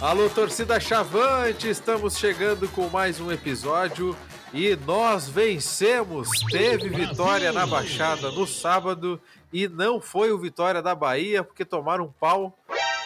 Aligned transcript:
Alô, 0.00 0.30
torcida 0.30 0.80
Chavante, 0.80 1.68
estamos 1.68 2.16
chegando 2.16 2.66
com 2.70 2.88
mais 2.88 3.20
um 3.20 3.30
episódio 3.30 4.16
e 4.50 4.74
nós 4.74 5.28
vencemos. 5.28 6.30
Teve 6.50 6.88
vitória 6.88 7.52
na 7.52 7.66
Baixada 7.66 8.30
no 8.30 8.46
sábado 8.46 9.20
e 9.52 9.68
não 9.68 10.00
foi 10.00 10.32
o 10.32 10.38
Vitória 10.38 10.80
da 10.80 10.94
Bahia 10.94 11.44
porque 11.44 11.66
tomaram 11.66 12.06
um 12.06 12.12
pau, 12.12 12.58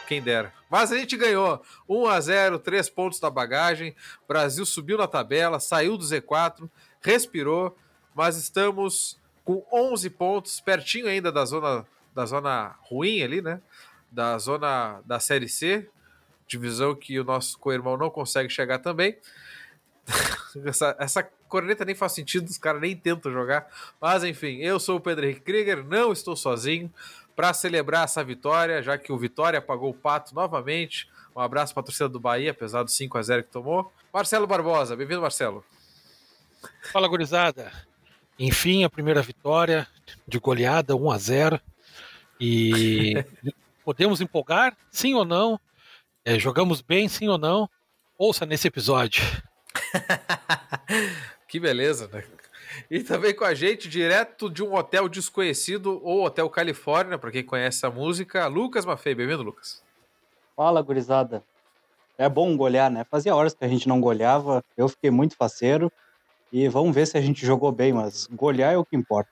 quem 0.06 0.22
dera. 0.22 0.52
Mas 0.70 0.92
a 0.92 0.96
gente 0.96 1.16
ganhou 1.16 1.60
1 1.88 2.06
a 2.06 2.20
0, 2.20 2.58
3 2.60 2.88
pontos 2.90 3.18
da 3.18 3.28
bagagem. 3.28 3.96
Brasil 4.28 4.64
subiu 4.64 4.96
na 4.96 5.08
tabela, 5.08 5.58
saiu 5.58 5.98
do 5.98 6.04
Z4, 6.04 6.70
respirou, 7.02 7.76
mas 8.14 8.36
estamos 8.36 9.18
com 9.44 9.66
11 9.72 10.10
pontos, 10.10 10.60
pertinho 10.60 11.08
ainda 11.08 11.32
da 11.32 11.44
zona 11.44 11.84
da 12.14 12.24
zona 12.24 12.76
ruim 12.82 13.20
ali, 13.20 13.42
né? 13.42 13.60
Da 14.12 14.38
zona 14.38 15.00
da 15.04 15.18
Série 15.18 15.48
C, 15.48 15.88
divisão 16.56 16.94
que 16.94 17.18
o 17.18 17.24
nosso 17.24 17.58
co-irmão 17.58 17.96
não 17.96 18.10
consegue 18.10 18.48
chegar 18.48 18.78
também. 18.78 19.16
essa, 20.66 20.96
essa 20.98 21.22
corneta 21.48 21.84
nem 21.84 21.94
faz 21.94 22.12
sentido, 22.12 22.48
os 22.48 22.58
caras 22.58 22.80
nem 22.80 22.96
tentam 22.96 23.32
jogar. 23.32 23.66
Mas 24.00 24.24
enfim, 24.24 24.56
eu 24.58 24.78
sou 24.78 24.96
o 24.96 25.00
Pedro 25.00 25.24
Henrique 25.24 25.40
Krieger, 25.40 25.84
não 25.84 26.12
estou 26.12 26.36
sozinho 26.36 26.92
para 27.34 27.52
celebrar 27.52 28.04
essa 28.04 28.22
vitória, 28.22 28.82
já 28.82 28.96
que 28.96 29.12
o 29.12 29.18
Vitória 29.18 29.60
pagou 29.60 29.90
o 29.90 29.94
pato 29.94 30.34
novamente. 30.34 31.08
Um 31.34 31.40
abraço 31.40 31.74
para 31.74 31.80
a 31.80 31.84
torcida 31.84 32.08
do 32.08 32.20
Bahia, 32.20 32.52
apesar 32.52 32.84
do 32.84 32.90
5 32.90 33.18
a 33.18 33.22
0 33.22 33.42
que 33.42 33.50
tomou. 33.50 33.92
Marcelo 34.12 34.46
Barbosa, 34.46 34.94
bem-vindo, 34.94 35.20
Marcelo. 35.20 35.64
Fala, 36.92 37.08
gurizada. 37.08 37.72
Enfim, 38.38 38.84
a 38.84 38.90
primeira 38.90 39.20
vitória 39.20 39.86
de 40.26 40.38
goleada, 40.38 40.94
1 40.94 41.10
a 41.10 41.18
0 41.18 41.60
E 42.40 43.24
podemos 43.84 44.20
empolgar? 44.20 44.76
Sim 44.90 45.14
ou 45.14 45.24
não? 45.24 45.58
É, 46.26 46.38
jogamos 46.38 46.80
bem, 46.80 47.06
sim 47.06 47.28
ou 47.28 47.36
não? 47.36 47.68
Ouça 48.16 48.46
nesse 48.46 48.66
episódio. 48.66 49.22
que 51.46 51.60
beleza, 51.60 52.08
né? 52.10 52.24
E 52.90 53.02
também 53.02 53.34
com 53.34 53.44
a 53.44 53.52
gente, 53.52 53.90
direto 53.90 54.48
de 54.48 54.62
um 54.62 54.74
hotel 54.74 55.06
desconhecido, 55.06 56.00
ou 56.02 56.24
Hotel 56.24 56.48
Califórnia, 56.48 57.18
para 57.18 57.30
quem 57.30 57.44
conhece 57.44 57.84
a 57.84 57.90
música, 57.90 58.46
Lucas 58.46 58.86
Maffei. 58.86 59.14
Bem-vindo, 59.14 59.42
Lucas. 59.42 59.84
Fala, 60.56 60.80
gurizada. 60.80 61.44
É 62.16 62.26
bom 62.26 62.56
golear, 62.56 62.90
né? 62.90 63.04
Fazia 63.04 63.36
horas 63.36 63.52
que 63.52 63.62
a 63.62 63.68
gente 63.68 63.86
não 63.86 64.00
goleava, 64.00 64.64
eu 64.78 64.88
fiquei 64.88 65.10
muito 65.10 65.36
faceiro. 65.36 65.92
E 66.50 66.68
vamos 66.68 66.94
ver 66.94 67.06
se 67.06 67.18
a 67.18 67.20
gente 67.20 67.44
jogou 67.44 67.70
bem, 67.70 67.92
mas 67.92 68.26
golear 68.28 68.72
é 68.72 68.78
o 68.78 68.84
que 68.84 68.96
importa. 68.96 69.28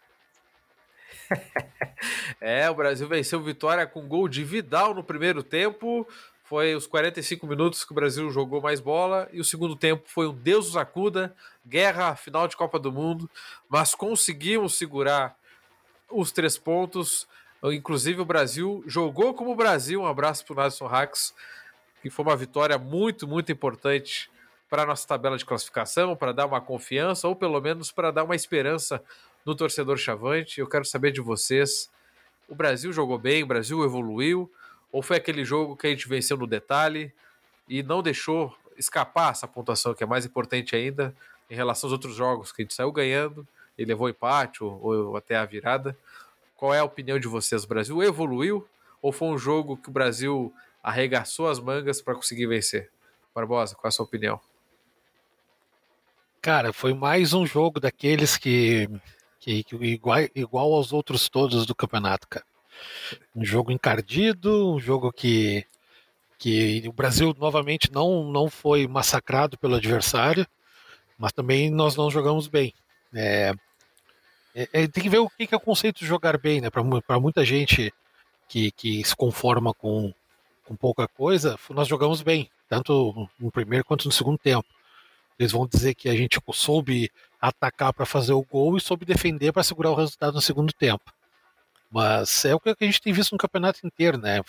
é, 2.39 2.69
o 2.69 2.75
Brasil 2.75 3.09
venceu 3.09 3.41
Vitória 3.43 3.87
com 3.87 4.07
gol 4.07 4.29
de 4.29 4.45
Vidal 4.45 4.93
no 4.93 5.03
primeiro 5.03 5.43
tempo. 5.43 6.07
Foi 6.45 6.75
os 6.75 6.87
45 6.87 7.47
minutos 7.47 7.85
que 7.85 7.93
o 7.93 7.95
Brasil 7.95 8.31
jogou 8.31 8.61
mais 8.61 8.81
bola 8.81 9.29
e 9.33 9.41
o 9.41 9.45
segundo 9.45 9.77
tempo 9.77 10.03
foi 10.07 10.29
um 10.29 10.35
Deus 10.35 10.67
nos 10.67 10.77
acuda, 10.77 11.35
guerra, 11.67 12.15
final 12.17 12.47
de 12.47 12.57
Copa 12.57 12.79
do 12.79 12.93
Mundo, 12.93 13.31
mas 13.69 13.95
conseguimos 13.95 14.77
segurar 14.77 15.37
os 16.11 16.33
três 16.33 16.59
pontos. 16.59 17.27
Inclusive 17.65 18.21
o 18.21 18.25
Brasil 18.25 18.83
jogou 18.87 19.33
como 19.35 19.53
o 19.53 19.57
Brasil. 19.57 20.03
Um 20.03 20.07
abraço 20.07 20.45
para 20.45 20.53
o 20.53 20.57
Nadson 20.57 20.87
Rax, 20.87 21.35
que 22.03 22.11
foi 22.11 22.25
uma 22.25 22.37
vitória 22.37 22.77
muito, 22.77 23.27
muito 23.27 23.53
importante 23.53 24.31
para 24.69 24.83
a 24.83 24.87
nossa 24.87 25.07
tabela 25.07 25.37
de 25.37 25.45
classificação, 25.45 26.17
para 26.17 26.33
dar 26.33 26.47
uma 26.47 26.61
confiança 26.61 27.29
ou 27.29 27.37
pelo 27.37 27.61
menos 27.61 27.93
para 27.93 28.11
dar 28.11 28.25
uma 28.25 28.35
esperança 28.35 29.03
no 29.45 29.55
torcedor 29.55 29.97
chavante. 29.97 30.61
Eu 30.61 30.67
quero 30.67 30.85
saber 30.85 31.13
de 31.13 31.21
vocês. 31.21 31.91
O 32.49 32.55
Brasil 32.55 32.93
jogou 32.93 33.19
bem, 33.19 33.43
o 33.43 33.47
Brasil 33.47 33.85
evoluiu, 33.85 34.51
ou 34.93 35.03
foi 35.03 35.17
aquele 35.17 35.45
jogo 35.45 35.75
que 35.75 35.87
a 35.87 35.91
gente 35.91 36.07
venceu 36.07 36.37
no 36.37 36.47
detalhe 36.47 37.13
e 37.67 37.83
não 37.83 38.03
deixou 38.03 38.55
escapar 38.77 39.33
essa 39.33 39.49
pontuação, 39.49 39.95
que 39.95 40.05
é 40.05 40.07
mais 40.07 40.27
importante 40.27 40.77
ainda 40.77 41.15
em 41.51 41.55
relação 41.55 41.89
aos 41.89 41.93
outros 41.93 42.15
jogos, 42.15 42.53
que 42.53 42.61
a 42.61 42.65
gente 42.65 42.75
saiu 42.75 42.93
ganhando 42.93 43.49
e 43.77 43.85
levou 43.85 44.09
empate 44.09 44.63
ou, 44.63 44.81
ou 44.85 45.17
até 45.17 45.37
a 45.37 45.45
virada. 45.47 45.97
Qual 46.55 46.75
é 46.75 46.79
a 46.79 46.85
opinião 46.85 47.19
de 47.19 47.27
vocês? 47.27 47.65
O 47.65 47.69
Brasil 47.69 48.03
evoluiu 48.03 48.69
ou 49.01 49.11
foi 49.11 49.29
um 49.29 49.39
jogo 49.39 49.77
que 49.77 49.89
o 49.89 49.93
Brasil 49.93 50.55
arregaçou 50.83 51.49
as 51.49 51.59
mangas 51.59 52.03
para 52.03 52.15
conseguir 52.15 52.47
vencer? 52.47 52.91
Barbosa, 53.35 53.75
qual 53.75 53.87
é 53.87 53.89
a 53.89 53.93
sua 53.93 54.05
opinião? 54.05 54.39
Cara, 56.41 56.73
foi 56.73 56.93
mais 56.93 57.33
um 57.33 57.47
jogo 57.47 57.81
daqueles 57.81 58.37
que 58.37 58.89
que, 59.39 59.65
que 59.65 59.75
igual, 59.75 60.19
igual 60.37 60.73
aos 60.73 60.93
outros 60.93 61.29
todos 61.29 61.67
do 61.67 61.75
campeonato, 61.75 62.29
cara. 62.29 62.47
Um 63.35 63.45
jogo 63.45 63.71
encardido, 63.71 64.75
um 64.75 64.81
jogo 64.81 65.13
que, 65.13 65.65
que 66.39 66.83
o 66.87 66.93
Brasil 66.93 67.35
novamente 67.39 67.91
não, 67.93 68.25
não 68.25 68.49
foi 68.49 68.87
massacrado 68.87 69.59
pelo 69.59 69.77
adversário, 69.77 70.47
mas 71.19 71.33
também 71.33 71.71
nós 71.71 71.97
não 71.97 72.11
jogamos 72.11 72.49
bem. 72.49 72.75
É, 73.15 73.53
é, 74.55 74.69
é 74.73 74.89
tem 74.89 75.03
que 75.03 75.09
ver 75.09 75.19
o 75.19 75.29
que 75.29 75.49
é 75.53 75.57
o 75.57 75.61
conceito 75.61 76.01
de 76.01 76.07
jogar 76.07 76.39
bem, 76.39 76.61
né? 76.61 76.71
Para 76.71 77.21
muita 77.21 77.45
gente 77.45 77.93
que, 78.49 78.71
que 78.73 79.05
se 79.05 79.17
conforma 79.17 79.73
com, 79.73 80.13
com 80.65 80.77
pouca 80.77 81.09
coisa, 81.09 81.59
nós 81.71 81.89
jogamos 81.89 82.23
bem, 82.23 82.51
tanto 82.69 83.29
no 83.39 83.51
primeiro 83.51 83.85
quanto 83.85 84.07
no 84.07 84.13
segundo 84.13 84.39
tempo. 84.39 84.67
Eles 85.39 85.53
vão 85.53 85.67
dizer 85.67 85.95
que 85.95 86.09
a 86.09 86.15
gente 86.15 86.39
soube 86.53 87.11
atacar 87.41 87.93
para 87.93 88.07
fazer 88.07 88.33
o 88.33 88.45
gol 88.45 88.77
e 88.77 88.81
soube 88.81 89.05
defender 89.05 89.53
para 89.53 89.63
segurar 89.63 89.91
o 89.91 89.95
resultado 89.97 90.35
no 90.35 90.41
segundo 90.41 90.73
tempo. 90.73 91.13
Mas 91.93 92.45
é 92.45 92.55
o 92.55 92.61
que 92.61 92.71
a 92.71 92.85
gente 92.85 93.01
tem 93.01 93.13
visto 93.13 93.33
no 93.33 93.39
campeonato 93.39 93.87
inteiro, 93.87 94.19
né? 94.19 94.43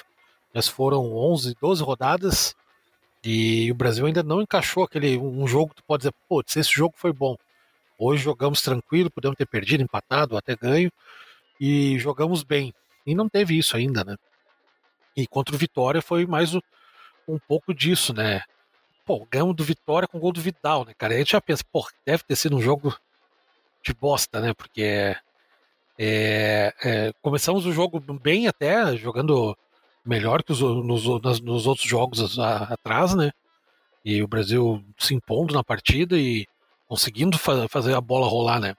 Já 0.53 0.61
foram 0.63 1.13
11, 1.15 1.55
12 1.59 1.83
rodadas 1.83 2.55
e 3.23 3.71
o 3.71 3.75
Brasil 3.75 4.05
ainda 4.05 4.23
não 4.23 4.41
encaixou 4.41 4.83
aquele 4.83 5.17
um 5.17 5.47
jogo 5.47 5.69
que 5.69 5.77
tu 5.77 5.83
pode 5.83 6.01
dizer, 6.01 6.13
pô, 6.29 6.41
esse 6.41 6.63
jogo 6.63 6.93
foi 6.97 7.11
bom. 7.11 7.35
Hoje 7.97 8.23
jogamos 8.23 8.61
tranquilo, 8.61 9.11
podemos 9.11 9.37
ter 9.37 9.45
perdido, 9.45 9.83
empatado, 9.83 10.37
até 10.37 10.55
ganho 10.55 10.91
e 11.59 11.97
jogamos 11.99 12.43
bem. 12.43 12.73
E 13.05 13.13
não 13.13 13.27
teve 13.27 13.57
isso 13.57 13.75
ainda, 13.75 14.03
né? 14.03 14.15
E 15.15 15.27
contra 15.27 15.55
o 15.55 15.57
Vitória 15.57 16.01
foi 16.01 16.25
mais 16.25 16.53
um 17.27 17.37
pouco 17.47 17.73
disso, 17.73 18.13
né? 18.13 18.43
pô, 19.05 19.27
ganhamos 19.29 19.55
do 19.55 19.63
Vitória 19.63 20.07
com 20.07 20.17
o 20.17 20.21
gol 20.21 20.31
do 20.31 20.41
Vidal, 20.41 20.85
né, 20.85 20.93
cara? 20.97 21.13
a 21.13 21.17
gente 21.17 21.31
já 21.31 21.41
pensa, 21.41 21.63
pô, 21.71 21.87
deve 22.05 22.23
ter 22.23 22.35
sido 22.35 22.55
um 22.55 22.61
jogo 22.61 22.95
de 23.83 23.93
bosta, 23.93 24.39
né? 24.39 24.53
Porque 24.53 25.15
é, 25.97 26.73
é, 26.83 27.13
começamos 27.21 27.65
o 27.65 27.71
jogo 27.71 27.99
bem 27.99 28.47
até, 28.47 28.95
jogando 28.97 29.55
melhor 30.05 30.43
que 30.43 30.51
os, 30.51 30.59
nos, 30.59 31.05
nos 31.41 31.67
outros 31.67 31.87
jogos 31.87 32.39
atrás, 32.39 33.13
né? 33.15 33.31
E 34.03 34.21
o 34.21 34.27
Brasil 34.27 34.83
se 34.97 35.13
impondo 35.13 35.53
na 35.53 35.63
partida 35.63 36.17
e 36.17 36.45
conseguindo 36.87 37.37
fa 37.37 37.67
fazer 37.69 37.95
a 37.95 38.01
bola 38.01 38.27
rolar, 38.27 38.59
né? 38.59 38.75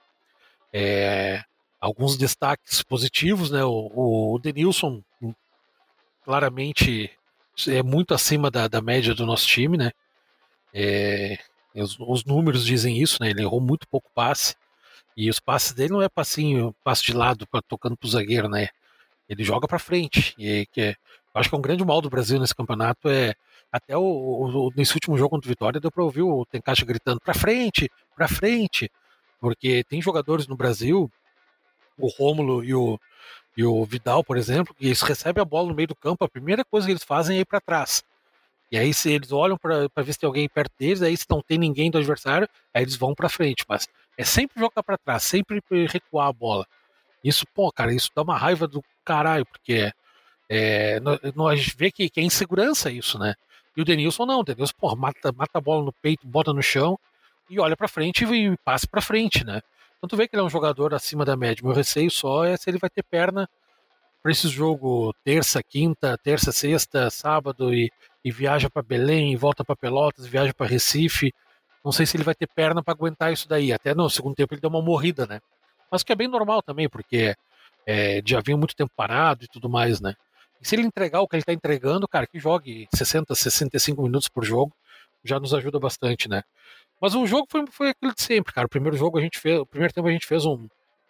É, 0.71 1.41
alguns 1.79 2.17
destaques 2.17 2.83
positivos, 2.83 3.49
né? 3.49 3.63
O, 3.63 4.33
o 4.33 4.39
Denilson 4.39 5.01
claramente 6.23 7.11
é 7.67 7.81
muito 7.81 8.13
acima 8.13 8.51
da, 8.51 8.67
da 8.67 8.81
média 8.81 9.13
do 9.13 9.25
nosso 9.25 9.47
time, 9.47 9.77
né? 9.77 9.91
É, 10.73 11.37
os, 11.75 11.97
os, 11.99 12.25
números 12.25 12.65
dizem 12.65 13.01
isso, 13.01 13.21
né? 13.21 13.29
Ele 13.29 13.41
errou 13.41 13.61
muito 13.61 13.87
pouco 13.87 14.09
passe. 14.13 14.55
E 15.15 15.29
os 15.29 15.39
passes 15.39 15.73
dele 15.73 15.93
não 15.93 16.01
é 16.01 16.09
passinho, 16.09 16.75
passe 16.83 17.03
de 17.03 17.13
lado, 17.13 17.47
pra, 17.47 17.61
tocando 17.61 17.95
pro 17.95 18.09
zagueiro, 18.09 18.49
né? 18.49 18.69
Ele 19.29 19.43
joga 19.43 19.67
para 19.67 19.79
frente. 19.79 20.35
E 20.37 20.65
que 20.71 20.81
é, 20.81 20.89
eu 20.91 21.41
acho 21.41 21.49
que 21.49 21.55
é 21.55 21.57
um 21.57 21.61
grande 21.61 21.85
mal 21.85 22.01
do 22.01 22.09
Brasil 22.09 22.39
nesse 22.39 22.55
campeonato 22.55 23.09
é 23.09 23.33
até 23.71 23.97
o, 23.97 24.01
o, 24.01 24.71
nesse 24.75 24.93
último 24.93 25.17
jogo 25.17 25.31
contra 25.31 25.47
o 25.47 25.49
Vitória 25.49 25.81
deu 25.81 25.91
para 25.91 26.03
ouvir 26.03 26.21
o 26.21 26.45
Tencaixa 26.45 26.85
gritando 26.85 27.19
para 27.19 27.33
frente, 27.33 27.91
para 28.15 28.27
frente, 28.27 28.89
porque 29.39 29.83
tem 29.83 30.01
jogadores 30.01 30.47
no 30.47 30.55
Brasil, 30.55 31.11
o 31.97 32.07
Rômulo 32.07 32.63
e 32.63 32.73
o, 32.73 32.97
e 33.57 33.65
o 33.65 33.83
Vidal, 33.83 34.23
por 34.23 34.37
exemplo, 34.37 34.73
que 34.73 34.85
eles 34.85 35.01
recebem 35.01 35.41
a 35.41 35.45
bola 35.45 35.67
no 35.67 35.75
meio 35.75 35.89
do 35.89 35.95
campo, 35.95 36.23
a 36.23 36.29
primeira 36.29 36.63
coisa 36.63 36.87
que 36.87 36.93
eles 36.93 37.03
fazem 37.03 37.37
é 37.37 37.41
ir 37.41 37.45
para 37.45 37.59
trás. 37.59 38.01
E 38.71 38.77
aí, 38.77 38.93
se 38.93 39.11
eles 39.11 39.31
olham 39.31 39.57
para 39.57 39.87
ver 40.03 40.13
se 40.13 40.19
tem 40.19 40.27
alguém 40.27 40.49
perto 40.49 40.71
deles, 40.77 41.01
aí 41.01 41.15
se 41.15 41.25
não 41.29 41.41
tem 41.41 41.57
ninguém 41.57 41.91
do 41.91 41.97
adversário, 41.97 42.47
aí 42.73 42.81
eles 42.81 42.95
vão 42.95 43.13
para 43.13 43.29
frente. 43.29 43.63
Mas 43.67 43.87
é 44.17 44.23
sempre 44.23 44.59
jogar 44.59 44.81
para 44.83 44.97
trás, 44.97 45.23
sempre 45.23 45.61
recuar 45.87 46.27
a 46.27 46.33
bola. 46.33 46.65
Isso, 47.23 47.45
pô, 47.53 47.71
cara, 47.71 47.93
isso 47.93 48.09
dá 48.15 48.21
uma 48.21 48.37
raiva 48.37 48.67
do 48.67 48.83
caralho, 49.03 49.45
porque 49.45 49.91
é, 50.49 50.99
nós 51.35 51.73
vê 51.75 51.91
que, 51.91 52.09
que 52.09 52.19
é 52.19 52.23
insegurança 52.23 52.91
isso, 52.91 53.17
né? 53.17 53.33
E 53.75 53.81
o 53.81 53.85
Denilson 53.85 54.25
não, 54.25 54.39
o 54.39 54.43
Denilson, 54.43 54.73
pô, 54.77 54.95
mata, 54.95 55.31
mata 55.31 55.57
a 55.57 55.61
bola 55.61 55.83
no 55.83 55.93
peito, 55.93 56.27
bota 56.27 56.53
no 56.53 56.61
chão 56.61 56.97
e 57.49 57.59
olha 57.59 57.75
para 57.75 57.87
frente 57.87 58.23
e, 58.25 58.47
e 58.47 58.57
passa 58.63 58.87
para 58.87 59.01
frente, 59.01 59.43
né? 59.43 59.61
Então 59.97 60.07
tu 60.07 60.17
vê 60.17 60.27
que 60.27 60.35
ele 60.35 60.41
é 60.41 60.45
um 60.45 60.49
jogador 60.49 60.93
acima 60.93 61.25
da 61.25 61.35
média. 61.35 61.63
Meu 61.63 61.73
receio 61.73 62.11
só 62.11 62.45
é 62.45 62.55
se 62.57 62.69
ele 62.69 62.77
vai 62.77 62.89
ter 62.89 63.03
perna 63.03 63.49
para 64.21 64.31
esse 64.31 64.47
jogo 64.47 65.13
terça, 65.23 65.61
quinta, 65.63 66.17
terça, 66.17 66.51
sexta, 66.51 67.09
sábado 67.09 67.73
e, 67.73 67.91
e 68.25 68.31
viaja 68.31 68.71
para 68.71 68.81
Belém, 68.81 69.35
volta 69.35 69.63
para 69.63 69.75
Pelotas, 69.75 70.25
viaja 70.25 70.51
para 70.51 70.65
Recife. 70.65 71.31
Não 71.83 71.91
sei 71.91 72.07
se 72.07 72.17
ele 72.17 72.23
vai 72.23 72.33
ter 72.33 72.47
perna 72.47 72.81
para 72.81 72.91
aguentar 72.91 73.31
isso 73.31 73.47
daí. 73.47 73.71
Até 73.71 73.93
no 73.93 74.09
segundo 74.09 74.33
tempo 74.33 74.51
ele 74.51 74.59
deu 74.59 74.71
uma 74.71 74.81
morrida, 74.81 75.27
né? 75.27 75.39
Mas 75.91 76.01
que 76.01 76.11
é 76.11 76.15
bem 76.15 76.27
normal 76.27 76.63
também, 76.63 76.89
porque 76.89 77.35
é, 77.85 78.23
já 78.25 78.41
vinha 78.41 78.57
muito 78.57 78.75
tempo 78.75 78.91
parado 78.95 79.45
e 79.45 79.47
tudo 79.47 79.69
mais, 79.69 80.01
né? 80.01 80.15
E 80.59 80.67
se 80.67 80.75
ele 80.75 80.87
entregar 80.87 81.21
o 81.21 81.27
que 81.27 81.35
ele 81.35 81.43
está 81.43 81.53
entregando, 81.53 82.07
cara, 82.07 82.25
que 82.25 82.39
jogue 82.39 82.87
60, 82.95 83.35
65 83.35 84.01
minutos 84.01 84.27
por 84.27 84.43
jogo, 84.43 84.73
já 85.23 85.39
nos 85.39 85.53
ajuda 85.53 85.79
bastante, 85.79 86.27
né? 86.27 86.41
Mas 86.99 87.13
o 87.13 87.27
jogo 87.27 87.45
foi, 87.47 87.63
foi 87.67 87.89
aquilo 87.89 88.11
de 88.15 88.23
sempre, 88.23 88.51
cara. 88.51 88.65
O 88.65 88.69
primeiro 88.69 88.97
jogo 88.97 89.19
a 89.19 89.21
gente 89.21 89.37
fez, 89.37 89.59
o 89.59 89.67
primeiro 89.67 89.93
tempo 89.93 90.07
a 90.07 90.11
gente 90.11 90.25
fez 90.25 90.45
um, 90.45 90.67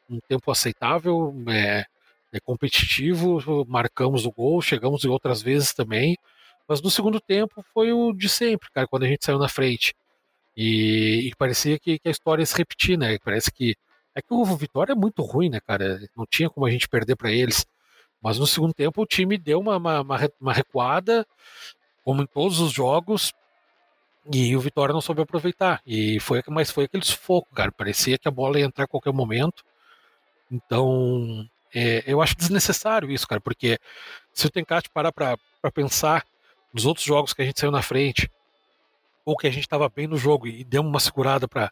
um 0.09 0.19
tempo 0.27 0.51
aceitável, 0.51 1.33
é, 1.47 1.85
é 2.33 2.39
competitivo, 2.41 3.65
marcamos 3.69 4.25
o 4.25 4.31
gol, 4.33 4.61
chegamos 4.61 5.05
em 5.05 5.07
outras 5.07 5.41
vezes 5.41 5.73
também. 5.73 6.17
Mas 6.67 6.81
no 6.81 6.89
segundo 6.89 7.19
tempo 7.19 7.63
foi 7.73 7.93
o 7.93 8.13
de 8.13 8.27
sempre, 8.27 8.69
cara, 8.71 8.87
quando 8.87 9.03
a 9.03 9.07
gente 9.07 9.23
saiu 9.23 9.37
na 9.37 9.47
frente. 9.47 9.93
E, 10.57 11.27
e 11.29 11.35
parecia 11.35 11.77
que, 11.77 11.99
que, 11.99 12.07
a 12.07 12.11
história 12.11 12.41
ia 12.41 12.45
se 12.45 12.57
repetir, 12.57 12.97
né? 12.97 13.17
Parece 13.19 13.51
que. 13.51 13.75
É 14.15 14.21
que 14.21 14.33
o 14.33 14.45
Vitória 14.55 14.93
é 14.93 14.95
muito 14.95 15.21
ruim, 15.21 15.49
né, 15.49 15.59
cara? 15.59 15.99
Não 16.15 16.25
tinha 16.25 16.49
como 16.49 16.65
a 16.65 16.71
gente 16.71 16.87
perder 16.87 17.17
para 17.17 17.31
eles. 17.31 17.65
Mas 18.21 18.39
no 18.39 18.47
segundo 18.47 18.73
tempo 18.73 19.01
o 19.01 19.05
time 19.05 19.37
deu 19.37 19.59
uma, 19.59 19.77
uma, 19.77 20.01
uma 20.39 20.53
recuada, 20.53 21.27
como 22.03 22.21
em 22.21 22.25
todos 22.25 22.59
os 22.59 22.71
jogos, 22.71 23.33
e 24.31 24.55
o 24.55 24.59
Vitória 24.59 24.93
não 24.93 25.01
soube 25.01 25.21
aproveitar. 25.21 25.81
E 25.85 26.19
foi, 26.19 26.41
mas 26.47 26.71
foi 26.71 26.85
aquele 26.85 27.05
sufoco, 27.05 27.53
cara. 27.53 27.71
Parecia 27.71 28.17
que 28.17 28.27
a 28.27 28.31
bola 28.31 28.59
ia 28.59 28.65
entrar 28.65 28.85
a 28.85 28.87
qualquer 28.87 29.13
momento. 29.13 29.63
Então, 30.49 31.47
é, 31.73 32.03
eu 32.07 32.21
acho 32.21 32.35
desnecessário 32.37 33.11
isso, 33.11 33.27
cara, 33.27 33.41
porque 33.41 33.77
se 34.33 34.47
o 34.47 34.49
Tencate 34.49 34.89
parar 34.89 35.11
para 35.11 35.37
pensar 35.73 36.25
nos 36.75 36.85
outros 36.85 37.05
jogos 37.05 37.33
que 37.33 37.41
a 37.41 37.45
gente 37.45 37.57
saiu 37.57 37.71
na 37.71 37.81
frente, 37.81 38.29
ou 39.23 39.37
que 39.37 39.47
a 39.47 39.49
gente 39.49 39.63
estava 39.63 39.87
bem 39.87 40.07
no 40.07 40.17
jogo 40.17 40.45
e 40.45 40.61
deu 40.61 40.81
uma 40.81 40.99
segurada 40.99 41.47
para 41.47 41.71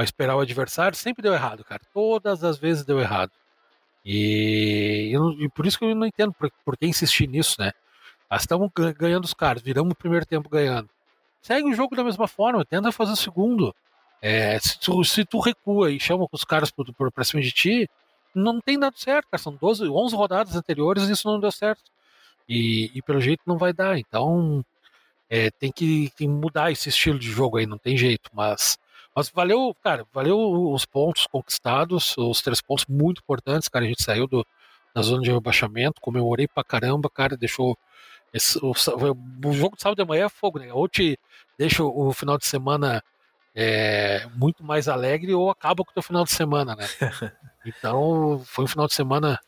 esperar 0.00 0.34
o 0.34 0.40
adversário, 0.40 0.98
sempre 0.98 1.22
deu 1.22 1.32
errado, 1.32 1.64
cara. 1.64 1.80
Todas 1.94 2.42
as 2.42 2.58
vezes 2.58 2.84
deu 2.84 2.98
errado. 2.98 3.30
E, 4.04 5.12
e 5.38 5.48
por 5.50 5.64
isso 5.64 5.78
que 5.78 5.84
eu 5.84 5.94
não 5.94 6.04
entendo 6.04 6.32
por, 6.32 6.50
por 6.64 6.76
que 6.76 6.86
insistir 6.86 7.28
nisso, 7.28 7.54
né? 7.60 7.70
Nós 8.28 8.42
estamos 8.42 8.68
ganhando 8.96 9.24
os 9.24 9.32
caras, 9.32 9.62
viramos 9.62 9.92
o 9.92 9.96
primeiro 9.96 10.26
tempo 10.26 10.48
ganhando. 10.48 10.90
Segue 11.40 11.70
o 11.70 11.74
jogo 11.74 11.94
da 11.94 12.02
mesma 12.02 12.26
forma, 12.26 12.64
tenta 12.64 12.90
fazer 12.90 13.12
o 13.12 13.16
segundo. 13.16 13.72
É, 14.20 14.58
se, 14.58 14.76
tu, 14.80 15.04
se 15.04 15.24
tu 15.24 15.38
recua 15.38 15.92
e 15.92 16.00
chama 16.00 16.26
os 16.32 16.42
caras 16.42 16.72
para 17.14 17.24
cima 17.24 17.40
de 17.40 17.52
ti, 17.52 17.88
não 18.34 18.60
tem 18.60 18.76
dado 18.76 18.98
certo, 18.98 19.28
cara. 19.30 19.40
São 19.40 19.54
12, 19.54 19.88
11 19.88 20.16
rodadas 20.16 20.56
anteriores 20.56 21.08
e 21.08 21.12
isso 21.12 21.28
não 21.28 21.38
deu 21.38 21.52
certo. 21.52 21.92
E, 22.48 22.90
e 22.94 23.02
pelo 23.02 23.20
jeito 23.20 23.42
não 23.46 23.56
vai 23.58 23.72
dar. 23.72 23.98
Então 23.98 24.64
é, 25.28 25.50
tem, 25.50 25.72
que, 25.72 26.12
tem 26.16 26.28
que 26.28 26.28
mudar 26.28 26.70
esse 26.70 26.88
estilo 26.88 27.18
de 27.18 27.30
jogo 27.30 27.56
aí, 27.56 27.66
não 27.66 27.78
tem 27.78 27.96
jeito. 27.96 28.30
Mas, 28.34 28.78
mas 29.14 29.30
valeu, 29.30 29.74
cara, 29.82 30.06
valeu 30.12 30.38
os 30.72 30.84
pontos 30.84 31.26
conquistados, 31.26 32.14
os 32.18 32.42
três 32.42 32.60
pontos 32.60 32.84
muito 32.86 33.22
importantes, 33.22 33.68
cara. 33.68 33.84
A 33.84 33.88
gente 33.88 34.02
saiu 34.02 34.26
do, 34.26 34.46
da 34.94 35.02
zona 35.02 35.22
de 35.22 35.30
rebaixamento, 35.30 36.00
comemorei 36.00 36.46
pra 36.46 36.62
caramba, 36.62 37.08
cara, 37.08 37.36
deixou. 37.36 37.78
Esse, 38.32 38.58
o, 38.62 38.72
o, 39.44 39.52
jogo 39.52 39.76
de 39.76 39.82
sábado 39.82 40.02
de 40.02 40.08
manhã 40.08 40.26
é 40.26 40.28
fogo, 40.28 40.58
né? 40.58 40.72
Ou 40.72 40.88
te 40.88 41.18
deixa 41.58 41.82
o 41.84 42.12
final 42.12 42.38
de 42.38 42.46
semana 42.46 43.02
é, 43.54 44.26
muito 44.34 44.64
mais 44.64 44.88
alegre 44.88 45.34
ou 45.34 45.50
acaba 45.50 45.84
com 45.84 45.90
o 45.90 45.94
teu 45.94 46.02
final 46.02 46.24
de 46.24 46.32
semana, 46.32 46.74
né? 46.74 46.86
Então 47.64 48.42
foi 48.44 48.64
um 48.64 48.68
final 48.68 48.88
de 48.88 48.94
semana 48.94 49.38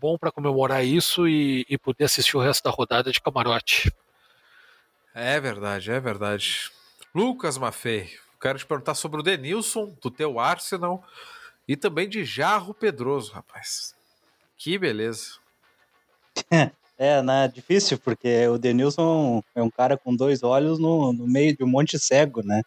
bom 0.00 0.18
para 0.18 0.32
comemorar 0.32 0.84
isso 0.84 1.28
e, 1.28 1.64
e, 1.68 1.78
poder 1.78 2.04
assistir 2.04 2.36
o 2.36 2.40
resto 2.40 2.64
da 2.64 2.70
rodada 2.70 3.12
de 3.12 3.20
camarote. 3.20 3.92
É 5.14 5.40
verdade, 5.40 5.90
é 5.90 6.00
verdade. 6.00 6.70
Lucas 7.14 7.56
Maffei, 7.56 8.10
quero 8.40 8.58
te 8.58 8.66
perguntar 8.66 8.94
sobre 8.94 9.20
o 9.20 9.22
Denilson, 9.22 9.96
do 10.00 10.10
teu 10.10 10.38
Arsenal, 10.38 11.04
e 11.66 11.76
também 11.76 12.08
de 12.08 12.24
Jarro 12.24 12.74
Pedroso, 12.74 13.32
rapaz. 13.32 13.94
Que 14.56 14.78
beleza. 14.78 15.38
É, 17.00 17.22
né? 17.22 17.46
Difícil, 17.46 17.96
porque 17.96 18.48
o 18.48 18.58
Denilson 18.58 19.40
é 19.54 19.62
um 19.62 19.70
cara 19.70 19.96
com 19.96 20.16
dois 20.16 20.42
olhos 20.42 20.80
no, 20.80 21.12
no 21.12 21.28
meio 21.28 21.56
de 21.56 21.62
um 21.62 21.68
monte 21.68 21.96
cego, 21.96 22.42
né? 22.42 22.60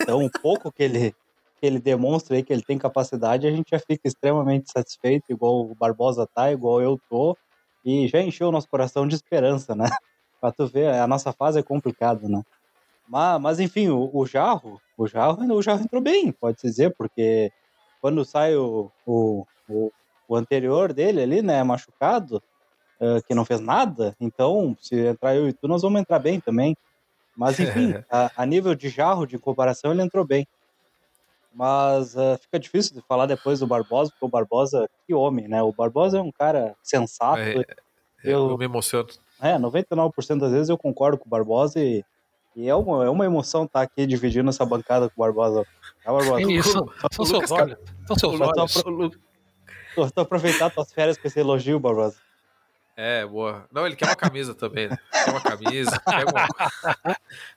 Então, 0.00 0.24
o 0.24 0.30
pouco 0.30 0.72
que 0.72 0.82
ele, 0.82 1.14
que 1.58 1.66
ele 1.66 1.78
demonstra 1.78 2.36
aí 2.36 2.42
que 2.42 2.52
ele 2.52 2.62
tem 2.62 2.78
capacidade, 2.78 3.46
a 3.46 3.50
gente 3.50 3.70
já 3.70 3.78
fica 3.78 4.06
extremamente 4.06 4.70
satisfeito, 4.70 5.32
igual 5.32 5.60
o 5.60 5.74
Barbosa 5.74 6.26
tá, 6.26 6.52
igual 6.52 6.80
eu 6.80 6.98
tô, 7.10 7.36
e 7.84 8.06
já 8.08 8.20
encheu 8.20 8.48
o 8.48 8.52
nosso 8.52 8.68
coração 8.68 9.06
de 9.06 9.14
esperança, 9.14 9.74
né? 9.74 9.88
Pra 10.40 10.52
tu 10.52 10.66
ver, 10.68 10.94
a 10.94 11.06
nossa 11.06 11.32
fase 11.32 11.58
é 11.58 11.62
complicada, 11.62 12.28
né? 12.28 12.42
Mas, 13.08 13.40
mas 13.40 13.60
enfim, 13.60 13.88
o, 13.88 14.10
o 14.12 14.24
Jarro, 14.26 14.80
o 14.96 15.06
Jarro, 15.06 15.42
o 15.52 15.62
Jarro 15.62 15.82
entrou 15.82 16.00
bem, 16.00 16.30
pode-se 16.30 16.66
dizer, 16.66 16.94
porque 16.96 17.50
quando 18.00 18.24
sai 18.24 18.54
o, 18.54 18.90
o, 19.04 19.44
o, 19.68 19.92
o 20.28 20.36
anterior 20.36 20.92
dele 20.92 21.22
ali, 21.22 21.42
né, 21.42 21.62
machucado, 21.64 22.42
uh, 23.00 23.22
que 23.26 23.34
não 23.34 23.44
fez 23.44 23.60
nada, 23.60 24.14
então 24.20 24.76
se 24.80 24.94
entrar 25.06 25.34
eu 25.34 25.48
e 25.48 25.52
tu, 25.52 25.66
nós 25.66 25.82
vamos 25.82 26.00
entrar 26.00 26.18
bem 26.18 26.38
também. 26.38 26.76
Mas 27.36 27.58
enfim, 27.58 27.94
a, 28.10 28.30
a, 28.36 28.46
nível 28.46 28.74
de 28.74 28.88
jarro, 28.88 29.26
de 29.26 29.38
comparação, 29.38 29.92
ele 29.92 30.02
entrou 30.02 30.24
bem. 30.24 30.46
Mas 31.58 32.14
uh, 32.14 32.38
fica 32.40 32.56
difícil 32.56 32.94
de 32.94 33.02
falar 33.02 33.26
depois 33.26 33.58
do 33.58 33.66
Barbosa, 33.66 34.12
porque 34.12 34.24
o 34.24 34.28
Barbosa, 34.28 34.88
que 35.04 35.12
homem, 35.12 35.48
né? 35.48 35.60
O 35.60 35.72
Barbosa 35.72 36.18
é 36.18 36.22
um 36.22 36.30
cara 36.30 36.76
sensato. 36.84 37.40
É, 37.40 37.64
eu, 38.22 38.50
eu 38.50 38.56
me 38.56 38.64
emociono. 38.64 39.08
É, 39.42 39.58
99% 39.58 40.38
das 40.38 40.52
vezes 40.52 40.68
eu 40.68 40.78
concordo 40.78 41.18
com 41.18 41.26
o 41.26 41.28
Barbosa 41.28 41.80
e, 41.80 42.04
e 42.54 42.68
é, 42.68 42.74
uma, 42.76 43.04
é 43.04 43.10
uma 43.10 43.26
emoção 43.26 43.64
estar 43.64 43.82
aqui 43.82 44.06
dividindo 44.06 44.48
essa 44.48 44.64
bancada 44.64 45.08
com 45.08 45.20
o 45.20 45.24
Barbosa. 45.24 45.66
É, 46.04 46.12
Barbosa. 46.12 46.42
É 46.42 46.44
isso, 46.44 46.94
são 47.10 47.24
seus 47.24 47.50
olhos. 47.50 47.78
São 48.06 48.16
seus 48.16 48.40
olhos. 48.40 49.18
Tô, 50.14 50.20
aproveitar 50.20 50.70
tuas 50.70 50.92
férias 50.92 51.18
com 51.18 51.26
esse 51.26 51.40
elogio, 51.40 51.80
Barbosa. 51.80 52.18
É, 52.96 53.26
boa. 53.26 53.66
Não, 53.72 53.84
ele 53.84 53.96
quer 53.96 54.06
uma 54.06 54.14
camisa 54.14 54.54
também, 54.54 54.88
né? 54.88 54.96
Quer 55.10 55.30
uma 55.30 55.40
camisa, 55.40 56.00
quer 56.00 56.24
uma... 56.24 56.48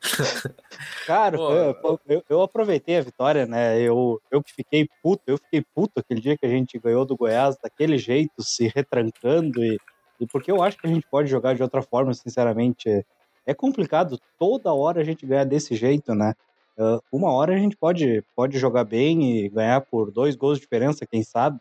Cara, 1.06 1.38
eu, 1.38 2.00
eu, 2.07 2.24
eu, 2.30 2.42
aproveitei 2.42 2.98
a 2.98 3.01
vitória, 3.01 3.45
né? 3.45 3.80
Eu, 3.80 4.22
eu 4.31 4.42
que 4.42 4.54
fiquei 4.54 4.88
puto, 5.01 5.24
eu 5.28 5.38
fiquei 5.38 5.63
puto 5.75 6.00
aquele 6.00 6.22
dia 6.22 6.38
que 6.38 6.45
a 6.45 6.50
gente 6.50 6.80
ganhou 6.80 7.06
do 7.06 7.16
Goiás 7.16 7.57
daquele 7.62 7.98
jeito, 7.98 8.33
se 8.44 8.68
retrancando 8.68 9.63
e, 9.63 9.78
e 10.19 10.28
porque 10.28 10.51
eu 10.51 10.62
acho 10.62 10.78
que 10.78 10.88
a 10.88 10.89
gente 10.89 11.07
pode 11.10 11.30
jogar 11.30 11.56
de 11.56 11.63
outra 11.63 11.81
forma, 11.81 12.13
sinceramente. 12.13 13.06
É 13.45 13.54
complicado 13.54 14.19
toda 14.38 14.73
hora 14.73 15.02
a 15.02 15.04
gente 15.04 15.26
ganhar 15.26 15.45
desse 15.45 15.76
jeito, 15.76 16.14
né? 16.14 16.33
Uh, 16.78 17.02
uma 17.11 17.31
hora 17.31 17.54
a 17.54 17.57
gente 17.57 17.76
pode, 17.76 18.23
pode 18.35 18.57
jogar 18.57 18.83
bem 18.83 19.40
e 19.40 19.50
ganhar 19.50 19.81
por 19.81 20.11
dois 20.11 20.35
gols 20.35 20.57
de 20.57 20.61
diferença, 20.61 21.06
quem 21.06 21.23
sabe. 21.23 21.59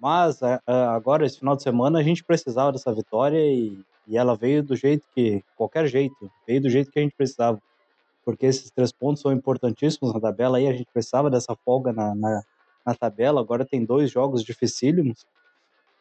Mas 0.00 0.40
é, 0.40 0.58
é, 0.66 0.72
agora, 0.72 1.26
esse 1.26 1.38
final 1.38 1.54
de 1.54 1.62
semana, 1.62 1.98
a 1.98 2.02
gente 2.02 2.24
precisava 2.24 2.72
dessa 2.72 2.92
vitória 2.94 3.38
e, 3.38 3.78
e 4.06 4.16
ela 4.16 4.34
veio 4.34 4.62
do 4.62 4.74
jeito 4.74 5.06
que, 5.14 5.44
qualquer 5.54 5.86
jeito, 5.86 6.30
veio 6.46 6.62
do 6.62 6.70
jeito 6.70 6.90
que 6.90 6.98
a 6.98 7.02
gente 7.02 7.14
precisava. 7.14 7.60
Porque 8.30 8.46
esses 8.46 8.70
três 8.70 8.92
pontos 8.92 9.20
são 9.20 9.32
importantíssimos 9.32 10.14
na 10.14 10.20
tabela 10.20 10.58
aí, 10.58 10.68
a 10.68 10.72
gente 10.72 10.88
precisava 10.92 11.28
dessa 11.28 11.56
folga 11.64 11.92
na, 11.92 12.14
na, 12.14 12.42
na 12.86 12.94
tabela. 12.94 13.40
Agora 13.40 13.66
tem 13.66 13.84
dois 13.84 14.08
jogos 14.08 14.44
dificílimos. 14.44 15.26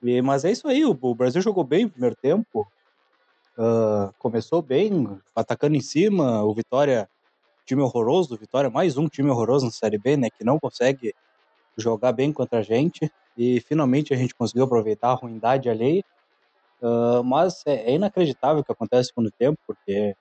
E, 0.03 0.21
mas 0.21 0.45
é 0.45 0.51
isso 0.51 0.67
aí, 0.67 0.85
o, 0.85 0.95
o 1.01 1.15
Brasil 1.15 1.41
jogou 1.41 1.63
bem 1.63 1.85
no 1.85 1.89
primeiro 1.89 2.15
tempo, 2.15 2.67
uh, 3.57 4.13
começou 4.19 4.61
bem, 4.61 5.19
atacando 5.35 5.75
em 5.75 5.81
cima. 5.81 6.43
O 6.43 6.53
Vitória, 6.53 7.09
time 7.65 7.81
horroroso, 7.81 8.35
o 8.35 8.37
Vitória, 8.37 8.69
mais 8.69 8.95
um 8.95 9.07
time 9.07 9.31
horroroso 9.31 9.65
na 9.65 9.71
Série 9.71 9.97
B, 9.97 10.15
né, 10.15 10.29
que 10.29 10.43
não 10.43 10.59
consegue 10.59 11.15
jogar 11.75 12.11
bem 12.11 12.31
contra 12.31 12.59
a 12.59 12.61
gente 12.61 13.11
e 13.35 13.59
finalmente 13.61 14.13
a 14.13 14.17
gente 14.17 14.35
conseguiu 14.35 14.65
aproveitar 14.65 15.09
a 15.09 15.15
ruindade 15.15 15.67
alheia. 15.67 16.03
Uh, 16.79 17.23
mas 17.23 17.63
é, 17.65 17.91
é, 17.91 17.95
inacreditável 17.95 18.61
o 18.61 18.63
que 18.63 18.71
acontece 18.71 19.11
no 19.17 19.31
tempo, 19.31 19.57
porque 19.65 20.15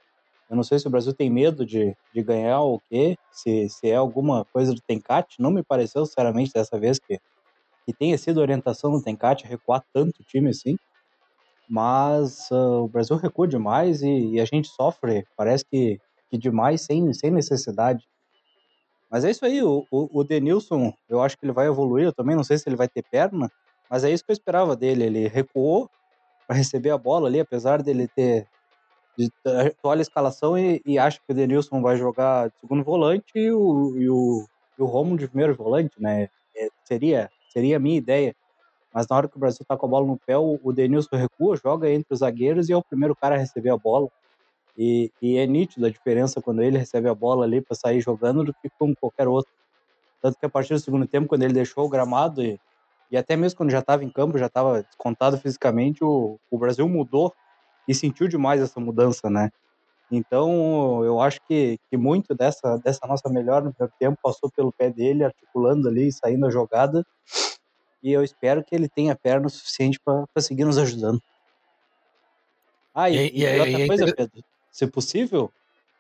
eu 0.49 0.57
não 0.57 0.63
sei 0.63 0.79
se 0.79 0.87
o 0.87 0.91
Brasil 0.91 1.13
tem 1.13 1.29
medo 1.29 1.65
de, 1.65 1.97
de 2.15 2.23
ganhar 2.23 2.61
ou 2.61 2.77
o 2.77 2.81
quê, 2.81 3.17
se, 3.31 3.69
se 3.69 3.91
é 3.91 3.97
alguma 3.97 4.45
coisa 4.47 4.73
do 4.73 4.81
Tencate. 4.81 5.41
Não 5.41 5.51
me 5.51 5.63
pareceu, 5.63 6.07
sinceramente, 6.07 6.53
dessa 6.53 6.79
vez 6.79 6.99
que, 6.99 7.21
que 7.85 7.93
tenha 7.93 8.17
sido 8.17 8.41
orientação 8.41 8.91
do 8.91 9.03
Tencate 9.03 9.47
recuar 9.47 9.85
tanto 9.93 10.25
time 10.25 10.51
assim. 10.51 10.77
Mas 11.69 12.51
uh, 12.51 12.85
o 12.85 12.89
Brasil 12.89 13.17
recua 13.17 13.47
demais 13.47 14.03
e, 14.03 14.35
e, 14.35 14.41
a 14.41 14.45
gente 14.47 14.69
sofre, 14.69 15.27
parece 15.37 15.65
que, 15.67 16.01
que 16.31 16.39
demais, 16.39 16.81
sem, 16.81 17.13
sem 17.13 17.31
necessidade. 17.31 18.09
Mas 19.11 19.25
é 19.25 19.31
isso 19.31 19.45
aí, 19.45 19.63
o, 19.63 19.87
o, 19.91 20.21
o 20.21 20.25
Denilson, 20.25 20.93
eu 21.09 21.21
acho 21.23 21.37
que 21.37 21.45
ele 21.45 21.53
vai 21.53 21.67
evoluir, 21.67 22.07
eu 22.07 22.13
também 22.13 22.35
não 22.35 22.45
sei 22.45 22.57
se 22.57 22.69
ele 22.69 22.77
vai 22.77 22.89
ter 22.89 23.03
perna, 23.11 23.51
mas 23.91 24.05
é 24.05 24.11
isso 24.11 24.25
que 24.25 24.31
eu 24.31 24.35
esperava 24.35 24.77
dele. 24.77 25.05
Ele 25.05 25.29
recuou 25.29 25.91
para 26.47 26.57
receber 26.57 26.91
a 26.91 26.99
bola 26.99 27.29
ali, 27.29 27.41
apesar 27.41 27.83
dele 27.83 28.09
ter. 28.09 28.47
De, 29.19 29.29
olha 29.83 30.01
a 30.01 30.03
escalação 30.03 30.57
e, 30.57 30.81
e 30.87 30.97
acha 30.97 31.19
que 31.19 31.33
o 31.33 31.35
Denilson 31.35 31.83
vai 31.83 31.97
jogar 31.97 32.51
de 32.51 32.55
segundo 32.61 32.85
volante 32.85 33.33
e 33.35 33.51
o, 33.51 33.97
e 33.97 34.09
o, 34.09 34.47
e 34.79 34.83
o 34.83 34.87
Romo 34.87 35.19
de 35.19 35.27
primeiro 35.27 35.57
volante, 35.57 36.01
né? 36.01 36.29
É, 36.57 36.69
seria, 36.85 37.29
seria 37.49 37.79
a 37.79 37.81
minha 37.81 37.99
ideia. 37.99 38.37
Mas 38.95 39.09
na 39.09 39.17
hora 39.17 39.29
que 39.29 39.37
o 39.37 39.41
Brasil 39.41 39.67
tá 39.67 39.77
com 39.77 39.87
a 39.87 39.89
bola 39.89 40.07
no 40.07 40.17
pé, 40.25 40.39
o, 40.39 40.61
o 40.63 40.73
Denilson 40.73 41.17
recua, 41.17 41.57
joga 41.57 41.91
entre 41.91 42.15
os 42.15 42.21
zagueiros 42.21 42.69
e 42.69 42.73
é 42.73 42.77
o 42.77 42.83
primeiro 42.83 43.17
cara 43.17 43.35
a 43.35 43.39
receber 43.39 43.71
a 43.71 43.77
bola. 43.77 44.09
E, 44.77 45.11
e 45.21 45.37
é 45.37 45.47
nítido 45.49 45.85
a 45.87 45.91
diferença 45.91 46.41
quando 46.41 46.63
ele 46.63 46.79
recebe 46.79 47.09
a 47.09 47.15
bola 47.15 47.45
ali 47.45 47.61
para 47.61 47.77
sair 47.77 48.01
jogando 48.01 48.45
do 48.45 48.55
que 48.55 48.71
como 48.79 48.95
qualquer 48.95 49.27
outro. 49.27 49.51
Tanto 50.23 50.39
que 50.39 50.47
a 50.47 50.49
partir 50.49 50.75
do 50.75 50.81
segundo 50.81 51.09
tempo, 51.09 51.27
quando 51.27 51.43
ele 51.43 51.53
deixou 51.53 51.85
o 51.85 51.89
gramado 51.89 52.41
e, 52.41 52.61
e 53.11 53.17
até 53.17 53.37
mesmo 53.37 53.57
quando 53.57 53.71
já 53.71 53.81
estava 53.81 54.05
em 54.05 54.11
campo, 54.11 54.39
já 54.39 54.47
estava 54.47 54.85
descontado 54.85 55.39
fisicamente, 55.39 56.05
o, 56.05 56.39
o 56.49 56.59
Brasil 56.59 56.89
mudou 56.89 57.35
e 57.89 57.95
sentiu 57.95 58.29
demais 58.29 58.61
essa 58.61 58.79
mudança, 58.79 59.31
né? 59.31 59.51
Então, 60.11 61.05
eu 61.05 61.21
acho 61.21 61.41
que, 61.47 61.79
que 61.91 61.97
muito 61.97 62.35
dessa, 62.35 62.77
dessa 62.79 63.07
nossa 63.07 63.29
melhor 63.29 63.63
no 63.63 63.73
primeiro 63.73 63.95
tempo 63.99 64.19
passou 64.23 64.51
pelo 64.51 64.73
pé 64.73 64.91
dele, 64.91 65.25
articulando 65.25 65.89
ali, 65.89 66.13
saindo 66.13 66.47
a 66.47 66.51
jogada. 66.51 67.05
E 68.03 68.13
eu 68.13 68.23
espero 68.23 68.63
que 68.63 68.75
ele 68.75 68.89
tenha 68.89 69.17
perna 69.17 69.49
suficiente 69.49 69.99
para 70.01 70.27
seguir 70.39 70.65
nos 70.65 70.79
ajudando. 70.79 71.21
Ah, 72.95 73.11
e, 73.11 73.29
e, 73.29 73.45
e 73.45 73.61
outra 73.61 73.87
coisa, 73.87 74.15
Pedro, 74.15 74.45
se 74.71 74.87
possível, 74.87 75.51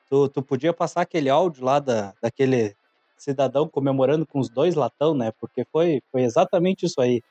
tu, 0.09 0.29
tu 0.29 0.43
podia 0.43 0.73
passar 0.73 1.03
aquele 1.03 1.29
áudio 1.29 1.65
lá 1.65 1.79
da, 1.79 2.15
daquele 2.23 2.75
cidadão 3.17 3.69
comemorando 3.69 4.27
com 4.27 4.39
os 4.39 4.49
dois 4.49 4.75
latão, 4.75 5.15
né? 5.15 5.33
Porque 5.39 5.65
foi, 5.71 6.01
foi 6.11 6.23
exatamente 6.23 6.87
isso 6.87 7.01
aí. 7.01 7.23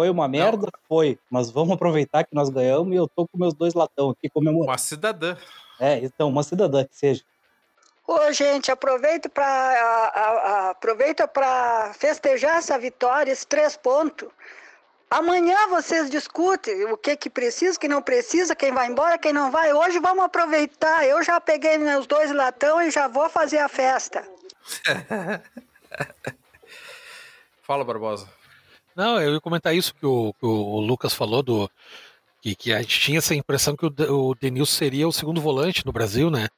Foi 0.00 0.08
uma 0.08 0.26
merda? 0.26 0.62
Não. 0.62 0.80
Foi. 0.88 1.18
Mas 1.28 1.50
vamos 1.50 1.74
aproveitar 1.74 2.24
que 2.24 2.34
nós 2.34 2.48
ganhamos 2.48 2.90
e 2.90 2.96
eu 2.96 3.06
tô 3.06 3.28
com 3.28 3.36
meus 3.36 3.52
dois 3.52 3.74
latão 3.74 4.08
aqui 4.08 4.30
comemorando. 4.30 4.70
Uma 4.70 4.78
cidadã. 4.78 5.36
É, 5.78 5.98
então, 5.98 6.30
uma 6.30 6.42
cidadã 6.42 6.86
que 6.86 6.96
seja. 6.96 7.22
Ô, 8.06 8.32
gente, 8.32 8.70
aproveita 8.70 9.28
para 9.28 10.70
aproveita 10.70 11.28
para 11.28 11.92
festejar 11.92 12.56
essa 12.56 12.78
vitória, 12.78 13.30
esses 13.30 13.44
três 13.44 13.76
pontos. 13.76 14.26
Amanhã 15.10 15.68
vocês 15.68 16.08
discutem 16.08 16.86
o 16.86 16.96
que 16.96 17.14
que 17.14 17.28
precisa, 17.28 17.76
o 17.76 17.80
que 17.80 17.86
não 17.86 18.00
precisa, 18.00 18.56
quem 18.56 18.72
vai 18.72 18.86
embora, 18.86 19.18
quem 19.18 19.34
não 19.34 19.50
vai. 19.50 19.70
Hoje 19.74 19.98
vamos 19.98 20.24
aproveitar. 20.24 21.04
Eu 21.04 21.22
já 21.22 21.38
peguei 21.38 21.76
meus 21.76 22.06
dois 22.06 22.32
latão 22.32 22.80
e 22.80 22.90
já 22.90 23.06
vou 23.06 23.28
fazer 23.28 23.58
a 23.58 23.68
festa. 23.68 24.26
Fala, 27.60 27.84
Barbosa. 27.84 28.39
Não, 29.00 29.18
eu 29.18 29.32
ia 29.32 29.40
comentar 29.40 29.74
isso 29.74 29.94
que 29.94 30.04
o, 30.04 30.34
que 30.34 30.44
o 30.44 30.78
Lucas 30.78 31.14
falou 31.14 31.42
do 31.42 31.70
que, 32.42 32.54
que, 32.54 32.70
a 32.70 32.82
gente 32.82 33.00
tinha 33.00 33.16
essa 33.16 33.34
impressão 33.34 33.74
que 33.74 33.86
o, 33.86 33.90
o 34.28 34.34
Denilson 34.34 34.76
seria 34.76 35.08
o 35.08 35.12
segundo 35.12 35.40
volante 35.40 35.86
no 35.86 35.92
Brasil, 35.92 36.28
né? 36.28 36.48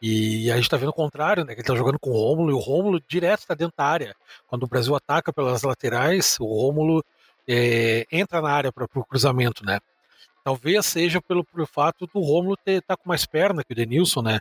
E 0.00 0.48
a 0.52 0.54
gente 0.54 0.68
tá 0.68 0.76
vendo 0.76 0.90
o 0.90 0.92
contrário, 0.92 1.44
né? 1.44 1.54
Que 1.54 1.60
ele 1.60 1.66
tá 1.66 1.74
jogando 1.74 1.98
com 1.98 2.10
o 2.10 2.12
Rômulo 2.12 2.52
e 2.52 2.54
o 2.54 2.58
Rômulo 2.60 3.02
direto 3.08 3.40
está 3.40 3.54
dentro 3.54 3.74
da 3.76 3.84
área. 3.84 4.14
Quando 4.46 4.62
o 4.62 4.68
Brasil 4.68 4.94
ataca 4.94 5.32
pelas 5.32 5.62
laterais, 5.64 6.36
o 6.38 6.44
Rômulo 6.44 7.04
é, 7.48 8.06
entra 8.12 8.40
na 8.40 8.50
área 8.52 8.70
para 8.70 8.84
o 8.84 9.04
cruzamento, 9.04 9.66
né? 9.66 9.80
Talvez 10.44 10.86
seja 10.86 11.20
pelo, 11.20 11.42
pelo 11.42 11.66
fato 11.66 12.08
do 12.14 12.20
Romulo 12.20 12.56
estar 12.64 12.80
tá 12.86 12.96
com 12.96 13.08
mais 13.08 13.26
perna 13.26 13.64
que 13.64 13.72
o 13.72 13.76
Denilson, 13.76 14.22
né? 14.22 14.38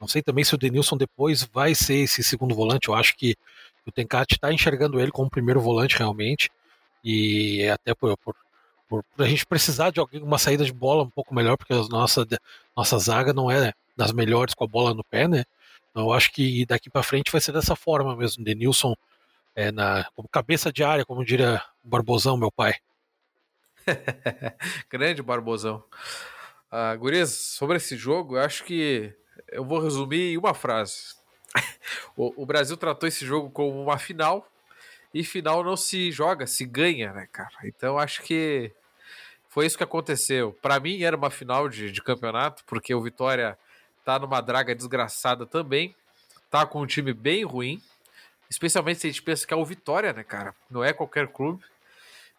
Não 0.00 0.08
sei 0.08 0.22
também 0.22 0.42
se 0.42 0.56
o 0.56 0.58
Denilson 0.58 0.96
depois 0.96 1.48
vai 1.52 1.72
ser 1.72 1.98
esse 1.98 2.24
segundo 2.24 2.52
volante. 2.52 2.88
Eu 2.88 2.96
acho 2.96 3.16
que 3.16 3.36
o 3.86 3.92
Tencate 3.92 4.34
está 4.34 4.52
enxergando 4.52 4.98
ele 4.98 5.12
como 5.12 5.30
primeiro 5.30 5.60
volante 5.60 5.96
realmente. 5.96 6.50
E 7.02 7.68
até 7.68 7.94
por, 7.94 8.16
por, 8.18 8.34
por, 8.88 9.04
a 9.18 9.24
gente 9.24 9.46
precisar 9.46 9.90
de 9.90 10.00
alguém, 10.00 10.22
uma 10.22 10.38
saída 10.38 10.64
de 10.64 10.72
bola 10.72 11.02
um 11.02 11.10
pouco 11.10 11.34
melhor, 11.34 11.56
porque 11.56 11.72
a 11.72 11.82
nossa, 11.88 12.26
nossa 12.76 12.98
zaga 12.98 13.32
não 13.32 13.50
é 13.50 13.72
das 13.96 14.12
melhores 14.12 14.54
com 14.54 14.64
a 14.64 14.68
bola 14.68 14.94
no 14.94 15.04
pé, 15.04 15.28
né? 15.28 15.44
Então 15.90 16.04
eu 16.04 16.12
acho 16.12 16.32
que 16.32 16.64
daqui 16.66 16.88
para 16.88 17.02
frente 17.02 17.32
vai 17.32 17.40
ser 17.40 17.52
dessa 17.52 17.74
forma 17.74 18.16
mesmo. 18.16 18.44
Denilson 18.44 18.94
é, 19.54 19.72
na, 19.72 20.04
como 20.14 20.28
cabeça 20.28 20.72
de 20.72 20.82
área, 20.82 21.04
como 21.04 21.24
diria 21.24 21.62
o 21.84 21.88
Barbosão, 21.88 22.36
meu 22.36 22.50
pai. 22.50 22.74
Grande 24.88 25.22
Barbosão. 25.22 25.84
Uh, 26.70 26.96
Gurias, 26.98 27.30
sobre 27.30 27.76
esse 27.76 27.96
jogo, 27.96 28.36
eu 28.36 28.42
acho 28.42 28.64
que 28.64 29.12
eu 29.48 29.64
vou 29.64 29.80
resumir 29.80 30.32
em 30.32 30.36
uma 30.36 30.54
frase. 30.54 31.16
o, 32.16 32.42
o, 32.42 32.46
Brasil 32.46 32.76
tratou 32.76 33.08
esse 33.08 33.26
jogo 33.26 33.50
como 33.50 33.82
uma 33.82 33.98
final 33.98 34.46
e 35.12 35.24
final 35.24 35.64
não 35.64 35.76
se 35.76 36.10
joga, 36.12 36.46
se 36.46 36.64
ganha, 36.64 37.12
né, 37.12 37.28
cara? 37.30 37.54
Então 37.64 37.98
acho 37.98 38.22
que 38.22 38.72
foi 39.48 39.66
isso 39.66 39.76
que 39.76 39.84
aconteceu. 39.84 40.56
Para 40.62 40.78
mim 40.78 41.02
era 41.02 41.16
uma 41.16 41.30
final 41.30 41.68
de, 41.68 41.90
de 41.90 42.02
campeonato, 42.02 42.64
porque 42.66 42.94
o 42.94 43.02
Vitória 43.02 43.58
tá 44.04 44.18
numa 44.18 44.40
draga 44.40 44.74
desgraçada 44.74 45.44
também, 45.46 45.94
tá 46.50 46.64
com 46.64 46.80
um 46.80 46.86
time 46.86 47.12
bem 47.12 47.44
ruim, 47.44 47.82
Especialmente 48.50 48.98
se 48.98 49.06
a 49.06 49.10
gente 49.10 49.22
pensa 49.22 49.46
que 49.46 49.54
é 49.54 49.56
o 49.56 49.64
Vitória, 49.64 50.12
né, 50.12 50.24
cara? 50.24 50.52
Não 50.68 50.82
é 50.82 50.92
qualquer 50.92 51.28
clube. 51.28 51.62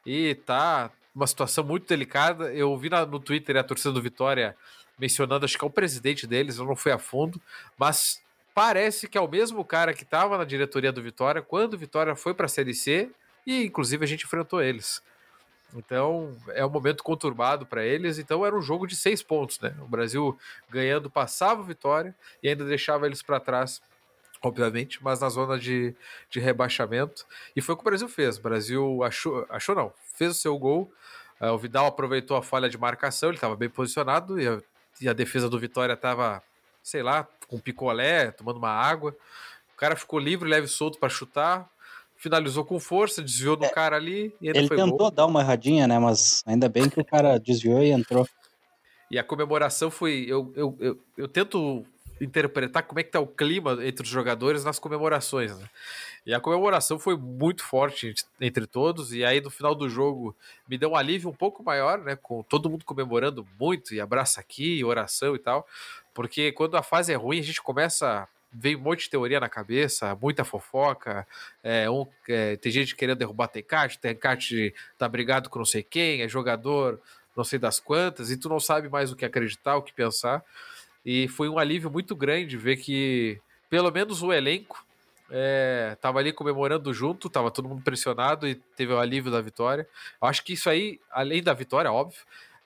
E 0.05 0.35
tá 0.35 0.91
uma 1.15 1.25
situação 1.25 1.63
muito 1.63 1.87
delicada. 1.87 2.53
Eu 2.53 2.77
vi 2.77 2.89
na, 2.89 3.05
no 3.05 3.17
Twitter 3.17 3.55
a 3.55 3.63
torcida 3.63 3.93
do 3.93 4.01
Vitória 4.01 4.57
mencionando, 4.99 5.45
acho 5.45 5.57
que 5.57 5.63
é 5.63 5.67
o 5.67 5.71
presidente 5.71 6.27
deles, 6.27 6.57
eu 6.57 6.65
não 6.65 6.75
fui 6.75 6.91
a 6.91 6.99
fundo, 6.99 7.41
mas 7.75 8.21
parece 8.53 9.07
que 9.07 9.17
é 9.17 9.21
o 9.21 9.27
mesmo 9.27 9.63
cara 9.63 9.93
que 9.93 10.03
estava 10.03 10.37
na 10.37 10.43
diretoria 10.43 10.91
do 10.91 11.01
Vitória 11.01 11.41
quando 11.41 11.73
o 11.73 11.77
Vitória 11.77 12.15
foi 12.15 12.33
para 12.33 12.45
a 12.45 12.49
Série 12.49 12.73
C 12.73 13.09
e 13.45 13.65
inclusive 13.65 14.03
a 14.03 14.07
gente 14.07 14.25
enfrentou 14.25 14.61
eles. 14.61 15.01
Então 15.73 16.35
é 16.49 16.65
um 16.65 16.69
momento 16.69 17.03
conturbado 17.03 17.65
para 17.65 17.83
eles. 17.83 18.17
Então 18.17 18.45
era 18.45 18.55
um 18.55 18.61
jogo 18.61 18.85
de 18.85 18.95
seis 18.95 19.23
pontos, 19.23 19.59
né? 19.59 19.73
O 19.79 19.87
Brasil 19.87 20.37
ganhando 20.69 21.09
passava 21.09 21.61
o 21.61 21.63
Vitória 21.63 22.15
e 22.43 22.49
ainda 22.49 22.65
deixava 22.65 23.05
eles 23.05 23.21
para 23.21 23.39
trás 23.39 23.81
obviamente, 24.41 25.01
mas 25.03 25.19
na 25.19 25.29
zona 25.29 25.57
de, 25.59 25.95
de 26.29 26.39
rebaixamento. 26.39 27.25
E 27.55 27.61
foi 27.61 27.73
o 27.73 27.77
que 27.77 27.83
o 27.83 27.85
Brasil 27.85 28.09
fez. 28.09 28.37
O 28.37 28.41
Brasil 28.41 29.03
achou, 29.03 29.45
achou 29.49 29.75
não, 29.75 29.93
fez 30.15 30.31
o 30.31 30.33
seu 30.33 30.57
gol. 30.57 30.91
Uh, 31.39 31.51
o 31.51 31.57
Vidal 31.57 31.85
aproveitou 31.85 32.35
a 32.35 32.43
falha 32.43 32.69
de 32.69 32.77
marcação, 32.77 33.29
ele 33.29 33.37
estava 33.37 33.55
bem 33.55 33.69
posicionado 33.69 34.39
e 34.39 34.47
a, 34.47 34.61
e 34.99 35.09
a, 35.09 35.13
defesa 35.13 35.49
do 35.49 35.59
Vitória 35.59 35.93
estava, 35.93 36.41
sei 36.83 37.03
lá, 37.03 37.27
com 37.47 37.59
picolé, 37.59 38.31
tomando 38.31 38.57
uma 38.57 38.69
água. 38.69 39.15
O 39.73 39.77
cara 39.77 39.95
ficou 39.95 40.19
livre, 40.19 40.49
leve 40.49 40.67
e 40.67 40.69
solto 40.69 40.97
para 40.97 41.09
chutar. 41.09 41.69
Finalizou 42.15 42.63
com 42.63 42.79
força, 42.79 43.21
desviou 43.21 43.55
do 43.55 43.65
é, 43.65 43.69
cara 43.69 43.95
ali 43.95 44.33
e 44.39 44.47
ele 44.47 44.69
tentou 44.69 44.97
gol. 44.97 45.11
dar 45.11 45.25
uma 45.25 45.41
erradinha, 45.41 45.87
né? 45.87 45.97
Mas 45.97 46.43
ainda 46.45 46.69
bem 46.69 46.87
que 46.87 46.99
o 46.99 47.05
cara 47.05 47.37
desviou 47.41 47.81
e 47.81 47.89
entrou. 47.89 48.27
E 49.09 49.17
a 49.17 49.23
comemoração 49.23 49.89
foi. 49.89 50.25
Eu, 50.27 50.53
eu, 50.55 50.77
eu, 50.79 50.99
eu 51.17 51.27
tento 51.27 51.85
interpretar 52.21 52.83
como 52.83 52.99
é 52.99 53.03
que 53.03 53.11
tá 53.11 53.19
o 53.19 53.27
clima 53.27 53.77
entre 53.85 54.03
os 54.03 54.09
jogadores 54.09 54.63
nas 54.63 54.77
comemorações, 54.77 55.57
né? 55.57 55.67
E 56.25 56.33
a 56.33 56.39
comemoração 56.39 56.99
foi 56.99 57.17
muito 57.17 57.63
forte 57.63 58.13
entre 58.39 58.67
todos, 58.67 59.11
e 59.11 59.25
aí 59.25 59.41
no 59.41 59.49
final 59.49 59.73
do 59.73 59.89
jogo 59.89 60.35
me 60.69 60.77
deu 60.77 60.91
um 60.91 60.95
alívio 60.95 61.29
um 61.29 61.33
pouco 61.33 61.63
maior, 61.63 61.97
né? 61.97 62.15
Com 62.15 62.43
todo 62.43 62.69
mundo 62.69 62.85
comemorando 62.85 63.45
muito, 63.59 63.93
e 63.95 63.99
abraça 63.99 64.39
aqui, 64.39 64.83
oração 64.83 65.35
e 65.35 65.39
tal, 65.39 65.67
porque 66.13 66.51
quando 66.51 66.75
a 66.75 66.83
fase 66.83 67.11
é 67.13 67.15
ruim, 67.15 67.39
a 67.39 67.43
gente 67.43 67.61
começa. 67.61 68.27
Vem 68.53 68.75
um 68.75 68.81
monte 68.81 69.03
de 69.03 69.09
teoria 69.09 69.39
na 69.39 69.47
cabeça, 69.47 70.13
muita 70.21 70.43
fofoca. 70.43 71.25
É, 71.63 71.89
um, 71.89 72.05
é, 72.27 72.57
tem 72.57 72.69
gente 72.69 72.97
querendo 72.97 73.19
derrubar 73.19 73.47
Tencate, 73.47 73.97
Tencate 73.97 74.73
tá 74.97 75.07
brigado 75.07 75.49
com 75.49 75.57
não 75.57 75.65
sei 75.65 75.81
quem, 75.81 76.21
é 76.21 76.27
jogador 76.27 76.99
não 77.35 77.43
sei 77.43 77.57
das 77.57 77.79
quantas, 77.79 78.29
e 78.29 78.37
tu 78.37 78.49
não 78.49 78.59
sabe 78.59 78.89
mais 78.89 79.11
o 79.11 79.15
que 79.15 79.25
acreditar, 79.25 79.77
o 79.77 79.81
que 79.81 79.93
pensar. 79.93 80.43
E 81.05 81.27
foi 81.27 81.49
um 81.49 81.57
alívio 81.57 81.89
muito 81.89 82.15
grande 82.15 82.57
ver 82.57 82.77
que, 82.77 83.39
pelo 83.69 83.91
menos 83.91 84.21
o 84.21 84.31
elenco, 84.31 84.85
é, 85.29 85.97
ali 86.03 86.33
comemorando 86.33 86.93
junto, 86.93 87.27
estava 87.27 87.49
todo 87.49 87.69
mundo 87.69 87.81
pressionado 87.81 88.47
e 88.47 88.55
teve 88.55 88.91
o 88.91 88.99
alívio 88.99 89.31
da 89.31 89.41
vitória. 89.41 89.87
Acho 90.21 90.43
que 90.43 90.53
isso 90.53 90.69
aí, 90.69 90.99
além 91.09 91.41
da 91.41 91.53
vitória, 91.53 91.91
óbvio, 91.91 92.19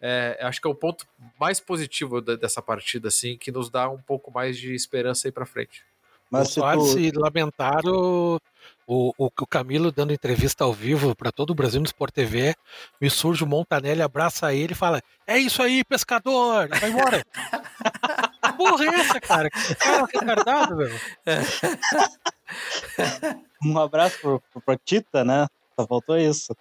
é, 0.07 0.37
acho 0.41 0.61
que 0.61 0.67
é 0.67 0.69
o 0.69 0.75
ponto 0.75 1.03
mais 1.39 1.59
positivo 1.59 2.21
da, 2.21 2.35
dessa 2.35 2.61
partida, 2.61 3.07
assim, 3.07 3.35
que 3.35 3.51
nos 3.51 3.71
dá 3.71 3.89
um 3.89 3.97
pouco 3.97 4.31
mais 4.31 4.55
de 4.55 4.75
esperança 4.75 5.27
aí 5.27 5.31
para 5.31 5.47
frente. 5.47 5.83
Mas 6.29 6.49
se, 6.49 6.61
tu... 6.61 6.85
se 6.85 7.11
lamentaram 7.11 8.39
o, 8.85 9.11
o, 9.17 9.25
o 9.25 9.47
Camilo 9.47 9.91
dando 9.91 10.13
entrevista 10.13 10.63
ao 10.63 10.71
vivo 10.71 11.15
para 11.15 11.31
todo 11.31 11.49
o 11.49 11.55
Brasil 11.55 11.79
no 11.79 11.87
Sport 11.87 12.13
TV, 12.13 12.53
me 13.01 13.09
surge 13.09 13.43
o 13.43 13.47
Montanelli, 13.47 14.03
abraça 14.03 14.53
ele 14.53 14.73
e 14.73 14.75
fala: 14.75 15.01
É 15.25 15.39
isso 15.39 15.63
aí, 15.63 15.83
pescador, 15.83 16.67
vai 16.67 16.91
embora. 16.91 17.25
Porra, 18.57 18.85
é 18.85 18.99
essa, 18.99 19.19
cara? 19.19 19.49
Que 19.49 19.73
cara 19.73 20.05
retardado, 20.05 20.77
velho. 20.77 20.99
Um 23.65 23.79
abraço 23.79 24.19
pro, 24.19 24.39
pro, 24.51 24.61
pro 24.61 24.77
Tita, 24.77 25.25
né? 25.25 25.47
Só 25.75 25.87
faltou 25.87 26.15
isso. 26.15 26.55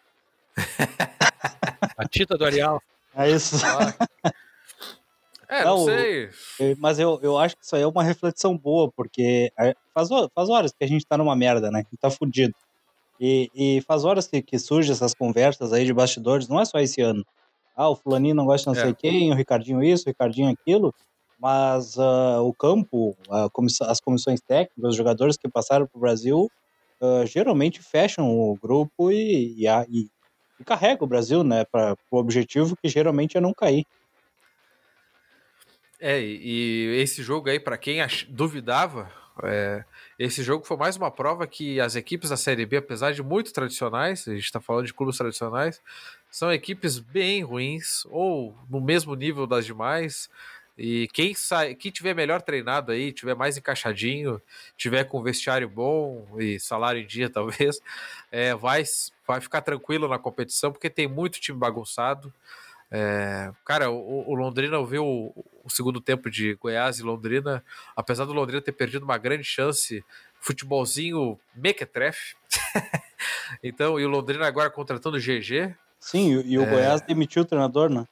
A 1.99 2.09
Tita 2.09 2.39
do 2.39 2.47
Arial. 2.47 2.81
É 3.17 3.31
isso. 3.31 3.57
É, 5.49 5.63
não, 5.65 5.77
não 5.77 5.85
sei. 5.85 6.31
Mas 6.79 6.99
eu, 6.99 7.21
eu 7.23 7.39
acho 7.39 7.57
que 7.57 7.65
isso 7.65 7.77
aí 7.77 7.83
é 7.83 7.87
uma 7.87 8.03
reflexão 8.03 8.57
boa, 8.57 8.91
porque 8.91 9.53
é, 9.59 9.75
faz, 9.93 10.09
faz 10.35 10.49
horas 10.49 10.73
que 10.73 10.83
a 10.83 10.89
gente 10.89 11.07
tá 11.07 11.17
numa 11.17 11.37
merda, 11.37 11.71
né? 11.71 11.85
Que 11.85 11.97
tá 11.97 12.11
fudido. 12.11 12.55
E, 13.21 13.51
e 13.55 13.81
faz 13.83 14.05
horas 14.05 14.27
que, 14.27 14.43
que 14.43 14.59
surgem 14.59 14.93
essas 14.93 15.15
conversas 15.15 15.73
aí 15.73 15.85
de 15.85 15.93
bastidores, 15.93 16.49
não 16.49 16.61
é 16.61 16.65
só 16.65 16.79
esse 16.79 17.01
ano. 17.01 17.25
Ah, 17.77 17.89
o 17.89 17.97
fulaninho 17.97 18.35
não 18.35 18.47
gosta 18.47 18.71
de 18.71 18.77
não 18.77 18.83
é. 18.83 18.87
sei 18.87 18.95
quem, 18.95 19.31
o 19.33 19.35
Ricardinho 19.35 19.83
isso, 19.83 20.05
o 20.05 20.09
Ricardinho 20.11 20.51
aquilo, 20.51 20.95
mas 21.39 21.97
uh, 21.97 22.41
o 22.43 22.53
campo, 22.53 23.17
as 23.83 24.01
comissões 24.01 24.41
técnicas, 24.41 24.91
os 24.91 24.97
jogadores 24.97 25.37
que 25.37 25.49
passaram 25.49 25.87
pro 25.87 26.01
Brasil, 26.01 26.51
uh, 27.01 27.27
geralmente 27.27 27.83
fecham 27.83 28.31
o 28.31 28.57
grupo 28.57 29.11
e, 29.11 29.55
e, 29.59 29.67
e, 29.67 30.01
e 30.01 30.11
carregam 30.63 31.05
o 31.05 31.09
Brasil, 31.09 31.43
né, 31.43 31.65
para 31.65 31.97
o 32.11 32.19
objetivo 32.19 32.77
que 32.77 32.89
geralmente 32.89 33.37
é 33.37 33.41
não 33.41 33.55
cair. 33.55 33.87
É, 36.01 36.21
e 36.21 37.01
esse 37.01 37.23
jogo 37.23 37.49
aí, 37.49 37.59
para 37.59 37.79
quem 37.79 37.99
duvidava, 38.29 39.11
É, 39.43 39.85
esse 40.17 40.45
jogo 40.45 40.65
foi 40.65 40.77
mais 40.77 40.97
uma 40.97 41.11
prova 41.11 41.45
que 41.45 41.81
as 41.81 41.97
equipes 41.97 42.31
da 42.31 42.37
Série 42.37 42.65
B, 42.65 42.77
apesar 42.77 43.13
de 43.13 43.21
muito 43.21 43.53
tradicionais, 43.53 44.29
a 44.29 44.33
gente 44.33 44.45
está 44.45 44.61
falando 44.61 44.87
de 44.87 44.95
clubes 44.95 45.17
tradicionais, 45.19 45.83
são 46.31 46.53
equipes 46.53 47.01
bem 47.01 47.43
ruins 47.43 48.05
ou 48.11 48.57
no 48.71 48.81
mesmo 48.81 49.13
nível 49.17 49.45
das 49.45 49.67
demais. 49.67 50.31
E 50.77 51.09
quem 51.13 51.35
sai, 51.35 51.75
quem 51.75 51.93
tiver 51.93 52.15
melhor 52.15 52.43
treinado 52.43 52.91
aí, 52.91 53.13
tiver 53.13 53.35
mais 53.35 53.57
encaixadinho, 53.57 54.43
tiver 54.77 55.05
com 55.05 55.23
vestiário 55.23 55.69
bom 55.69 56.27
e 56.39 56.59
salário 56.59 57.01
em 57.01 57.07
dia, 57.07 57.31
talvez, 57.31 57.81
é, 58.31 58.55
vai, 58.55 58.83
vai 59.27 59.41
ficar 59.41 59.61
tranquilo 59.61 60.09
na 60.09 60.19
competição, 60.19 60.73
porque 60.73 60.91
tem 60.91 61.07
muito 61.07 61.41
time 61.41 61.59
bagunçado. 61.59 62.33
É, 62.91 63.51
cara, 63.65 63.91
o, 63.91 64.31
o, 64.31 64.35
Londrina 64.35 64.85
viu 64.85 65.05
o, 65.05 65.45
o, 65.65 65.71
segundo 65.71 66.01
tempo 66.01 66.31
de 66.31 66.55
Goiás 66.55 66.99
e 66.99 67.03
Londrina, 67.03 67.65
apesar 67.97 68.25
do 68.25 68.33
Londrina 68.33 68.61
ter 68.61 68.73
perdido 68.73 69.05
uma 69.05 69.19
grande 69.19 69.45
chance, 69.45 70.05
futebolzinho 70.41 71.39
mequetrefe. 71.55 72.37
então, 73.63 73.99
e 73.99 74.05
o 74.05 74.09
Londrina 74.09 74.47
agora 74.47 74.71
contratando 74.71 75.17
o 75.17 75.21
GG. 75.21 75.75
Sim, 75.99 76.43
e, 76.45 76.59
o 76.59 76.63
é... 76.63 76.67
Goiás 76.67 77.01
demitiu 77.01 77.43
o 77.43 77.45
treinador, 77.45 77.89
né? 77.89 78.07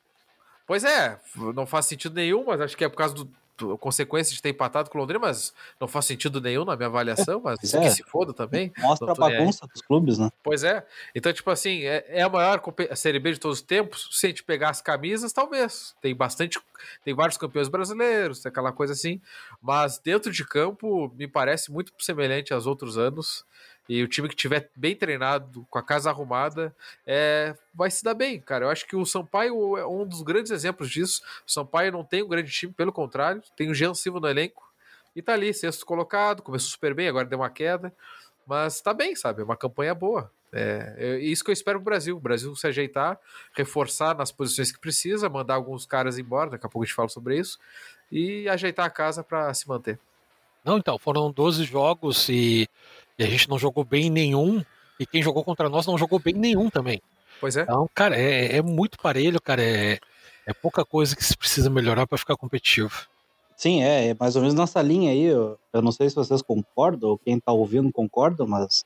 Pois 0.73 0.85
é, 0.85 1.21
não 1.55 1.67
faz 1.67 1.85
sentido 1.85 2.15
nenhum, 2.15 2.47
mas 2.47 2.59
acho 2.59 2.75
que 2.75 2.83
é 2.83 2.89
por 2.89 2.97
causa 2.97 3.15
do, 3.15 3.31
consequência 3.77 4.35
de 4.35 4.41
ter 4.41 4.49
empatado 4.49 4.89
com 4.89 4.97
o 4.97 5.03
Londrina, 5.03 5.21
mas 5.21 5.53
não 5.79 5.87
faz 5.87 6.07
sentido 6.07 6.41
nenhum 6.41 6.65
na 6.65 6.75
minha 6.75 6.87
avaliação, 6.87 7.43
mas 7.45 7.75
é. 7.75 7.79
que 7.79 7.91
se 7.91 8.03
foda 8.05 8.33
também. 8.33 8.73
Mostra 8.79 9.13
a 9.13 9.15
bagunça 9.15 9.67
dos 9.67 9.83
clubes, 9.83 10.17
né? 10.17 10.31
Pois 10.43 10.65
é. 10.65 10.83
Então, 11.15 11.31
tipo 11.31 11.51
assim, 11.51 11.83
é, 11.83 12.07
é 12.09 12.23
a 12.23 12.29
maior 12.31 12.63
a 12.89 12.97
Série 12.97 13.19
B 13.19 13.33
de 13.33 13.39
todos 13.39 13.59
os 13.59 13.63
tempos. 13.63 14.09
Se 14.13 14.25
a 14.25 14.29
gente 14.31 14.43
pegar 14.45 14.71
as 14.71 14.81
camisas, 14.81 15.31
talvez. 15.31 15.95
Tem 16.01 16.17
bastante. 16.17 16.59
Tem 17.05 17.13
vários 17.13 17.37
campeões 17.37 17.69
brasileiros, 17.69 18.41
tem 18.41 18.49
aquela 18.49 18.73
coisa 18.73 18.95
assim. 18.95 19.21
Mas 19.61 19.99
dentro 19.99 20.33
de 20.33 20.43
campo, 20.43 21.13
me 21.15 21.29
parece 21.29 21.71
muito 21.71 21.93
semelhante 21.99 22.55
aos 22.55 22.67
outros 22.67 22.97
anos. 22.97 23.45
E 23.89 24.03
o 24.03 24.09
time 24.09 24.29
que 24.29 24.37
tiver 24.37 24.71
bem 24.77 24.95
treinado, 24.95 25.67
com 25.69 25.79
a 25.79 25.83
casa 25.83 26.09
arrumada, 26.11 26.75
é, 27.07 27.55
vai 27.75 27.91
se 27.91 28.05
dar 28.05 28.15
bem, 28.15 28.41
cara. 28.41 28.67
Eu 28.67 28.71
acho 28.71 28.87
que 28.87 28.95
o 28.95 29.05
Sampaio 29.05 29.77
é 29.77 29.87
um 29.87 30.07
dos 30.07 30.23
grandes 30.23 30.53
exemplos 30.53 30.91
disso. 30.91 31.23
O 31.47 31.51
Sampaio 31.51 31.93
não 31.93 32.05
tem 32.05 32.23
um 32.23 32.29
grande 32.29 32.51
time, 32.51 32.73
pelo 32.73 32.93
contrário, 32.93 33.43
tem 33.57 33.71
o 33.71 33.75
Jean 33.75 33.95
Silva 33.95 34.21
no 34.21 34.29
elenco 34.29 34.73
e 35.15 35.21
tá 35.21 35.35
ali, 35.35 35.53
sexto 35.53 35.85
colocado, 35.85 36.43
começou 36.43 36.71
super 36.71 36.95
bem, 36.95 37.09
agora 37.09 37.27
deu 37.27 37.39
uma 37.39 37.51
queda, 37.51 37.93
mas 38.47 38.81
tá 38.81 38.95
bem, 38.95 39.15
sabe? 39.15 39.43
É 39.43 39.45
uma 39.45 39.57
campanha 39.57 39.95
boa. 39.95 40.31
É, 40.53 40.95
é 40.99 41.19
isso 41.19 41.43
que 41.43 41.51
eu 41.51 41.53
espero 41.53 41.79
pro 41.79 41.87
Brasil. 41.87 42.17
O 42.17 42.21
Brasil 42.21 42.55
se 42.55 42.67
ajeitar, 42.67 43.19
reforçar 43.55 44.17
nas 44.17 44.31
posições 44.31 44.71
que 44.71 44.79
precisa, 44.79 45.29
mandar 45.29 45.55
alguns 45.55 45.87
caras 45.87 46.19
embora, 46.19 46.51
daqui 46.51 46.67
a 46.67 46.69
pouco 46.69 46.85
a 46.85 46.87
gente 46.87 46.95
fala 46.95 47.09
sobre 47.09 47.39
isso, 47.39 47.59
e 48.11 48.49
ajeitar 48.49 48.87
a 48.87 48.91
casa 48.91 49.23
para 49.23 49.53
se 49.55 49.69
manter. 49.69 49.99
Não, 50.65 50.79
então, 50.79 50.99
foram 50.99 51.33
12 51.33 51.65
jogos 51.65 52.29
e 52.29 52.69
e 53.19 53.25
a 53.25 53.27
gente 53.27 53.49
não 53.49 53.59
jogou 53.59 53.85
bem 53.85 54.11
nenhum, 54.11 54.65
e 54.99 55.07
quem 55.07 55.23
jogou 55.23 55.45
contra 55.45 55.69
nós 55.69 55.87
não 55.87 55.99
jogou 55.99 56.19
bem 56.19 56.35
nenhum 56.35 56.71
também. 56.71 57.01
Pois 57.41 57.57
é. 57.57 57.63
Então, 57.63 57.89
cara, 57.95 58.17
é, 58.17 58.57
é 58.57 58.63
muito 58.63 58.99
parelho, 58.99 59.41
cara. 59.41 59.63
É, 59.63 59.99
é 60.47 60.53
pouca 60.53 60.85
coisa 60.85 61.17
que 61.17 61.25
se 61.25 61.37
precisa 61.37 61.69
melhorar 61.69 62.07
para 62.07 62.19
ficar 62.19 62.37
competitivo. 62.37 63.07
Sim, 63.57 63.83
é, 63.83 64.09
é, 64.09 64.15
mais 64.15 64.37
ou 64.37 64.43
menos 64.43 64.55
nessa 64.57 64.81
linha 64.81 65.11
aí. 65.11 65.25
Eu, 65.25 65.59
eu 65.73 65.83
não 65.83 65.93
sei 65.93 66.09
se 66.09 66.17
vocês 66.17 66.43
concordam, 66.43 67.11
ou 67.11 67.19
quem 67.19 67.39
tá 67.41 67.53
ouvindo 67.53 67.93
concorda, 67.93 68.47
mas 68.47 68.85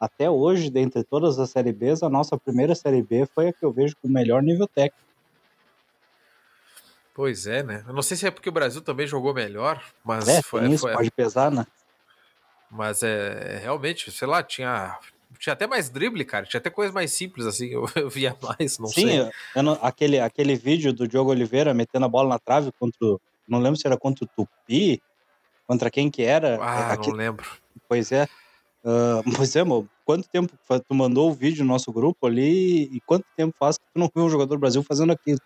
até 0.00 0.30
hoje, 0.30 0.70
dentre 0.70 1.02
todas 1.02 1.38
as 1.38 1.50
Série 1.50 1.72
Bs, 1.72 2.02
a 2.02 2.08
nossa 2.08 2.38
primeira 2.38 2.74
Série 2.74 3.02
B 3.02 3.26
foi 3.26 3.48
a 3.48 3.52
que 3.52 3.64
eu 3.64 3.72
vejo 3.72 3.96
com 4.00 4.08
o 4.08 4.10
melhor 4.10 4.42
nível 4.42 4.66
técnico. 4.66 5.06
Pois 7.14 7.46
é, 7.46 7.62
né? 7.62 7.84
Eu 7.86 7.92
não 7.92 8.02
sei 8.02 8.16
se 8.16 8.26
é 8.26 8.30
porque 8.30 8.48
o 8.48 8.52
Brasil 8.52 8.80
também 8.80 9.06
jogou 9.06 9.34
melhor, 9.34 9.82
mas 10.04 10.28
é, 10.28 10.40
foi, 10.40 10.68
isso, 10.68 10.82
foi, 10.82 10.92
pode 10.92 11.10
pesar, 11.10 11.50
né? 11.50 11.66
Mas 12.70 13.02
é 13.02 13.58
realmente, 13.62 14.10
sei 14.10 14.28
lá, 14.28 14.42
tinha 14.42 14.98
tinha 15.38 15.52
até 15.52 15.66
mais 15.66 15.88
drible, 15.88 16.24
cara. 16.24 16.44
Tinha 16.44 16.58
até 16.58 16.68
coisas 16.70 16.92
mais 16.92 17.12
simples, 17.12 17.46
assim, 17.46 17.68
eu, 17.72 17.88
eu 17.94 18.10
via 18.10 18.36
mais, 18.42 18.78
não 18.78 18.88
Sim, 18.88 19.08
sei. 19.08 19.24
Sim, 19.24 19.78
aquele, 19.82 20.20
aquele 20.20 20.56
vídeo 20.56 20.92
do 20.92 21.06
Diogo 21.06 21.30
Oliveira 21.30 21.72
metendo 21.72 22.06
a 22.06 22.08
bola 22.08 22.28
na 22.28 22.38
trave 22.38 22.72
contra. 22.78 22.98
Não 23.46 23.60
lembro 23.60 23.78
se 23.78 23.86
era 23.86 23.96
contra 23.96 24.24
o 24.24 24.28
Tupi, 24.28 25.00
contra 25.66 25.90
quem 25.90 26.10
que 26.10 26.22
era. 26.22 26.58
Ah, 26.60 26.92
Aqui, 26.92 27.08
não 27.08 27.16
lembro. 27.16 27.46
Pois 27.88 28.12
é. 28.12 28.28
Uh, 28.84 29.22
pois 29.36 29.54
é, 29.56 29.64
mano. 29.64 29.88
Quanto 30.04 30.26
tempo 30.26 30.58
tu 30.66 30.94
mandou 30.94 31.30
o 31.30 31.34
vídeo 31.34 31.62
no 31.62 31.70
nosso 31.70 31.92
grupo 31.92 32.26
ali 32.26 32.84
e 32.84 33.00
quanto 33.04 33.26
tempo 33.36 33.54
faz 33.58 33.76
que 33.76 33.84
tu 33.92 33.98
não 33.98 34.10
viu 34.14 34.24
um 34.24 34.30
jogador 34.30 34.56
do 34.56 34.60
Brasil 34.60 34.82
fazendo 34.82 35.12
aquilo? 35.12 35.38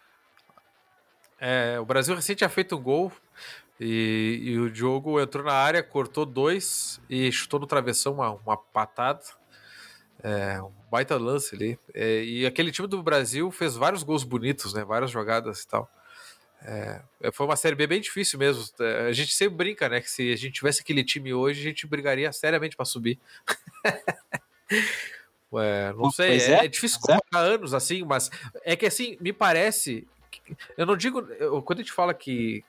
É, 1.41 1.81
o 1.81 1.85
Brasil 1.85 2.15
recente 2.15 2.39
tinha 2.39 2.49
feito 2.49 2.77
um 2.77 2.81
gol 2.81 3.11
e, 3.83 4.41
e, 4.45 4.59
o 4.59 4.71
Diogo 4.71 5.21
entrou 5.21 5.45
na 5.45 5.53
área, 5.53 5.83
cortou 5.83 6.25
dois 6.25 7.01
e 7.11 7.33
chutou 7.33 7.59
no 7.59 7.67
travessão 7.67 8.15
uma, 8.15 8.31
uma 8.31 8.57
patada. 8.57 9.23
É, 10.23 10.63
um 10.63 10.71
baita 10.91 11.17
lance 11.17 11.55
ali. 11.55 11.79
É, 11.93 12.23
e 12.23 12.47
aquele 12.47 12.71
time 12.71 12.87
do 12.87 13.03
Brasil 13.03 13.51
fez 13.51 13.75
vários 13.75 14.05
gols 14.05 14.23
bonitos, 14.23 14.73
né? 14.73 14.85
Várias 14.85 15.11
jogadas 15.11 15.63
e 15.63 15.67
tal. 15.67 15.91
É, 16.65 17.03
é 17.21 17.33
foi 17.33 17.45
uma 17.45 17.57
série 17.57 17.75
B 17.75 17.87
bem 17.89 18.01
difícil 18.01 18.39
mesmo. 18.39 18.65
É, 18.81 19.09
a 19.09 19.13
gente 19.13 19.33
sempre 19.33 19.57
brinca, 19.57 19.89
né? 19.89 20.01
Que 20.01 20.11
se 20.11 20.33
a 20.33 20.37
gente 20.37 20.53
tivesse 20.53 20.81
aquele 20.81 21.03
time 21.03 21.35
hoje, 21.35 21.61
a 21.61 21.65
gente 21.65 21.87
brigaria 21.87 22.33
seriamente 22.33 22.77
para 22.77 22.85
subir. 22.85 23.19
Ué, 25.53 25.93
não 25.99 26.11
sei, 26.11 26.39
é, 26.39 26.65
é, 26.65 26.69
difícil 26.69 26.99
é. 27.03 27.07
colocar 27.07 27.39
anos 27.39 27.75
assim, 27.75 28.05
mas 28.05 28.31
é 28.63 28.77
que 28.77 28.87
assim, 28.87 29.17
me 29.21 29.33
parece. 29.33 30.07
Eu 30.77 30.87
não 30.87 30.97
digo. 30.97 31.21
Eu, 31.39 31.61
quando 31.63 31.81
a 31.81 31.83
gente 31.83 31.93
fala 31.93 32.15
que 32.15 32.65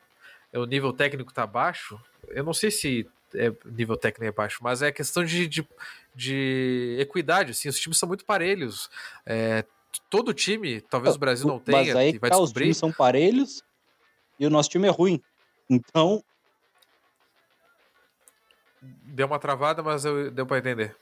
o 0.59 0.65
nível 0.65 0.93
técnico 0.93 1.33
tá 1.33 1.47
baixo, 1.47 1.99
eu 2.29 2.43
não 2.43 2.53
sei 2.53 2.71
se 2.71 3.07
é 3.35 3.51
nível 3.65 3.97
técnico 3.97 4.25
é 4.25 4.31
baixo, 4.31 4.59
mas 4.61 4.81
é 4.81 4.91
questão 4.91 5.23
de, 5.23 5.47
de, 5.47 5.67
de 6.15 6.97
equidade, 6.99 7.51
assim, 7.51 7.67
os 7.69 7.79
times 7.79 7.97
são 7.97 8.07
muito 8.07 8.25
parelhos. 8.25 8.89
É, 9.25 9.65
todo 10.09 10.33
time, 10.33 10.81
talvez 10.81 11.15
o 11.15 11.19
Brasil 11.19 11.47
não 11.47 11.59
tenha, 11.59 11.77
mas 11.79 11.95
aí 11.95 12.17
vai 12.17 12.29
tá, 12.29 12.37
descobrir. 12.37 12.63
Os 12.63 12.65
times 12.65 12.77
são 12.77 12.91
parelhos 12.91 13.63
e 14.39 14.45
o 14.45 14.49
nosso 14.49 14.69
time 14.69 14.87
é 14.87 14.91
ruim. 14.91 15.21
Então. 15.69 16.23
Deu 18.81 19.27
uma 19.27 19.39
travada, 19.39 19.81
mas 19.81 20.05
eu, 20.05 20.29
deu 20.31 20.45
para 20.45 20.57
entender. 20.57 20.95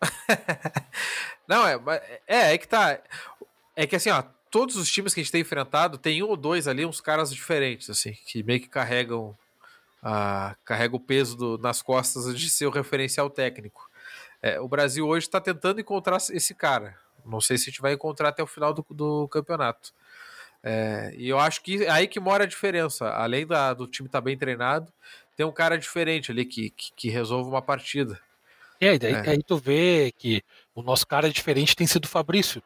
não, 1.46 1.66
é, 1.66 1.80
é, 2.26 2.54
é 2.54 2.58
que 2.58 2.68
tá. 2.68 3.00
É 3.74 3.86
que 3.86 3.96
assim, 3.96 4.10
ó, 4.10 4.22
todos 4.50 4.76
os 4.76 4.90
times 4.90 5.14
que 5.14 5.20
a 5.20 5.22
gente 5.22 5.32
tem 5.32 5.40
enfrentado 5.40 5.98
tem 5.98 6.22
um 6.22 6.28
ou 6.28 6.36
dois 6.36 6.68
ali, 6.68 6.84
uns 6.84 7.00
caras 7.00 7.32
diferentes, 7.32 7.88
assim, 7.90 8.12
que 8.26 8.42
meio 8.42 8.60
que 8.60 8.68
carregam, 8.68 9.36
uh, 10.02 10.56
carregam 10.64 10.96
o 10.96 11.00
peso 11.00 11.36
do, 11.36 11.58
nas 11.58 11.82
costas 11.82 12.38
de 12.38 12.50
ser 12.50 12.66
o 12.66 12.70
referencial 12.70 13.28
técnico. 13.30 13.88
É, 14.42 14.60
o 14.60 14.68
Brasil 14.68 15.06
hoje 15.06 15.26
está 15.26 15.40
tentando 15.40 15.80
encontrar 15.80 16.18
esse 16.30 16.54
cara. 16.54 16.96
Não 17.24 17.40
sei 17.40 17.58
se 17.58 17.64
a 17.64 17.70
gente 17.70 17.82
vai 17.82 17.92
encontrar 17.92 18.28
até 18.28 18.42
o 18.42 18.46
final 18.46 18.72
do, 18.72 18.84
do 18.90 19.28
campeonato. 19.28 19.92
É, 20.62 21.12
e 21.16 21.28
eu 21.28 21.38
acho 21.38 21.62
que 21.62 21.84
é 21.84 21.90
aí 21.90 22.08
que 22.08 22.20
mora 22.20 22.44
a 22.44 22.46
diferença. 22.46 23.08
Além 23.08 23.46
da, 23.46 23.74
do 23.74 23.86
time 23.86 24.08
estar 24.08 24.18
tá 24.18 24.24
bem 24.24 24.36
treinado, 24.36 24.92
tem 25.36 25.44
um 25.44 25.52
cara 25.52 25.78
diferente 25.78 26.30
ali 26.30 26.44
que, 26.44 26.70
que, 26.70 26.92
que 26.94 27.10
resolve 27.10 27.48
uma 27.48 27.62
partida. 27.62 28.18
É, 28.80 28.96
daí, 28.98 29.12
é. 29.12 29.30
aí 29.30 29.42
tu 29.42 29.56
vê 29.56 30.12
que 30.16 30.42
o 30.74 30.82
nosso 30.82 31.06
cara 31.06 31.30
diferente 31.30 31.74
tem 31.74 31.86
sido 31.86 32.04
o 32.04 32.08
Fabrício 32.08 32.62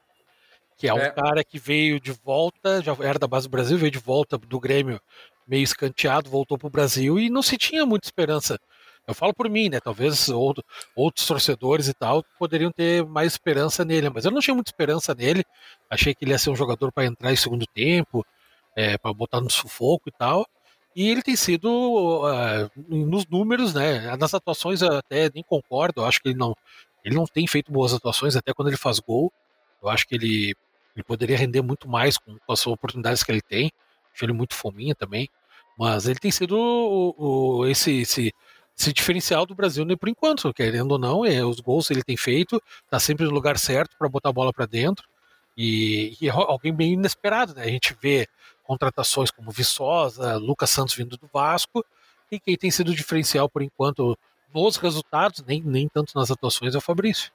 que 0.77 0.89
é 0.89 0.95
um 0.95 0.99
é. 0.99 1.11
cara 1.11 1.45
que 1.45 1.59
veio 1.59 2.01
de 2.01 2.13
volta, 2.13 2.83
já 2.83 2.97
era 3.01 3.19
da 3.19 3.27
base 3.27 3.47
do 3.49 3.51
Brasil, 3.51 3.79
veio 3.79 3.91
de 3.91 3.99
volta 3.99 4.37
do 4.37 4.61
Grêmio 4.61 5.01
meio 5.47 5.65
escanteado, 5.65 6.31
voltou 6.31 6.57
para 6.57 6.67
o 6.67 6.71
Brasil 6.71 7.19
e 7.19 7.29
não 7.29 7.43
se 7.43 7.57
tinha 7.57 7.85
muita 7.85 8.07
esperança. 8.07 8.59
Eu 9.07 9.15
falo 9.15 9.35
por 9.35 9.51
mim, 9.51 9.69
né? 9.69 9.81
Talvez 9.81 10.29
outro, 10.29 10.65
outros 10.95 11.27
torcedores 11.27 11.89
e 11.89 11.95
tal 11.95 12.25
poderiam 12.39 12.71
ter 12.71 13.05
mais 13.05 13.33
esperança 13.33 13.85
nele, 13.85 14.09
mas 14.09 14.25
eu 14.25 14.31
não 14.31 14.41
tinha 14.41 14.55
muita 14.55 14.71
esperança 14.71 15.15
nele. 15.15 15.45
Achei 15.91 16.15
que 16.15 16.25
ele 16.25 16.31
ia 16.31 16.39
ser 16.39 16.51
um 16.51 16.57
jogador 16.57 16.93
para 16.93 17.05
entrar 17.05 17.33
em 17.33 17.37
segundo 17.37 17.67
tempo, 17.67 18.25
é, 18.77 18.97
para 18.97 19.13
botar 19.13 19.41
no 19.41 19.51
sufoco 19.51 20.09
e 20.09 20.13
tal. 20.13 20.47
E 20.95 21.09
ele 21.11 21.23
tem 21.23 21.35
sido 21.35 21.69
uh, 21.69 22.71
nos 22.89 23.27
números, 23.27 23.75
né? 23.75 24.15
Nas 24.17 24.35
atuações 24.35 24.83
eu 24.83 24.93
até 24.93 25.31
nem 25.35 25.43
concordo. 25.43 26.03
Eu 26.03 26.07
acho 26.07 26.21
que 26.23 26.29
ele 26.29 26.39
não, 26.39 26.55
ele 27.05 27.17
não 27.17 27.25
tem 27.25 27.47
feito 27.47 27.73
boas 27.73 27.93
atuações 27.93 28.37
até 28.37 28.53
quando 28.53 28.69
ele 28.69 28.77
faz 28.77 29.01
gol. 29.01 29.33
Eu 29.83 29.89
acho 29.89 30.07
que 30.07 30.15
ele, 30.15 30.55
ele 30.95 31.05
poderia 31.05 31.37
render 31.37 31.63
muito 31.63 31.89
mais 31.89 32.17
com, 32.19 32.37
com 32.39 32.53
as 32.53 32.67
oportunidades 32.67 33.23
que 33.23 33.33
ele 33.33 33.43
tem. 33.43 33.71
Acho 34.15 34.25
ele 34.25 34.33
muito 34.33 34.55
fominha 34.55 34.95
também. 34.95 35.29
Mas 35.79 36.07
ele 36.07 36.19
tem 36.19 36.31
sido 36.31 36.57
o, 36.59 37.15
o, 37.59 37.67
esse, 37.67 38.03
esse, 38.03 38.33
esse 38.79 38.93
diferencial 38.93 39.47
do 39.47 39.55
Brasil 39.55 39.85
né, 39.85 39.97
por 39.97 40.09
enquanto, 40.09 40.53
querendo 40.53 40.93
ou 40.93 40.99
não, 40.99 41.25
é, 41.25 41.45
os 41.45 41.61
gols 41.61 41.91
ele 41.91 42.03
tem 42.03 42.17
feito, 42.17 42.63
tá 42.91 42.99
sempre 43.01 43.25
no 43.25 43.31
lugar 43.31 43.59
certo 43.59 43.97
para 43.99 44.09
botar 44.09 44.29
a 44.29 44.33
bola 44.33 44.53
para 44.53 44.67
dentro. 44.67 45.07
E, 45.57 46.17
e, 46.21 46.29
é 46.29 46.31
alguém 46.31 46.73
bem 46.73 46.93
inesperado, 46.95 47.55
né? 47.55 47.65
A 47.65 47.69
gente 47.69 47.95
vê 48.01 48.27
contratações 48.65 49.31
como 49.31 49.51
Viçosa, 49.51 50.37
Lucas 50.37 50.71
Santos 50.71 50.95
vindo 50.95 51.17
do 51.17 51.29
Vasco, 51.33 51.85
e 52.31 52.41
quem 52.41 52.57
tem 52.57 52.71
sido 52.71 52.95
diferencial 52.95 53.49
por 53.49 53.61
enquanto 53.61 54.17
nos 54.55 54.77
resultados, 54.77 55.43
nem, 55.47 55.63
nem 55.63 55.89
tanto 55.89 56.13
nas 56.15 56.31
atuações, 56.31 56.75
é 56.75 56.79
o 56.79 56.81
Fabrício. 56.81 57.31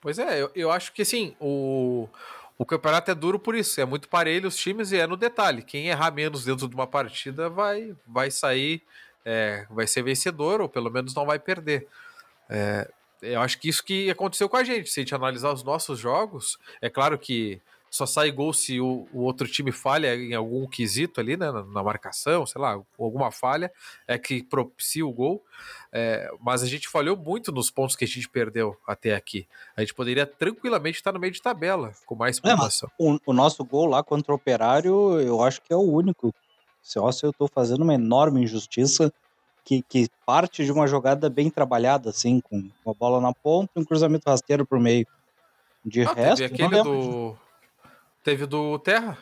Pois 0.00 0.18
é, 0.18 0.42
eu, 0.42 0.50
eu 0.54 0.70
acho 0.70 0.92
que 0.92 1.02
assim, 1.02 1.34
o, 1.38 2.08
o 2.56 2.64
campeonato 2.64 3.10
é 3.10 3.14
duro 3.14 3.38
por 3.38 3.54
isso, 3.54 3.80
é 3.80 3.84
muito 3.84 4.08
parelho 4.08 4.48
os 4.48 4.56
times 4.56 4.92
e 4.92 4.98
é 4.98 5.06
no 5.06 5.16
detalhe. 5.16 5.62
Quem 5.62 5.88
errar 5.88 6.10
menos 6.10 6.44
dentro 6.44 6.68
de 6.68 6.74
uma 6.74 6.86
partida 6.86 7.48
vai, 7.48 7.94
vai 8.06 8.30
sair 8.30 8.82
é, 9.24 9.66
vai 9.70 9.86
ser 9.86 10.02
vencedor, 10.02 10.60
ou 10.60 10.68
pelo 10.68 10.90
menos 10.90 11.14
não 11.14 11.26
vai 11.26 11.38
perder. 11.38 11.86
É, 12.48 12.90
eu 13.22 13.40
acho 13.40 13.58
que 13.58 13.68
isso 13.68 13.84
que 13.84 14.10
aconteceu 14.10 14.48
com 14.48 14.56
a 14.56 14.64
gente. 14.64 14.90
Se 14.90 15.00
a 15.00 15.02
gente 15.02 15.14
analisar 15.14 15.52
os 15.52 15.62
nossos 15.62 15.98
jogos, 15.98 16.58
é 16.80 16.88
claro 16.88 17.18
que 17.18 17.60
só 17.90 18.06
sai 18.06 18.30
gol 18.30 18.52
se 18.52 18.80
o, 18.80 19.08
o, 19.12 19.22
outro 19.22 19.48
time 19.48 19.72
falha 19.72 20.14
em 20.14 20.32
algum 20.32 20.64
quesito 20.64 21.20
ali, 21.20 21.36
né, 21.36 21.50
na, 21.50 21.64
na, 21.64 21.82
marcação, 21.82 22.46
sei 22.46 22.60
lá, 22.60 22.80
alguma 22.96 23.32
falha 23.32 23.70
é 24.06 24.16
que 24.16 24.44
propicia 24.44 25.04
o 25.04 25.12
gol. 25.12 25.44
É, 25.92 26.30
mas 26.40 26.62
a 26.62 26.66
gente 26.66 26.88
falhou 26.88 27.16
muito 27.16 27.50
nos 27.50 27.68
pontos 27.68 27.96
que 27.96 28.04
a 28.04 28.08
gente 28.08 28.28
perdeu 28.28 28.76
até 28.86 29.12
aqui. 29.12 29.48
A 29.76 29.80
gente 29.80 29.92
poderia 29.92 30.24
tranquilamente 30.24 30.98
estar 30.98 31.10
no 31.10 31.18
meio 31.18 31.32
de 31.32 31.42
tabela 31.42 31.92
com 32.06 32.14
mais 32.14 32.38
pontuação. 32.38 32.88
É, 32.88 33.02
o, 33.02 33.18
o, 33.26 33.32
nosso 33.32 33.64
gol 33.64 33.86
lá 33.86 34.04
contra 34.04 34.30
o 34.30 34.36
Operário, 34.36 35.18
eu 35.20 35.42
acho 35.42 35.60
que 35.60 35.72
é 35.72 35.76
o 35.76 35.80
único. 35.80 36.32
Se 36.80 36.96
eu 36.96 37.08
estou 37.10 37.48
fazendo 37.48 37.82
uma 37.82 37.94
enorme 37.94 38.42
injustiça. 38.42 39.12
Que, 39.62 39.82
que, 39.82 40.08
parte 40.24 40.64
de 40.64 40.72
uma 40.72 40.86
jogada 40.86 41.28
bem 41.28 41.50
trabalhada, 41.50 42.08
assim, 42.10 42.40
com 42.40 42.70
uma 42.84 42.94
bola 42.94 43.20
na 43.20 43.32
ponta 43.32 43.70
e 43.76 43.80
um 43.80 43.84
cruzamento 43.84 44.28
rasteiro 44.28 44.66
por 44.66 44.80
meio. 44.80 45.06
De 45.84 46.02
ah, 46.02 46.12
resto, 46.12 46.48
teve 46.48 46.64
aquele 46.64 46.82
do, 46.82 47.36
Teve 48.22 48.46
do 48.46 48.78
Terra 48.78 49.16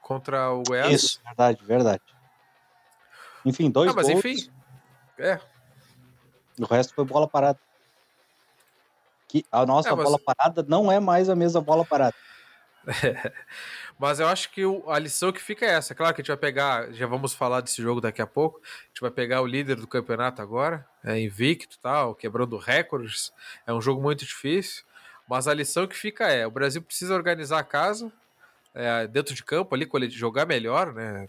contra 0.00 0.50
o 0.50 0.62
Goiás. 0.66 0.92
Isso, 0.92 1.20
verdade, 1.24 1.64
verdade. 1.64 2.02
Enfim, 3.44 3.70
dois 3.70 3.90
ah, 3.90 3.94
mas 3.94 4.08
gols. 4.08 4.24
enfim. 4.24 4.50
É. 5.18 5.40
O 6.58 6.64
resto 6.64 6.94
foi 6.94 7.04
bola 7.04 7.28
parada. 7.28 7.58
Que 9.28 9.44
a 9.52 9.66
nossa 9.66 9.90
é, 9.90 9.94
mas... 9.94 10.04
bola 10.04 10.18
parada 10.18 10.64
não 10.66 10.90
é 10.90 10.98
mais 10.98 11.28
a 11.28 11.36
mesma 11.36 11.60
bola 11.60 11.84
parada. 11.84 12.14
É. 12.86 13.32
Mas 13.98 14.20
eu 14.20 14.28
acho 14.28 14.52
que 14.52 14.62
a 14.86 14.98
lição 14.98 15.32
que 15.32 15.42
fica 15.42 15.66
é 15.66 15.70
essa. 15.70 15.92
Claro 15.92 16.14
que 16.14 16.20
a 16.20 16.22
gente 16.22 16.28
vai 16.28 16.36
pegar, 16.36 16.92
já 16.92 17.04
vamos 17.04 17.34
falar 17.34 17.60
desse 17.60 17.82
jogo 17.82 18.00
daqui 18.00 18.22
a 18.22 18.26
pouco. 18.26 18.60
A 18.62 18.86
gente 18.88 19.00
vai 19.00 19.10
pegar 19.10 19.42
o 19.42 19.46
líder 19.46 19.74
do 19.74 19.88
campeonato 19.88 20.40
agora, 20.40 20.86
é 21.02 21.18
invicto 21.18 21.76
tal, 21.80 22.14
quebrando 22.14 22.56
recordes. 22.56 23.32
É 23.66 23.72
um 23.72 23.80
jogo 23.80 24.00
muito 24.00 24.24
difícil. 24.24 24.84
Mas 25.28 25.48
a 25.48 25.52
lição 25.52 25.86
que 25.86 25.96
fica 25.96 26.28
é: 26.28 26.46
o 26.46 26.50
Brasil 26.50 26.80
precisa 26.80 27.12
organizar 27.14 27.58
a 27.58 27.64
casa, 27.64 28.10
é, 28.78 29.06
dentro 29.06 29.34
de 29.34 29.44
campo 29.44 29.74
ali, 29.74 29.88
jogar 30.10 30.46
melhor, 30.46 30.94
né? 30.94 31.28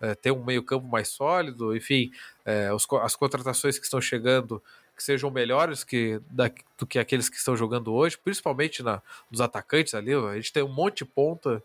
É, 0.00 0.14
ter 0.14 0.30
um 0.30 0.44
meio-campo 0.44 0.86
mais 0.86 1.08
sólido, 1.08 1.74
enfim, 1.74 2.10
é, 2.44 2.72
os, 2.72 2.86
as 3.02 3.16
contratações 3.16 3.78
que 3.78 3.84
estão 3.84 4.00
chegando 4.00 4.62
que 4.96 5.02
sejam 5.02 5.30
melhores 5.30 5.82
que, 5.82 6.20
da, 6.30 6.50
do 6.78 6.86
que 6.86 6.98
aqueles 6.98 7.28
que 7.28 7.36
estão 7.36 7.56
jogando 7.56 7.92
hoje, 7.92 8.16
principalmente 8.16 8.82
na, 8.82 9.02
nos 9.30 9.40
atacantes 9.40 9.94
ali. 9.94 10.14
A 10.14 10.36
gente 10.36 10.52
tem 10.52 10.62
um 10.62 10.72
monte 10.72 10.98
de 10.98 11.04
ponta 11.04 11.62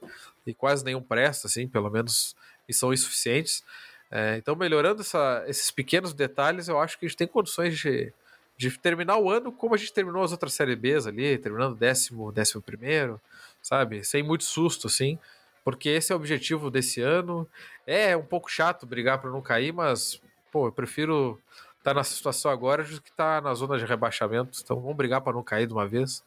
e 0.47 0.53
quase 0.53 0.83
nenhum 0.83 1.01
presta, 1.01 1.47
assim, 1.47 1.67
pelo 1.67 1.89
menos, 1.89 2.35
e 2.67 2.73
são 2.73 2.91
insuficientes. 2.91 3.63
É, 4.09 4.37
então, 4.37 4.55
melhorando 4.55 5.01
essa, 5.01 5.43
esses 5.47 5.69
pequenos 5.69 6.13
detalhes, 6.13 6.67
eu 6.67 6.79
acho 6.79 6.97
que 6.97 7.05
a 7.05 7.09
gente 7.09 7.17
tem 7.17 7.27
condições 7.27 7.77
de, 7.77 8.11
de 8.57 8.71
terminar 8.79 9.17
o 9.17 9.29
ano 9.29 9.51
como 9.51 9.75
a 9.75 9.77
gente 9.77 9.93
terminou 9.93 10.23
as 10.23 10.31
outras 10.31 10.53
Série 10.53 10.75
Bs 10.75 11.05
ali, 11.05 11.37
terminando 11.37 11.75
décimo, 11.75 12.31
décimo 12.31 12.61
primeiro, 12.61 13.21
sabe? 13.69 14.03
Sem 14.03 14.23
muito 14.23 14.43
susto, 14.43 14.87
assim, 14.87 15.19
porque 15.63 15.89
esse 15.89 16.11
é 16.11 16.15
o 16.15 16.17
objetivo 16.17 16.71
desse 16.71 17.01
ano. 17.01 17.47
É 17.85 18.17
um 18.17 18.25
pouco 18.25 18.49
chato 18.49 18.87
brigar 18.87 19.21
para 19.21 19.29
não 19.29 19.43
cair, 19.43 19.71
mas, 19.71 20.19
pô, 20.51 20.67
eu 20.67 20.71
prefiro 20.71 21.39
estar 21.77 21.91
tá 21.91 21.93
nessa 21.93 22.15
situação 22.15 22.49
agora 22.49 22.83
do 22.83 22.99
que 22.99 23.11
estar 23.11 23.35
tá 23.35 23.47
na 23.47 23.53
zona 23.53 23.77
de 23.77 23.85
rebaixamento. 23.85 24.59
Então 24.63 24.79
vamos 24.79 24.97
brigar 24.97 25.21
para 25.21 25.33
não 25.33 25.43
cair 25.43 25.67
de 25.67 25.73
uma 25.73 25.87
vez 25.87 26.23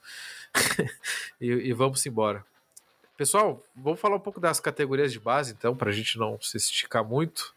e, 1.40 1.48
e, 1.48 1.72
vamos 1.72 2.06
embora. 2.06 2.44
Pessoal, 3.16 3.60
vamos 3.74 3.98
falar 3.98 4.14
um 4.14 4.20
pouco 4.20 4.38
das 4.38 4.60
categorias 4.60 5.12
de 5.12 5.18
base, 5.18 5.52
então, 5.52 5.74
para 5.74 5.90
a 5.90 5.92
gente 5.92 6.16
não 6.16 6.40
se 6.40 6.56
esticar 6.56 7.04
muito. 7.04 7.54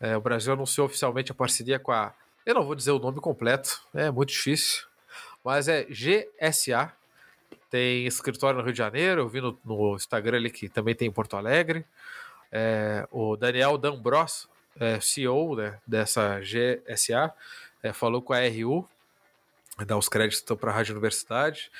É, 0.00 0.16
o 0.16 0.22
Brasil 0.22 0.54
anunciou 0.54 0.86
oficialmente 0.86 1.30
a 1.30 1.34
parceria 1.34 1.78
com 1.78 1.92
a. 1.92 2.14
Eu 2.46 2.54
não 2.54 2.64
vou 2.64 2.74
dizer 2.74 2.92
o 2.92 2.98
nome 2.98 3.20
completo, 3.20 3.82
é 3.92 4.10
muito 4.10 4.30
difícil, 4.30 4.86
mas 5.44 5.68
é 5.68 5.84
GSA, 5.84 6.92
tem 7.70 8.06
escritório 8.06 8.58
no 8.58 8.64
Rio 8.64 8.72
de 8.72 8.78
Janeiro, 8.78 9.22
eu 9.22 9.28
vi 9.28 9.40
no, 9.40 9.58
no 9.64 9.96
Instagram 9.96 10.36
ali 10.36 10.50
que 10.50 10.68
também 10.68 10.94
tem 10.94 11.08
em 11.08 11.12
Porto 11.12 11.36
Alegre. 11.36 11.84
É, 12.50 13.06
o 13.10 13.36
Daniel 13.36 13.78
D'Ambros, 13.78 14.48
é, 14.78 15.00
CEO 15.00 15.56
né, 15.56 15.78
dessa 15.86 16.38
GSA, 16.40 17.32
é, 17.82 17.92
falou 17.92 18.20
com 18.20 18.32
a 18.32 18.40
RU, 18.40 18.88
dá 19.86 19.96
os 19.96 20.08
créditos 20.08 20.44
para 20.58 20.70
a 20.70 20.74
Rádio 20.74 20.92
Universidade, 20.92 21.70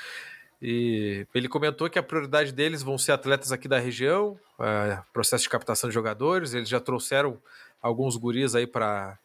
e 0.61 1.26
ele 1.35 1.48
comentou 1.48 1.90
que 1.90 1.98
a 1.98 2.02
prioridade 2.02 2.52
deles 2.52 2.82
vão 2.82 2.96
ser 2.96 3.12
atletas 3.12 3.52
aqui 3.52 3.68
da 3.68 3.78
região, 3.78 4.38
é, 4.58 4.98
processo 5.12 5.44
de 5.44 5.50
captação 5.50 5.90
de 5.90 5.94
jogadores, 5.94 6.54
eles 6.54 6.68
já 6.68 6.80
trouxeram 6.80 7.38
alguns 7.82 8.16
guris 8.16 8.54
aí 8.54 8.66
para, 8.66 9.18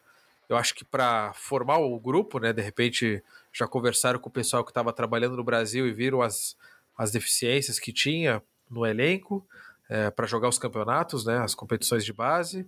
eu 0.48 0.56
acho 0.56 0.74
que 0.74 0.84
para 0.84 1.32
formar 1.34 1.78
o 1.78 1.98
grupo, 1.98 2.38
né, 2.38 2.52
de 2.52 2.60
repente 2.60 3.22
já 3.58 3.66
conversaram 3.66 4.20
com 4.20 4.28
o 4.28 4.32
pessoal 4.32 4.64
que 4.64 4.70
estava 4.70 4.92
trabalhando 4.92 5.36
no 5.36 5.42
Brasil 5.42 5.86
e 5.86 5.92
viram 5.92 6.22
as, 6.22 6.56
as 6.96 7.10
deficiências 7.10 7.80
que 7.80 7.92
tinha 7.92 8.40
no 8.70 8.86
elenco 8.86 9.44
é, 9.88 10.10
para 10.10 10.26
jogar 10.26 10.48
os 10.48 10.58
campeonatos, 10.58 11.24
né, 11.24 11.38
as 11.38 11.56
competições 11.56 12.04
de 12.04 12.12
base. 12.12 12.64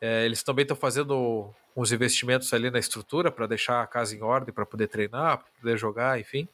É, 0.00 0.26
eles 0.26 0.42
também 0.42 0.64
estão 0.64 0.76
fazendo 0.76 1.48
uns 1.74 1.92
investimentos 1.92 2.52
ali 2.52 2.70
na 2.70 2.78
estrutura 2.78 3.30
para 3.30 3.46
deixar 3.46 3.82
a 3.82 3.86
casa 3.86 4.14
em 4.14 4.20
ordem, 4.20 4.52
para 4.52 4.66
poder 4.66 4.88
treinar, 4.88 5.38
para 5.38 5.48
poder 5.60 5.78
jogar, 5.78 6.20
enfim. 6.20 6.46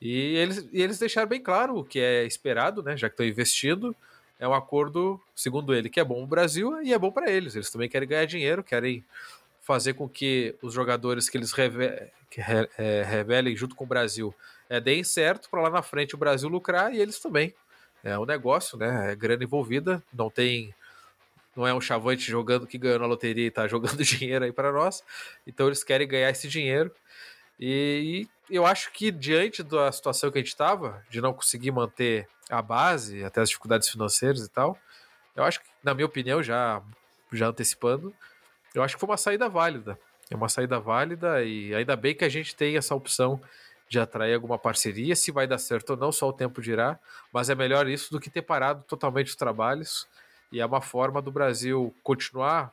E 0.00 0.36
eles, 0.36 0.68
e 0.70 0.82
eles 0.82 0.98
deixaram 0.98 1.28
bem 1.28 1.42
claro 1.42 1.78
o 1.78 1.84
que 1.84 1.98
é 1.98 2.24
esperado, 2.24 2.82
né, 2.82 2.94
já 2.94 3.08
que 3.08 3.14
estão 3.14 3.26
investindo. 3.26 3.96
É 4.38 4.46
um 4.46 4.54
acordo, 4.54 5.20
segundo 5.34 5.74
ele, 5.74 5.88
que 5.88 5.98
é 5.98 6.04
bom 6.04 6.16
para 6.16 6.24
o 6.24 6.28
Brasil 6.28 6.82
e 6.82 6.92
é 6.92 6.98
bom 6.98 7.10
para 7.10 7.30
eles. 7.30 7.56
Eles 7.56 7.70
também 7.70 7.88
querem 7.88 8.06
ganhar 8.06 8.26
dinheiro, 8.26 8.62
querem 8.62 9.02
fazer 9.68 9.92
com 9.92 10.08
que 10.08 10.56
os 10.62 10.72
jogadores 10.72 11.28
que 11.28 11.36
eles 11.36 11.52
reve 11.52 11.84
é, 12.78 13.02
revelem 13.06 13.54
junto 13.54 13.74
com 13.74 13.84
o 13.84 13.86
Brasil 13.86 14.34
é, 14.66 14.80
deem 14.80 15.04
certo 15.04 15.50
para 15.50 15.60
lá 15.60 15.68
na 15.68 15.82
frente 15.82 16.14
o 16.14 16.18
Brasil 16.18 16.48
lucrar 16.48 16.94
e 16.94 16.98
eles 16.98 17.20
também. 17.20 17.54
É 18.02 18.18
um 18.18 18.24
negócio, 18.24 18.78
né? 18.78 19.12
É 19.12 19.14
grana 19.14 19.44
envolvida, 19.44 20.02
não 20.10 20.30
tem. 20.30 20.74
Não 21.54 21.66
é 21.66 21.74
um 21.74 21.82
chavante 21.82 22.30
jogando 22.30 22.66
que 22.66 22.78
ganhou 22.78 22.98
na 22.98 23.04
loteria 23.04 23.44
e 23.44 23.48
está 23.48 23.68
jogando 23.68 24.02
dinheiro 24.02 24.46
aí 24.46 24.52
para 24.52 24.72
nós. 24.72 25.04
Então 25.46 25.66
eles 25.66 25.84
querem 25.84 26.08
ganhar 26.08 26.30
esse 26.30 26.48
dinheiro. 26.48 26.90
E, 27.60 28.26
e 28.48 28.56
eu 28.56 28.64
acho 28.64 28.90
que 28.90 29.10
diante 29.10 29.62
da 29.62 29.92
situação 29.92 30.30
que 30.30 30.38
a 30.38 30.40
gente 30.40 30.48
estava, 30.48 31.04
de 31.10 31.20
não 31.20 31.34
conseguir 31.34 31.72
manter 31.72 32.26
a 32.48 32.62
base, 32.62 33.22
até 33.22 33.42
as 33.42 33.50
dificuldades 33.50 33.90
financeiras 33.90 34.46
e 34.46 34.48
tal, 34.48 34.78
eu 35.36 35.44
acho 35.44 35.60
que, 35.60 35.66
na 35.84 35.92
minha 35.92 36.06
opinião, 36.06 36.42
já, 36.42 36.80
já 37.30 37.48
antecipando, 37.48 38.14
eu 38.74 38.82
acho 38.82 38.94
que 38.94 39.00
foi 39.00 39.08
uma 39.08 39.16
saída 39.16 39.48
válida. 39.48 39.98
É 40.30 40.36
uma 40.36 40.48
saída 40.48 40.78
válida 40.78 41.42
e 41.42 41.74
ainda 41.74 41.96
bem 41.96 42.14
que 42.14 42.24
a 42.24 42.28
gente 42.28 42.54
tem 42.54 42.76
essa 42.76 42.94
opção 42.94 43.40
de 43.88 43.98
atrair 43.98 44.34
alguma 44.34 44.58
parceria. 44.58 45.16
Se 45.16 45.32
vai 45.32 45.46
dar 45.46 45.58
certo 45.58 45.90
ou 45.90 45.96
não, 45.96 46.12
só 46.12 46.28
o 46.28 46.32
tempo 46.32 46.60
dirá. 46.60 46.98
Mas 47.32 47.48
é 47.48 47.54
melhor 47.54 47.88
isso 47.88 48.12
do 48.12 48.20
que 48.20 48.28
ter 48.28 48.42
parado 48.42 48.84
totalmente 48.86 49.28
os 49.28 49.36
trabalhos. 49.36 50.06
E 50.52 50.60
é 50.60 50.66
uma 50.66 50.80
forma 50.80 51.22
do 51.22 51.30
Brasil 51.30 51.94
continuar 52.02 52.72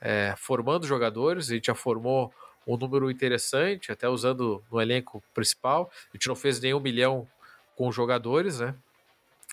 é, 0.00 0.34
formando 0.36 0.86
jogadores. 0.86 1.50
A 1.50 1.54
gente 1.54 1.66
já 1.66 1.74
formou 1.74 2.32
um 2.66 2.76
número 2.76 3.10
interessante, 3.10 3.90
até 3.90 4.08
usando 4.08 4.62
no 4.70 4.80
elenco 4.80 5.22
principal. 5.34 5.90
A 6.12 6.16
gente 6.16 6.28
não 6.28 6.36
fez 6.36 6.60
nenhum 6.60 6.80
milhão 6.80 7.26
com 7.74 7.90
jogadores, 7.90 8.60
né? 8.60 8.74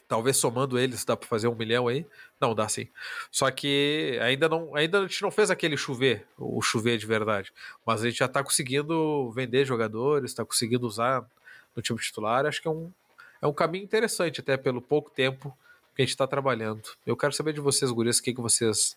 Talvez 0.07 0.37
somando 0.37 0.79
eles 0.79 1.03
dá 1.03 1.17
para 1.17 1.27
fazer 1.27 1.47
um 1.47 1.55
milhão 1.55 1.87
aí. 1.87 2.05
Não, 2.39 2.55
dá 2.55 2.69
sim. 2.69 2.87
Só 3.29 3.51
que 3.51 4.17
ainda 4.21 4.47
não, 4.47 4.73
ainda 4.73 4.99
a 4.99 5.01
gente 5.01 5.21
não 5.21 5.29
fez 5.29 5.51
aquele 5.51 5.75
chover, 5.75 6.25
o 6.37 6.61
chover 6.61 6.97
de 6.97 7.05
verdade. 7.05 7.51
Mas 7.85 8.01
a 8.01 8.09
gente 8.09 8.19
já 8.19 8.25
está 8.25 8.41
conseguindo 8.41 9.29
vender 9.31 9.65
jogadores, 9.65 10.31
está 10.31 10.45
conseguindo 10.45 10.87
usar 10.87 11.25
no 11.75 11.81
time 11.81 11.99
titular. 11.99 12.45
Acho 12.45 12.61
que 12.61 12.67
é 12.67 12.71
um, 12.71 12.91
é 13.41 13.47
um 13.47 13.53
caminho 13.53 13.83
interessante, 13.83 14.39
até 14.39 14.55
pelo 14.55 14.81
pouco 14.81 15.09
tempo 15.09 15.55
que 15.93 16.01
a 16.01 16.05
gente 16.05 16.11
está 16.11 16.25
trabalhando. 16.25 16.83
Eu 17.05 17.17
quero 17.17 17.33
saber 17.33 17.51
de 17.53 17.59
vocês, 17.59 17.91
gurias, 17.91 18.19
o 18.19 18.23
que, 18.23 18.33
que 18.33 18.41
vocês 18.41 18.95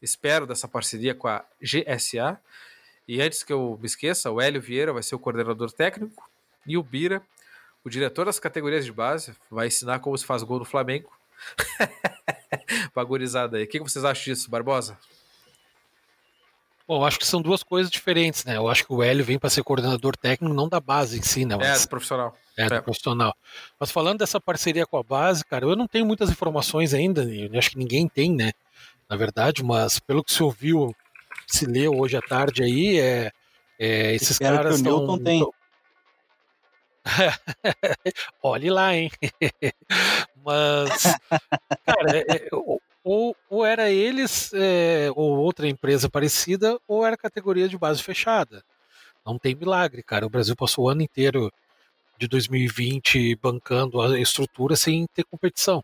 esperam 0.00 0.46
dessa 0.46 0.68
parceria 0.68 1.14
com 1.14 1.26
a 1.26 1.44
GSA. 1.60 2.38
E 3.08 3.20
antes 3.20 3.42
que 3.42 3.52
eu 3.52 3.78
me 3.80 3.86
esqueça, 3.86 4.30
o 4.30 4.40
Hélio 4.40 4.60
Vieira 4.60 4.92
vai 4.92 5.02
ser 5.02 5.14
o 5.14 5.18
coordenador 5.18 5.72
técnico 5.72 6.30
e 6.66 6.76
o 6.76 6.82
Bira 6.82 7.22
o 7.84 7.90
diretor 7.90 8.26
das 8.26 8.38
categorias 8.38 8.84
de 8.84 8.92
base 8.92 9.34
vai 9.50 9.66
ensinar 9.66 9.98
como 10.00 10.16
se 10.16 10.24
faz 10.24 10.42
gol 10.42 10.58
no 10.58 10.64
Flamengo. 10.64 11.10
Pagorizada 12.94 13.56
aí. 13.56 13.64
O 13.64 13.68
que 13.68 13.80
vocês 13.80 14.04
acham 14.04 14.24
disso, 14.24 14.50
Barbosa? 14.50 14.96
Bom, 16.86 17.00
eu 17.00 17.04
acho 17.04 17.18
que 17.18 17.26
são 17.26 17.40
duas 17.40 17.62
coisas 17.62 17.90
diferentes, 17.90 18.44
né? 18.44 18.56
Eu 18.56 18.68
acho 18.68 18.84
que 18.84 18.92
o 18.92 19.02
Hélio 19.02 19.24
vem 19.24 19.38
para 19.38 19.48
ser 19.48 19.62
coordenador 19.62 20.16
técnico, 20.16 20.52
não 20.52 20.68
da 20.68 20.80
base 20.80 21.18
em 21.18 21.22
si, 21.22 21.44
né? 21.44 21.56
Mas... 21.56 21.80
É, 21.80 21.82
do 21.82 21.88
profissional. 21.88 22.36
É, 22.56 22.66
do 22.66 22.74
é. 22.74 22.80
profissional. 22.80 23.36
Mas 23.78 23.90
falando 23.90 24.18
dessa 24.18 24.40
parceria 24.40 24.84
com 24.84 24.98
a 24.98 25.02
base, 25.02 25.44
cara, 25.44 25.64
eu 25.64 25.76
não 25.76 25.86
tenho 25.86 26.04
muitas 26.04 26.28
informações 26.28 26.92
ainda, 26.92 27.22
eu 27.22 27.56
acho 27.58 27.70
que 27.70 27.78
ninguém 27.78 28.08
tem, 28.08 28.34
né? 28.34 28.52
Na 29.08 29.16
verdade, 29.16 29.62
mas 29.62 30.00
pelo 30.00 30.24
que 30.24 30.32
se 30.32 30.42
ouviu, 30.42 30.94
se 31.46 31.66
leu 31.66 31.98
hoje 31.98 32.16
à 32.16 32.20
tarde 32.20 32.62
aí, 32.62 32.98
é, 32.98 33.30
é 33.78 34.14
esses 34.14 34.32
Espero 34.32 34.56
caras. 34.56 34.82
Que 34.82 34.82
o 34.82 34.84
Newton 34.84 35.06
tão, 35.06 35.24
tem. 35.24 35.46
Olhe 38.42 38.70
lá, 38.70 38.94
hein? 38.94 39.10
Mas, 40.44 41.02
cara, 41.84 42.16
é, 42.16 42.24
é, 42.28 42.48
ou, 43.04 43.36
ou 43.48 43.64
era 43.64 43.90
eles, 43.90 44.50
é, 44.54 45.08
ou 45.14 45.38
outra 45.38 45.68
empresa 45.68 46.08
parecida, 46.08 46.78
ou 46.86 47.04
era 47.04 47.16
categoria 47.16 47.68
de 47.68 47.78
base 47.78 48.02
fechada. 48.02 48.64
Não 49.24 49.38
tem 49.38 49.54
milagre, 49.54 50.02
cara. 50.02 50.26
O 50.26 50.30
Brasil 50.30 50.56
passou 50.56 50.86
o 50.86 50.88
ano 50.88 51.02
inteiro 51.02 51.52
de 52.18 52.28
2020 52.28 53.36
bancando 53.36 54.00
a 54.00 54.18
estrutura 54.18 54.76
sem 54.76 55.06
ter 55.14 55.24
competição. 55.24 55.82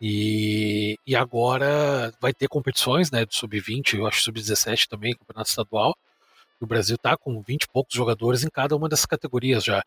E, 0.00 0.98
e 1.06 1.16
agora 1.16 2.12
vai 2.20 2.32
ter 2.32 2.48
competições, 2.48 3.10
né, 3.10 3.24
do 3.24 3.34
sub-20, 3.34 3.94
eu 3.94 4.06
acho 4.06 4.22
sub-17 4.22 4.86
também, 4.88 5.14
campeonato 5.14 5.48
estadual. 5.48 5.96
O 6.60 6.66
Brasil 6.66 6.98
tá 6.98 7.16
com 7.16 7.40
20 7.42 7.62
e 7.64 7.68
poucos 7.68 7.94
jogadores 7.94 8.44
em 8.44 8.50
cada 8.50 8.76
uma 8.76 8.88
dessas 8.88 9.06
categorias 9.06 9.64
já. 9.64 9.82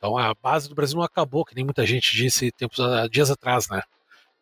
Então 0.00 0.16
a 0.16 0.32
base 0.32 0.66
do 0.66 0.74
Brasil 0.74 0.96
não 0.96 1.04
acabou, 1.04 1.44
que 1.44 1.54
nem 1.54 1.62
muita 1.62 1.84
gente 1.84 2.16
disse 2.16 2.50
tempos, 2.50 2.78
dias 3.10 3.30
atrás, 3.30 3.68
né? 3.68 3.82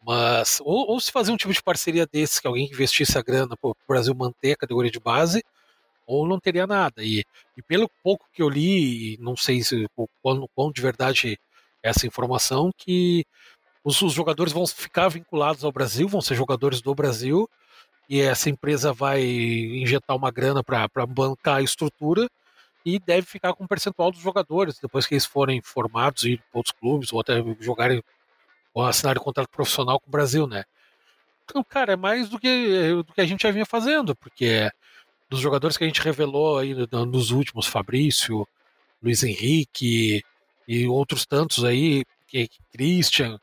Mas, 0.07 0.61
ou, 0.64 0.88
ou 0.92 1.01
se 1.01 1.11
fazer 1.11 1.33
um 1.33 1.37
tipo 1.37 1.53
de 1.53 1.61
parceria 1.61 2.07
desse, 2.07 2.40
que 2.40 2.47
alguém 2.47 2.66
investisse 2.66 3.18
a 3.18 3.23
grana 3.23 3.57
para 3.57 3.71
o 3.71 3.77
Brasil 3.87 4.14
manter 4.14 4.53
a 4.53 4.57
categoria 4.57 4.90
de 4.90 5.01
base, 5.01 5.42
ou 6.07 6.29
não 6.29 6.38
teria 6.38 6.64
nada. 6.64 7.03
E, 7.03 7.25
e 7.57 7.62
pelo 7.62 7.90
pouco 8.05 8.25
que 8.33 8.40
eu 8.40 8.49
li, 8.49 9.18
não 9.21 9.37
sei 9.37 9.61
se 9.61 9.85
o 9.97 10.09
quão, 10.23 10.49
quão 10.55 10.71
de 10.71 10.81
verdade 10.81 11.37
é 11.83 11.88
essa 11.90 12.07
informação, 12.07 12.71
que 12.77 13.27
os, 13.83 14.01
os, 14.01 14.12
jogadores 14.12 14.53
vão 14.53 14.64
ficar 14.64 15.09
vinculados 15.09 15.64
ao 15.64 15.73
Brasil, 15.73 16.07
vão 16.07 16.21
ser 16.21 16.37
jogadores 16.37 16.81
do 16.81 16.94
Brasil, 16.94 17.51
e 18.09 18.21
essa 18.21 18.49
empresa 18.49 18.92
vai 18.92 19.25
injetar 19.25 20.16
uma 20.16 20.31
grana 20.31 20.62
para 20.62 20.88
bancar 21.07 21.57
a 21.57 21.62
estrutura 21.62 22.29
e 22.94 22.98
deve 22.98 23.27
ficar 23.27 23.53
com 23.53 23.64
um 23.64 23.66
percentual 23.66 24.11
dos 24.11 24.20
jogadores 24.20 24.79
depois 24.81 25.07
que 25.07 25.14
eles 25.14 25.27
forem 25.27 25.61
formados 25.61 26.24
e 26.24 26.33
ir 26.33 26.38
para 26.38 26.59
outros 26.59 26.74
clubes 26.79 27.12
ou 27.12 27.20
até 27.20 27.35
jogarem 27.61 28.03
ou 28.72 28.85
assinarem 28.85 29.22
contrato 29.22 29.51
profissional 29.51 30.01
com 30.01 30.09
o 30.09 30.11
Brasil, 30.11 30.46
né? 30.46 30.64
Então, 31.44 31.62
cara, 31.64 31.92
é 31.92 31.96
mais 31.96 32.29
do 32.29 32.38
que, 32.38 33.03
do 33.07 33.12
que 33.12 33.20
a 33.20 33.27
gente 33.27 33.42
já 33.42 33.51
vinha 33.51 33.66
fazendo, 33.66 34.14
porque 34.16 34.70
dos 35.29 35.40
jogadores 35.40 35.77
que 35.77 35.85
a 35.85 35.87
gente 35.87 36.01
revelou 36.01 36.59
aí 36.59 36.74
nos 36.74 37.31
últimos, 37.31 37.66
Fabrício, 37.66 38.46
Luiz 39.03 39.22
Henrique 39.22 40.22
e 40.66 40.87
outros 40.87 41.27
tantos 41.27 41.64
aí, 41.64 42.05
Christian. 42.72 43.38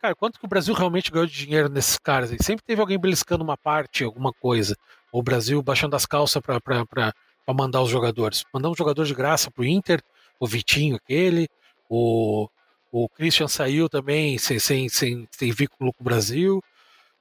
Cara, 0.00 0.14
quanto 0.14 0.38
que 0.38 0.46
o 0.46 0.48
Brasil 0.48 0.74
realmente 0.74 1.10
ganhou 1.10 1.26
de 1.26 1.34
dinheiro 1.34 1.68
nesses 1.68 1.98
caras? 1.98 2.30
Sempre 2.40 2.64
teve 2.64 2.80
alguém 2.80 2.98
beliscando 2.98 3.44
uma 3.44 3.56
parte, 3.56 4.04
alguma 4.04 4.32
coisa. 4.32 4.76
O 5.12 5.22
Brasil 5.22 5.62
baixando 5.62 5.96
as 5.96 6.06
calças 6.06 6.42
para 6.42 7.14
mandar 7.54 7.82
os 7.82 7.90
jogadores. 7.90 8.44
Mandar 8.52 8.70
um 8.70 8.74
jogador 8.74 9.04
de 9.04 9.14
graça 9.14 9.50
pro 9.50 9.64
Inter, 9.64 10.02
o 10.38 10.46
Vitinho 10.46 10.96
aquele, 10.96 11.48
o, 11.88 12.48
o 12.90 13.08
Christian 13.08 13.48
saiu 13.48 13.88
também 13.88 14.38
sem, 14.38 14.58
sem, 14.58 14.88
sem, 14.88 15.28
sem 15.30 15.52
vínculo 15.52 15.92
com 15.92 16.02
o 16.02 16.04
Brasil. 16.04 16.62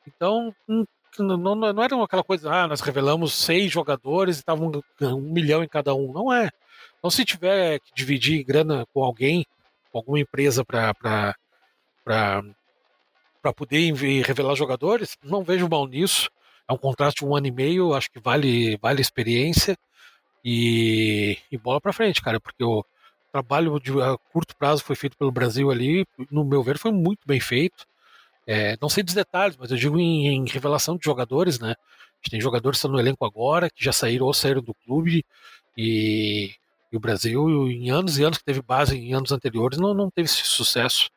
Então, 0.07 0.53
hum, 0.67 0.85
não, 1.17 1.37
não, 1.37 1.55
não 1.55 1.83
era 1.83 2.03
aquela 2.03 2.23
coisa, 2.23 2.51
ah, 2.51 2.67
nós 2.67 2.81
revelamos 2.81 3.33
seis 3.33 3.71
jogadores 3.71 4.37
e 4.37 4.39
estavam 4.39 4.71
um, 5.01 5.05
um 5.07 5.21
milhão 5.21 5.63
em 5.63 5.67
cada 5.67 5.93
um. 5.93 6.13
Não 6.13 6.31
é. 6.31 6.49
Então, 6.97 7.09
se 7.09 7.25
tiver 7.25 7.79
que 7.79 7.93
dividir 7.93 8.43
grana 8.43 8.85
com 8.93 9.03
alguém, 9.03 9.45
com 9.91 9.97
alguma 9.99 10.19
empresa 10.19 10.63
para 10.63 11.35
poder 13.55 13.93
revelar 14.23 14.55
jogadores, 14.55 15.17
não 15.23 15.43
vejo 15.43 15.67
mal 15.67 15.87
nisso. 15.87 16.29
É 16.67 16.73
um 16.73 16.77
contrato 16.77 17.15
de 17.15 17.25
um 17.25 17.35
ano 17.35 17.47
e 17.47 17.51
meio, 17.51 17.93
acho 17.95 18.11
que 18.11 18.19
vale, 18.19 18.77
vale 18.77 19.01
experiência 19.01 19.75
e, 20.43 21.37
e 21.51 21.57
bola 21.57 21.81
para 21.81 21.93
frente, 21.93 22.21
cara, 22.21 22.39
porque 22.39 22.63
o 22.63 22.85
trabalho 23.31 23.79
de 23.79 23.91
a 24.01 24.17
curto 24.31 24.55
prazo 24.55 24.83
foi 24.83 24.95
feito 24.95 25.17
pelo 25.17 25.31
Brasil 25.31 25.69
ali, 25.69 26.05
no 26.31 26.43
meu 26.43 26.63
ver, 26.63 26.77
foi 26.77 26.91
muito 26.91 27.21
bem 27.25 27.39
feito. 27.39 27.87
É, 28.47 28.75
não 28.81 28.89
sei 28.89 29.03
dos 29.03 29.13
detalhes, 29.13 29.55
mas 29.57 29.69
eu 29.69 29.77
digo 29.77 29.99
em, 29.99 30.27
em, 30.27 30.45
revelação 30.47 30.97
de 30.97 31.05
jogadores, 31.05 31.59
né? 31.59 31.71
A 31.71 32.15
gente 32.17 32.31
tem 32.31 32.41
jogadores 32.41 32.77
que 32.77 32.79
estão 32.79 32.91
no 32.91 32.99
elenco 32.99 33.23
agora, 33.23 33.69
que 33.69 33.83
já 33.83 33.91
saíram 33.91 34.25
ou 34.25 34.33
saíram 34.33 34.61
do 34.61 34.73
clube, 34.73 35.23
e, 35.77 36.55
e 36.91 36.97
o 36.97 36.99
Brasil, 36.99 37.69
em 37.69 37.91
anos 37.91 38.17
e 38.17 38.23
anos 38.23 38.39
que 38.39 38.43
teve 38.43 38.61
base 38.61 38.97
em 38.97 39.13
anos 39.13 39.31
anteriores, 39.31 39.77
não, 39.77 39.93
não 39.93 40.09
teve 40.09 40.25
esse 40.27 40.43
sucesso. 40.43 41.11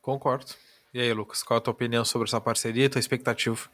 Concordo. 0.00 0.54
E 0.94 1.00
aí, 1.00 1.12
Lucas, 1.12 1.42
qual 1.42 1.58
a 1.58 1.60
tua 1.60 1.72
opinião 1.72 2.04
sobre 2.04 2.28
essa 2.28 2.40
parceria 2.40 2.84
e 2.84 2.88
tua 2.88 3.00
expectativa? 3.00 3.68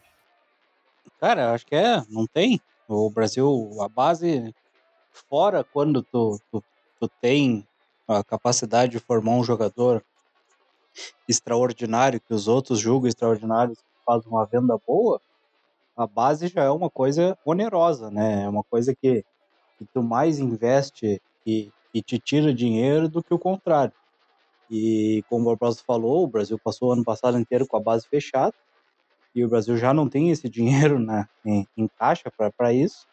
Cara, 1.20 1.52
acho 1.52 1.66
que 1.66 1.74
é, 1.74 2.02
não 2.08 2.26
tem. 2.26 2.60
O 2.88 3.10
Brasil, 3.10 3.76
a 3.80 3.88
base, 3.88 4.54
fora 5.28 5.64
quando 5.64 6.02
tu, 6.02 6.38
tu, 6.52 6.62
tu 7.00 7.08
tem 7.20 7.66
a 8.06 8.22
capacidade 8.22 8.92
de 8.92 9.00
formar 9.00 9.32
um 9.32 9.42
jogador 9.42 10.04
extraordinário, 11.28 12.20
que 12.20 12.32
os 12.32 12.46
outros 12.46 12.78
julgam 12.78 13.08
extraordinários, 13.08 13.78
faz 14.04 14.24
uma 14.24 14.46
venda 14.46 14.78
boa, 14.86 15.20
a 15.96 16.06
base 16.06 16.46
já 16.46 16.62
é 16.62 16.70
uma 16.70 16.88
coisa 16.88 17.36
onerosa, 17.44 18.10
né? 18.10 18.44
É 18.44 18.48
uma 18.48 18.62
coisa 18.62 18.94
que, 18.94 19.24
que 19.78 19.86
tu 19.92 20.02
mais 20.02 20.38
investe 20.38 21.20
e, 21.44 21.70
e 21.92 22.02
te 22.02 22.18
tira 22.18 22.54
dinheiro 22.54 23.08
do 23.08 23.22
que 23.22 23.34
o 23.34 23.38
contrário. 23.38 23.92
E 24.70 25.24
como 25.28 25.42
o 25.42 25.46
Barbosa 25.46 25.82
falou, 25.84 26.24
o 26.24 26.28
Brasil 26.28 26.58
passou 26.62 26.90
o 26.90 26.92
ano 26.92 27.04
passado 27.04 27.38
inteiro 27.38 27.66
com 27.66 27.76
a 27.76 27.80
base 27.80 28.06
fechada 28.08 28.54
e 29.36 29.44
o 29.44 29.48
Brasil 29.48 29.76
já 29.76 29.92
não 29.92 30.08
tem 30.08 30.30
esse 30.30 30.48
dinheiro 30.48 30.98
né, 30.98 31.28
em, 31.44 31.66
em 31.76 31.86
caixa 31.86 32.32
para 32.56 32.72
isso. 32.72 33.06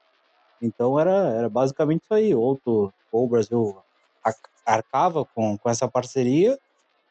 Então 0.61 0.97
era, 0.97 1.11
era 1.11 1.49
basicamente 1.49 2.03
isso 2.03 2.13
aí. 2.13 2.33
Ou, 2.33 2.55
tu, 2.55 2.93
ou 3.11 3.25
o 3.25 3.27
Brasil 3.27 3.77
arcava 4.65 5.25
com, 5.25 5.57
com 5.57 5.69
essa 5.69 5.85
parceria, 5.85 6.57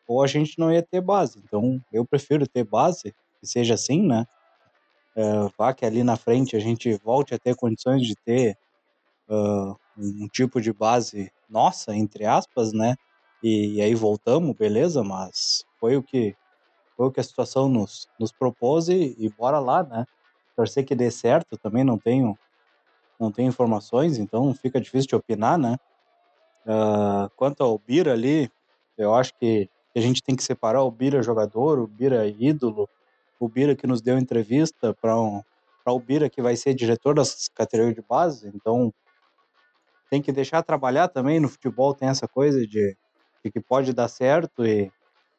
ou 0.08 0.22
a 0.22 0.26
gente 0.26 0.58
não 0.58 0.72
ia 0.72 0.82
ter 0.82 1.02
base. 1.02 1.38
Então 1.44 1.78
eu 1.92 2.06
prefiro 2.06 2.48
ter 2.48 2.64
base, 2.64 3.14
que 3.38 3.46
seja 3.46 3.74
assim, 3.74 4.02
né? 4.06 4.26
É, 5.14 5.22
vá 5.58 5.74
que 5.74 5.84
ali 5.84 6.02
na 6.02 6.16
frente 6.16 6.56
a 6.56 6.58
gente 6.58 6.94
volte 7.04 7.34
a 7.34 7.38
ter 7.38 7.54
condições 7.54 8.06
de 8.06 8.16
ter 8.16 8.56
uh, 9.28 9.76
um 9.98 10.26
tipo 10.28 10.58
de 10.58 10.72
base 10.72 11.30
nossa, 11.50 11.94
entre 11.94 12.24
aspas, 12.24 12.72
né? 12.72 12.96
E, 13.42 13.74
e, 13.74 13.82
aí 13.82 13.94
voltamos, 13.94 14.56
beleza, 14.56 15.04
mas 15.04 15.66
foi 15.78 15.98
o 15.98 16.02
que 16.02 16.34
foi 17.02 17.08
o 17.08 17.10
que 17.10 17.18
a 17.18 17.24
situação 17.24 17.68
nos, 17.68 18.08
nos 18.16 18.30
propôs 18.30 18.88
e, 18.88 19.16
e 19.18 19.28
bora 19.28 19.58
lá, 19.58 19.82
né? 19.82 20.06
Torcer 20.54 20.84
que 20.84 20.94
dê 20.94 21.10
certo, 21.10 21.56
também 21.56 21.82
não 21.82 21.98
tenho 21.98 22.38
não 23.18 23.30
tenho 23.30 23.48
informações, 23.48 24.18
então 24.18 24.52
fica 24.54 24.80
difícil 24.80 25.08
de 25.08 25.16
opinar, 25.16 25.58
né? 25.58 25.76
Uh, 26.64 27.28
quanto 27.36 27.62
ao 27.62 27.78
Bira 27.78 28.12
ali, 28.12 28.50
eu 28.96 29.14
acho 29.14 29.34
que 29.34 29.68
a 29.96 30.00
gente 30.00 30.22
tem 30.22 30.36
que 30.36 30.44
separar 30.44 30.82
o 30.82 30.90
Bira 30.90 31.22
jogador, 31.22 31.78
o 31.78 31.86
Bira 31.86 32.26
ídolo, 32.26 32.88
o 33.38 33.48
Bira 33.48 33.74
que 33.74 33.86
nos 33.86 34.00
deu 34.00 34.16
entrevista 34.16 34.94
para 34.94 35.20
um, 35.20 35.42
o 35.84 36.00
Bira 36.00 36.30
que 36.30 36.40
vai 36.40 36.54
ser 36.56 36.74
diretor 36.74 37.14
das 37.14 37.48
categorias 37.48 37.94
de 37.96 38.02
base, 38.02 38.48
então 38.54 38.92
tem 40.08 40.22
que 40.22 40.30
deixar 40.30 40.62
trabalhar 40.62 41.08
também 41.08 41.40
no 41.40 41.48
futebol, 41.48 41.94
tem 41.94 42.08
essa 42.08 42.28
coisa 42.28 42.64
de, 42.64 42.96
de 43.44 43.50
que 43.50 43.60
pode 43.60 43.92
dar 43.92 44.08
certo 44.08 44.64
e, 44.64 44.92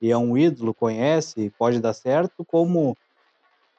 e 0.03 0.11
é 0.11 0.17
um 0.17 0.37
ídolo, 0.37 0.73
conhece, 0.73 1.49
pode 1.57 1.79
dar 1.79 1.93
certo, 1.93 2.43
como 2.43 2.93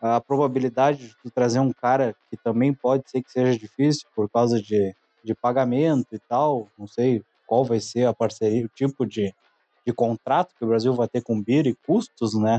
a 0.00 0.18
probabilidade 0.22 1.14
de 1.22 1.30
trazer 1.30 1.60
um 1.60 1.70
cara 1.70 2.16
que 2.30 2.36
também 2.38 2.72
pode 2.72 3.10
ser 3.10 3.22
que 3.22 3.30
seja 3.30 3.58
difícil 3.58 4.08
por 4.16 4.30
causa 4.30 4.58
de, 4.58 4.96
de 5.22 5.34
pagamento 5.34 6.14
e 6.14 6.18
tal, 6.18 6.66
não 6.78 6.86
sei 6.86 7.22
qual 7.46 7.62
vai 7.62 7.78
ser 7.78 8.06
a 8.06 8.14
parceria, 8.14 8.64
o 8.64 8.70
tipo 8.70 9.04
de, 9.04 9.34
de 9.86 9.92
contrato 9.92 10.54
que 10.56 10.64
o 10.64 10.68
Brasil 10.68 10.94
vai 10.94 11.06
ter 11.06 11.22
com 11.22 11.36
o 11.36 11.42
BIR 11.44 11.66
e 11.66 11.74
custos, 11.86 12.32
né? 12.40 12.58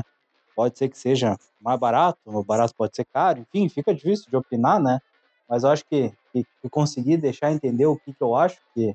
Pode 0.54 0.78
ser 0.78 0.88
que 0.88 0.96
seja 0.96 1.36
mais 1.60 1.80
barato, 1.80 2.20
ou 2.24 2.44
barato 2.44 2.72
pode 2.72 2.94
ser 2.94 3.04
caro, 3.12 3.40
enfim, 3.40 3.68
fica 3.68 3.92
difícil 3.92 4.30
de 4.30 4.36
opinar, 4.36 4.80
né? 4.80 5.00
Mas 5.48 5.64
eu 5.64 5.70
acho 5.70 5.84
que, 5.86 6.12
que, 6.32 6.44
que 6.62 6.70
conseguir 6.70 7.16
deixar 7.16 7.50
entender 7.50 7.86
o 7.86 7.98
que, 7.98 8.14
que 8.14 8.22
eu 8.22 8.36
acho 8.36 8.60
que, 8.72 8.94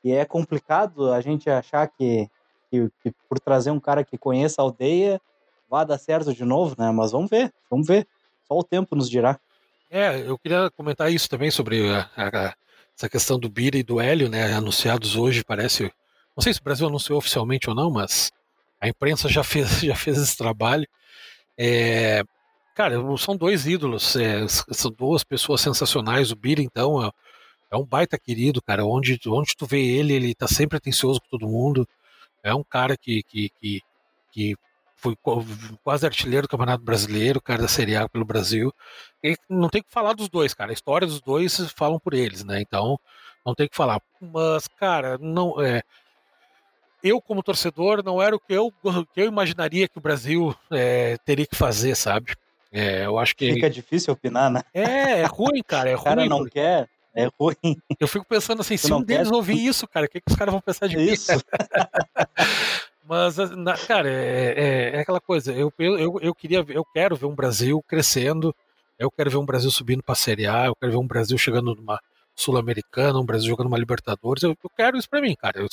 que 0.00 0.12
é 0.12 0.24
complicado 0.24 1.12
a 1.12 1.20
gente 1.20 1.50
achar 1.50 1.86
que, 1.86 2.30
que, 2.70 2.88
que 3.02 3.12
por 3.28 3.40
trazer 3.40 3.70
um 3.70 3.80
cara 3.80 4.04
que 4.04 4.16
conheça 4.16 4.60
a 4.60 4.64
aldeia 4.64 5.20
vai 5.68 5.84
dar 5.86 5.98
certo 5.98 6.34
de 6.34 6.44
novo, 6.44 6.74
né? 6.78 6.90
Mas 6.90 7.12
vamos 7.12 7.30
ver, 7.30 7.52
vamos 7.70 7.86
ver. 7.86 8.06
Só 8.46 8.58
o 8.58 8.64
tempo 8.64 8.96
nos 8.96 9.08
dirá. 9.08 9.38
É, 9.90 10.20
eu 10.20 10.38
queria 10.38 10.70
comentar 10.70 11.12
isso 11.12 11.28
também 11.28 11.50
sobre 11.50 11.88
a, 11.88 12.08
a, 12.16 12.54
essa 12.96 13.08
questão 13.08 13.38
do 13.38 13.48
Bira 13.48 13.76
e 13.76 13.82
do 13.82 14.00
Hélio, 14.00 14.28
né? 14.28 14.52
Anunciados 14.52 15.16
hoje, 15.16 15.44
parece. 15.44 15.92
Não 16.36 16.42
sei 16.42 16.52
se 16.52 16.60
o 16.60 16.64
Brasil 16.64 16.86
anunciou 16.86 17.18
oficialmente 17.18 17.68
ou 17.68 17.74
não, 17.74 17.90
mas 17.90 18.30
a 18.80 18.88
imprensa 18.88 19.28
já 19.28 19.42
fez, 19.44 19.68
já 19.82 19.94
fez 19.94 20.18
esse 20.18 20.36
trabalho. 20.36 20.86
É, 21.56 22.22
cara, 22.74 22.96
são 23.18 23.36
dois 23.36 23.66
ídolos, 23.66 24.16
é, 24.16 24.46
são 24.48 24.90
duas 24.90 25.22
pessoas 25.22 25.60
sensacionais. 25.60 26.30
O 26.30 26.36
Bira, 26.36 26.62
então, 26.62 27.04
é, 27.04 27.10
é, 27.72 27.76
um 27.76 27.84
baita 27.84 28.18
querido, 28.18 28.62
cara. 28.62 28.84
Onde, 28.84 29.18
onde 29.26 29.56
tu 29.56 29.66
vê 29.66 29.80
ele, 29.80 30.12
ele 30.12 30.34
tá 30.34 30.48
sempre 30.48 30.76
atencioso 30.78 31.20
com 31.20 31.28
todo 31.28 31.48
mundo. 31.48 31.86
É 32.42 32.54
um 32.54 32.64
cara 32.64 32.96
que, 32.96 33.22
que, 33.22 33.50
que, 33.60 33.80
que 34.32 34.56
foi 34.96 35.16
quase 35.82 36.04
artilheiro 36.04 36.46
do 36.46 36.50
Campeonato 36.50 36.84
Brasileiro, 36.84 37.40
cara 37.40 37.62
da 37.62 37.68
Série 37.68 37.96
A 37.96 38.08
pelo 38.08 38.24
Brasil. 38.24 38.72
E 39.24 39.36
não 39.48 39.68
tem 39.68 39.82
que 39.82 39.90
falar 39.90 40.12
dos 40.12 40.28
dois, 40.28 40.52
cara. 40.52 40.70
A 40.70 40.74
história 40.74 41.06
dos 41.06 41.20
dois 41.20 41.72
falam 41.72 41.98
por 41.98 42.12
eles, 42.12 42.44
né? 42.44 42.60
Então, 42.60 42.98
não 43.44 43.54
tem 43.54 43.66
que 43.68 43.76
falar. 43.76 44.00
Mas, 44.20 44.68
cara, 44.68 45.16
não 45.18 45.60
é. 45.60 45.82
eu 47.02 47.20
como 47.20 47.42
torcedor 47.42 48.02
não 48.04 48.20
era 48.20 48.36
o 48.36 48.40
que 48.40 48.52
eu, 48.52 48.72
que 49.14 49.20
eu 49.22 49.26
imaginaria 49.26 49.88
que 49.88 49.98
o 49.98 50.02
Brasil 50.02 50.54
é, 50.70 51.16
teria 51.24 51.46
que 51.46 51.56
fazer, 51.56 51.94
sabe? 51.94 52.34
É, 52.72 53.06
eu 53.06 53.18
acho 53.18 53.34
que 53.34 53.54
fica 53.54 53.70
difícil 53.70 54.12
opinar, 54.12 54.50
né? 54.50 54.62
É, 54.72 55.22
é 55.22 55.26
ruim, 55.26 55.62
cara, 55.66 55.90
é 55.90 55.94
ruim. 55.94 56.00
O 56.00 56.04
cara 56.04 56.26
não 56.26 56.44
quer, 56.44 56.88
é 57.14 57.28
ruim. 57.38 57.76
Eu 57.98 58.08
fico 58.08 58.24
pensando 58.24 58.60
assim, 58.60 58.76
tu 58.76 58.86
se 58.86 58.92
um 58.92 59.02
deles 59.02 59.28
quer... 59.28 59.34
ouvir 59.34 59.64
isso, 59.64 59.86
cara, 59.86 60.06
o 60.06 60.08
que, 60.08 60.20
que 60.20 60.30
os 60.30 60.36
caras 60.36 60.52
vão 60.52 60.60
pensar 60.60 60.86
de 60.86 60.96
mim? 60.96 61.04
Isso. 61.04 61.32
Mas, 63.10 63.36
cara, 63.88 64.08
é, 64.08 64.54
é, 64.56 64.96
é, 64.96 65.00
aquela 65.00 65.20
coisa. 65.20 65.52
Eu, 65.52 65.72
eu, 65.78 66.20
eu 66.20 66.34
queria, 66.34 66.64
eu 66.68 66.84
quero 66.84 67.16
ver 67.16 67.26
um 67.26 67.34
Brasil 67.34 67.82
crescendo. 67.88 68.54
Eu 68.96 69.10
quero 69.10 69.30
ver 69.30 69.38
um 69.38 69.44
Brasil 69.44 69.70
subindo 69.70 70.02
para 70.02 70.12
a 70.12 70.16
Série 70.16 70.46
A. 70.46 70.66
Eu 70.66 70.76
quero 70.76 70.92
ver 70.92 70.98
um 70.98 71.06
Brasil 71.06 71.36
chegando 71.36 71.74
numa 71.74 72.00
Sul-Americana, 72.36 73.18
um 73.18 73.24
Brasil 73.24 73.48
jogando 73.48 73.66
uma 73.66 73.78
Libertadores. 73.78 74.44
Eu, 74.44 74.50
eu 74.50 74.70
quero 74.76 74.96
isso 74.96 75.08
para 75.08 75.20
mim, 75.20 75.34
cara. 75.34 75.60
Eu, 75.60 75.66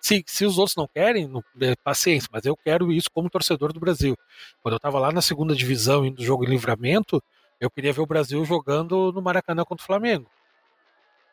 se, 0.00 0.22
se 0.24 0.46
os 0.46 0.56
outros 0.56 0.76
não 0.76 0.86
querem, 0.86 1.26
não, 1.26 1.42
é, 1.60 1.74
paciência. 1.82 2.28
Mas 2.32 2.44
eu 2.44 2.56
quero 2.56 2.92
isso 2.92 3.10
como 3.12 3.28
torcedor 3.28 3.72
do 3.72 3.80
Brasil. 3.80 4.16
Quando 4.62 4.74
eu 4.74 4.76
estava 4.76 5.00
lá 5.00 5.10
na 5.10 5.20
segunda 5.20 5.54
divisão 5.54 6.06
indo 6.06 6.22
jogo 6.22 6.44
em 6.44 6.48
livramento, 6.48 7.20
eu 7.60 7.70
queria 7.70 7.92
ver 7.92 8.02
o 8.02 8.06
Brasil 8.06 8.44
jogando 8.44 9.10
no 9.12 9.20
Maracanã 9.20 9.64
contra 9.64 9.82
o 9.82 9.86
Flamengo. 9.86 10.30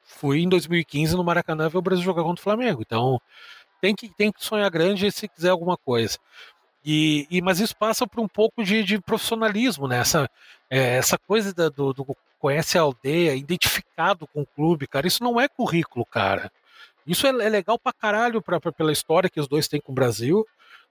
Fui 0.04 0.42
em 0.42 0.50
2015 0.50 1.16
no 1.16 1.24
Maracanã 1.24 1.70
ver 1.70 1.78
o 1.78 1.82
Brasil 1.82 2.04
jogar 2.04 2.24
contra 2.24 2.42
o 2.42 2.44
Flamengo. 2.44 2.82
Então 2.82 3.20
tem 3.82 3.96
que, 3.96 4.10
tem 4.10 4.32
que 4.32 4.44
sonhar 4.44 4.70
grande 4.70 5.12
se 5.12 5.28
quiser 5.28 5.50
alguma 5.50 5.78
coisa. 5.78 6.18
E, 6.84 7.28
e 7.30 7.42
mas 7.42 7.60
isso 7.60 7.76
passa 7.76 8.08
por 8.08 8.20
um 8.20 8.28
pouco 8.28 8.64
de, 8.64 8.84
de 8.84 9.00
profissionalismo, 9.00 9.88
né? 9.88 10.00
Essa, 10.00 10.30
é, 10.70 10.98
essa 10.98 11.18
coisa 11.18 11.54
da, 11.54 11.70
do, 11.70 11.94
do, 11.94 12.06
conhece 12.40 12.78
a 12.78 12.82
aldeia, 12.82 13.36
identificado 13.36 14.28
com 14.28 14.42
o 14.42 14.46
clube, 14.46 14.88
cara. 14.88 15.08
Isso 15.08 15.24
não 15.24 15.40
é 15.40 15.48
currículo, 15.48 16.06
cara. 16.06 16.52
Isso 17.06 17.28
é, 17.28 17.30
é 17.30 17.50
legal 17.50 17.78
pra 17.78 17.94
caralho 17.94 18.42
pra, 18.42 18.60
pra, 18.60 18.72
pela 18.72 18.92
história 18.92 19.30
que 19.30 19.40
os 19.40 19.48
dois 19.48 19.68
têm 19.68 19.80
com 19.80 19.92
o 19.92 19.96
Brasil, 19.96 20.46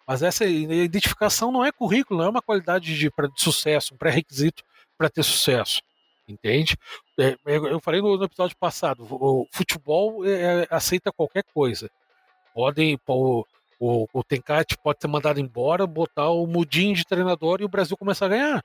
mas 0.07 0.23
essa 0.23 0.44
identificação 0.44 1.51
não 1.53 1.64
é 1.64 1.73
currículo, 1.73 2.20
não 2.20 2.27
é 2.27 2.31
uma 2.31 2.42
qualidade 2.42 2.96
de, 2.96 3.11
pra, 3.11 3.27
de 3.27 3.40
sucesso, 3.40 3.94
um 3.94 3.96
pré-requisito 3.96 4.62
para 4.96 5.11
ter 5.11 5.23
sucesso. 5.23 5.83
Entende? 6.29 6.77
É, 7.20 7.37
é, 7.46 7.56
eu 7.56 7.80
falei 7.80 8.00
no, 8.00 8.22
episódio 8.24 8.56
passado, 8.56 9.06
o 9.11 9.46
futebol 9.52 10.24
é, 10.26 10.66
aceita 10.70 11.12
qualquer 11.12 11.44
coisa 11.54 11.90
podem 12.54 12.98
o, 13.06 13.46
o, 13.78 14.06
o 14.12 14.24
pode 14.83 15.00
ser 15.00 15.09
mandado 15.09 15.40
embora, 15.40 15.87
botar 15.87 16.28
o 16.30 16.46
mudinho 16.46 16.94
de 16.94 17.04
treinador 17.04 17.61
e 17.61 17.64
o 17.64 17.68
Brasil 17.68 17.96
começar 17.96 18.26
a 18.26 18.30
ganhar. 18.30 18.64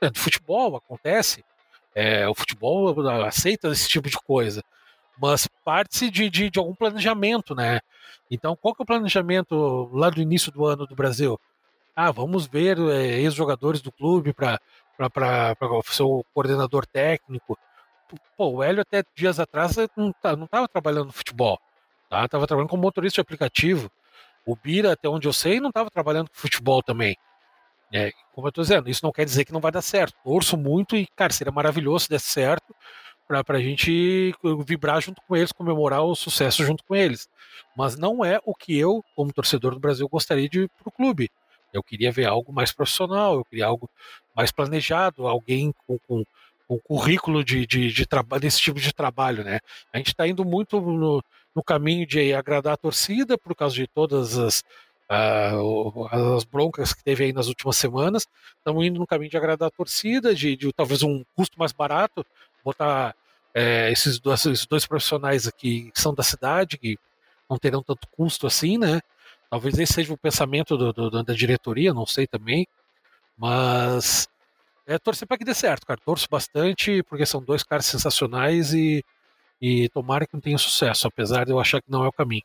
É, 0.00 0.10
futebol 0.14 0.76
acontece. 0.76 1.44
É, 1.94 2.28
o 2.28 2.34
futebol 2.34 2.94
aceita 3.24 3.68
esse 3.68 3.88
tipo 3.88 4.08
de 4.08 4.16
coisa. 4.16 4.62
Mas 5.20 5.46
parte 5.64 6.10
de, 6.10 6.28
de, 6.28 6.50
de, 6.50 6.58
algum 6.58 6.74
planejamento, 6.74 7.54
né? 7.54 7.80
Então, 8.30 8.56
qual 8.56 8.74
que 8.74 8.82
é 8.82 8.84
o 8.84 8.86
planejamento 8.86 9.88
lá 9.92 10.10
do 10.10 10.20
início 10.20 10.50
do 10.50 10.66
ano 10.66 10.86
do 10.86 10.96
Brasil? 10.96 11.38
Ah, 11.94 12.10
vamos 12.10 12.46
ver 12.46 12.78
é, 12.78 13.20
ex-jogadores 13.20 13.80
do 13.80 13.92
clube 13.92 14.32
para 14.32 14.58
ser 15.84 16.02
o 16.02 16.24
coordenador 16.34 16.84
técnico. 16.86 17.56
Pô, 18.36 18.48
o 18.48 18.62
Hélio 18.62 18.82
até 18.82 19.02
dias 19.14 19.38
atrás 19.38 19.76
não 19.96 20.12
tá, 20.12 20.68
trabalhando 20.68 21.06
no 21.06 21.12
futebol. 21.12 21.58
Tá? 22.08 22.26
Tava 22.28 22.46
trabalhando 22.46 22.70
como 22.70 22.82
motorista 22.82 23.16
de 23.16 23.20
aplicativo. 23.20 23.90
O 24.46 24.54
Bira, 24.56 24.92
até 24.92 25.08
onde 25.08 25.26
eu 25.26 25.32
sei, 25.32 25.60
não 25.60 25.70
estava 25.70 25.90
trabalhando 25.90 26.28
com 26.28 26.36
futebol 26.36 26.82
também. 26.82 27.16
É, 27.92 28.10
como 28.32 28.46
eu 28.46 28.50
estou 28.50 28.62
dizendo, 28.62 28.90
isso 28.90 29.04
não 29.04 29.12
quer 29.12 29.24
dizer 29.24 29.44
que 29.44 29.52
não 29.52 29.60
vai 29.60 29.72
dar 29.72 29.82
certo. 29.82 30.14
Torço 30.24 30.56
muito 30.56 30.96
e, 30.96 31.06
cara, 31.06 31.32
seria 31.32 31.52
maravilhoso 31.52 32.04
se 32.04 32.10
desse 32.10 32.26
certo 32.26 32.74
para 33.26 33.56
a 33.56 33.60
gente 33.60 34.34
vibrar 34.66 35.00
junto 35.00 35.22
com 35.22 35.34
eles, 35.34 35.52
comemorar 35.52 36.02
o 36.02 36.14
sucesso 36.14 36.64
junto 36.64 36.84
com 36.84 36.94
eles. 36.94 37.28
Mas 37.76 37.96
não 37.96 38.24
é 38.24 38.38
o 38.44 38.54
que 38.54 38.76
eu, 38.76 39.02
como 39.16 39.32
torcedor 39.32 39.74
do 39.74 39.80
Brasil, 39.80 40.08
gostaria 40.08 40.48
de 40.48 40.62
ir 40.62 40.68
para 40.68 40.88
o 40.88 40.92
clube. 40.92 41.30
Eu 41.72 41.82
queria 41.82 42.12
ver 42.12 42.26
algo 42.26 42.52
mais 42.52 42.72
profissional, 42.72 43.34
eu 43.34 43.44
queria 43.44 43.66
algo 43.66 43.90
mais 44.36 44.52
planejado, 44.52 45.26
alguém 45.26 45.74
com, 45.86 45.98
com, 46.06 46.24
com 46.66 46.78
currículo 46.78 47.44
de, 47.44 47.66
de, 47.66 47.92
de 47.92 48.06
desse 48.40 48.60
tipo 48.60 48.80
de 48.80 48.92
trabalho, 48.92 49.44
né? 49.44 49.60
A 49.92 49.98
gente 49.98 50.08
está 50.08 50.26
indo 50.26 50.44
muito 50.44 50.80
no, 50.80 51.22
no 51.54 51.62
caminho 51.62 52.06
de 52.06 52.32
agradar 52.32 52.74
a 52.74 52.76
torcida, 52.76 53.36
por 53.36 53.54
causa 53.54 53.74
de 53.74 53.86
todas 53.86 54.38
as, 54.38 54.64
uh, 55.10 56.36
as 56.36 56.44
broncas 56.44 56.92
que 56.92 57.04
teve 57.04 57.24
aí 57.24 57.32
nas 57.32 57.48
últimas 57.48 57.76
semanas. 57.76 58.26
Estamos 58.58 58.84
indo 58.84 58.98
no 58.98 59.06
caminho 59.06 59.30
de 59.30 59.36
agradar 59.36 59.68
a 59.68 59.76
torcida, 59.76 60.34
de, 60.34 60.56
de 60.56 60.72
talvez 60.72 61.02
um 61.02 61.24
custo 61.36 61.58
mais 61.58 61.72
barato, 61.72 62.24
botar 62.64 63.14
é, 63.54 63.90
esses, 63.92 64.18
dois, 64.18 64.44
esses 64.46 64.66
dois 64.66 64.86
profissionais 64.86 65.46
aqui 65.46 65.90
que 65.92 66.00
são 66.00 66.14
da 66.14 66.22
cidade, 66.22 66.78
que 66.78 66.98
não 67.48 67.58
terão 67.58 67.82
tanto 67.82 68.08
custo 68.08 68.46
assim, 68.46 68.78
né? 68.78 69.00
Talvez 69.50 69.78
esse 69.78 69.92
seja 69.92 70.12
o 70.12 70.18
pensamento 70.18 70.76
do, 70.76 70.92
do, 70.92 71.22
da 71.22 71.34
diretoria, 71.34 71.94
não 71.94 72.06
sei 72.06 72.26
também. 72.26 72.66
Mas 73.36 74.28
é 74.86 74.98
torcer 74.98 75.26
para 75.26 75.38
que 75.38 75.44
dê 75.44 75.54
certo, 75.54 75.86
cara. 75.86 76.00
Torço 76.04 76.26
bastante, 76.30 77.02
porque 77.04 77.26
são 77.26 77.42
dois 77.42 77.62
caras 77.62 77.86
sensacionais 77.86 78.72
e 78.72 79.04
e 79.60 79.88
tomara 79.88 80.26
que 80.26 80.34
não 80.34 80.40
tenha 80.42 80.58
sucesso, 80.58 81.06
apesar 81.06 81.46
de 81.46 81.52
eu 81.52 81.58
achar 81.58 81.80
que 81.80 81.90
não 81.90 82.04
é 82.04 82.08
o 82.08 82.12
caminho. 82.12 82.42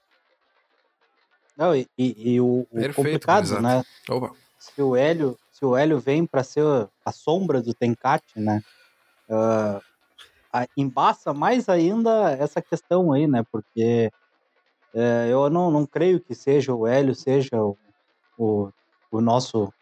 Não, 1.57 1.75
e, 1.75 1.85
e, 1.97 2.35
e 2.35 2.41
o, 2.41 2.65
o 2.71 2.93
complicado, 2.93 3.59
né? 3.61 3.83
Opa. 4.07 4.31
Se 4.57 4.81
o 4.81 4.95
Hélio, 4.95 5.37
se 5.51 5.65
o 5.65 5.75
Hélio 5.75 5.99
vem 5.99 6.25
para 6.25 6.43
ser 6.43 6.63
a 7.05 7.11
sombra 7.11 7.61
do 7.61 7.73
Tencate, 7.73 8.39
né? 8.39 8.63
Uh, 9.29 9.81
embaça 10.77 11.33
mais 11.33 11.67
ainda 11.67 12.31
essa 12.31 12.61
questão 12.61 13.11
aí, 13.11 13.27
né? 13.27 13.43
Porque 13.51 14.09
uh, 14.93 15.27
eu 15.29 15.49
não, 15.49 15.69
não 15.69 15.85
creio 15.85 16.21
que 16.21 16.33
seja 16.33 16.73
o 16.73 16.87
Hélio, 16.87 17.13
seja 17.13 17.61
o, 17.61 17.77
o, 18.37 18.71
o 19.11 19.19
nosso 19.19 19.73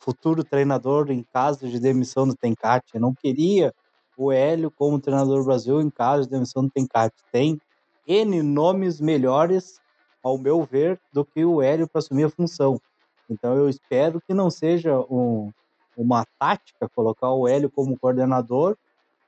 futuro 0.00 0.42
treinador 0.42 1.10
em 1.10 1.22
caso 1.32 1.68
de 1.68 1.78
demissão 1.78 2.26
do 2.26 2.34
Tencate. 2.34 2.94
Eu 2.94 3.00
não 3.00 3.14
queria 3.14 3.72
o 4.16 4.32
Hélio 4.32 4.70
como 4.70 5.00
treinador 5.00 5.38
do 5.38 5.44
Brasil 5.44 5.80
em 5.80 5.90
caso 5.90 6.24
de 6.24 6.30
demissão 6.30 6.64
do 6.64 6.70
Tencate. 6.70 7.16
Tem 7.30 7.60
N 8.06 8.42
nomes 8.42 9.00
melhores, 9.00 9.80
ao 10.22 10.36
meu 10.36 10.64
ver, 10.64 11.00
do 11.12 11.24
que 11.24 11.44
o 11.44 11.62
Hélio 11.62 11.88
para 11.88 12.00
assumir 12.00 12.24
a 12.24 12.30
função. 12.30 12.80
Então 13.28 13.54
eu 13.54 13.68
espero 13.68 14.20
que 14.20 14.34
não 14.34 14.50
seja 14.50 14.98
um, 15.10 15.50
uma 15.96 16.24
tática 16.38 16.88
colocar 16.94 17.30
o 17.30 17.46
Hélio 17.46 17.70
como 17.70 17.98
coordenador, 17.98 18.76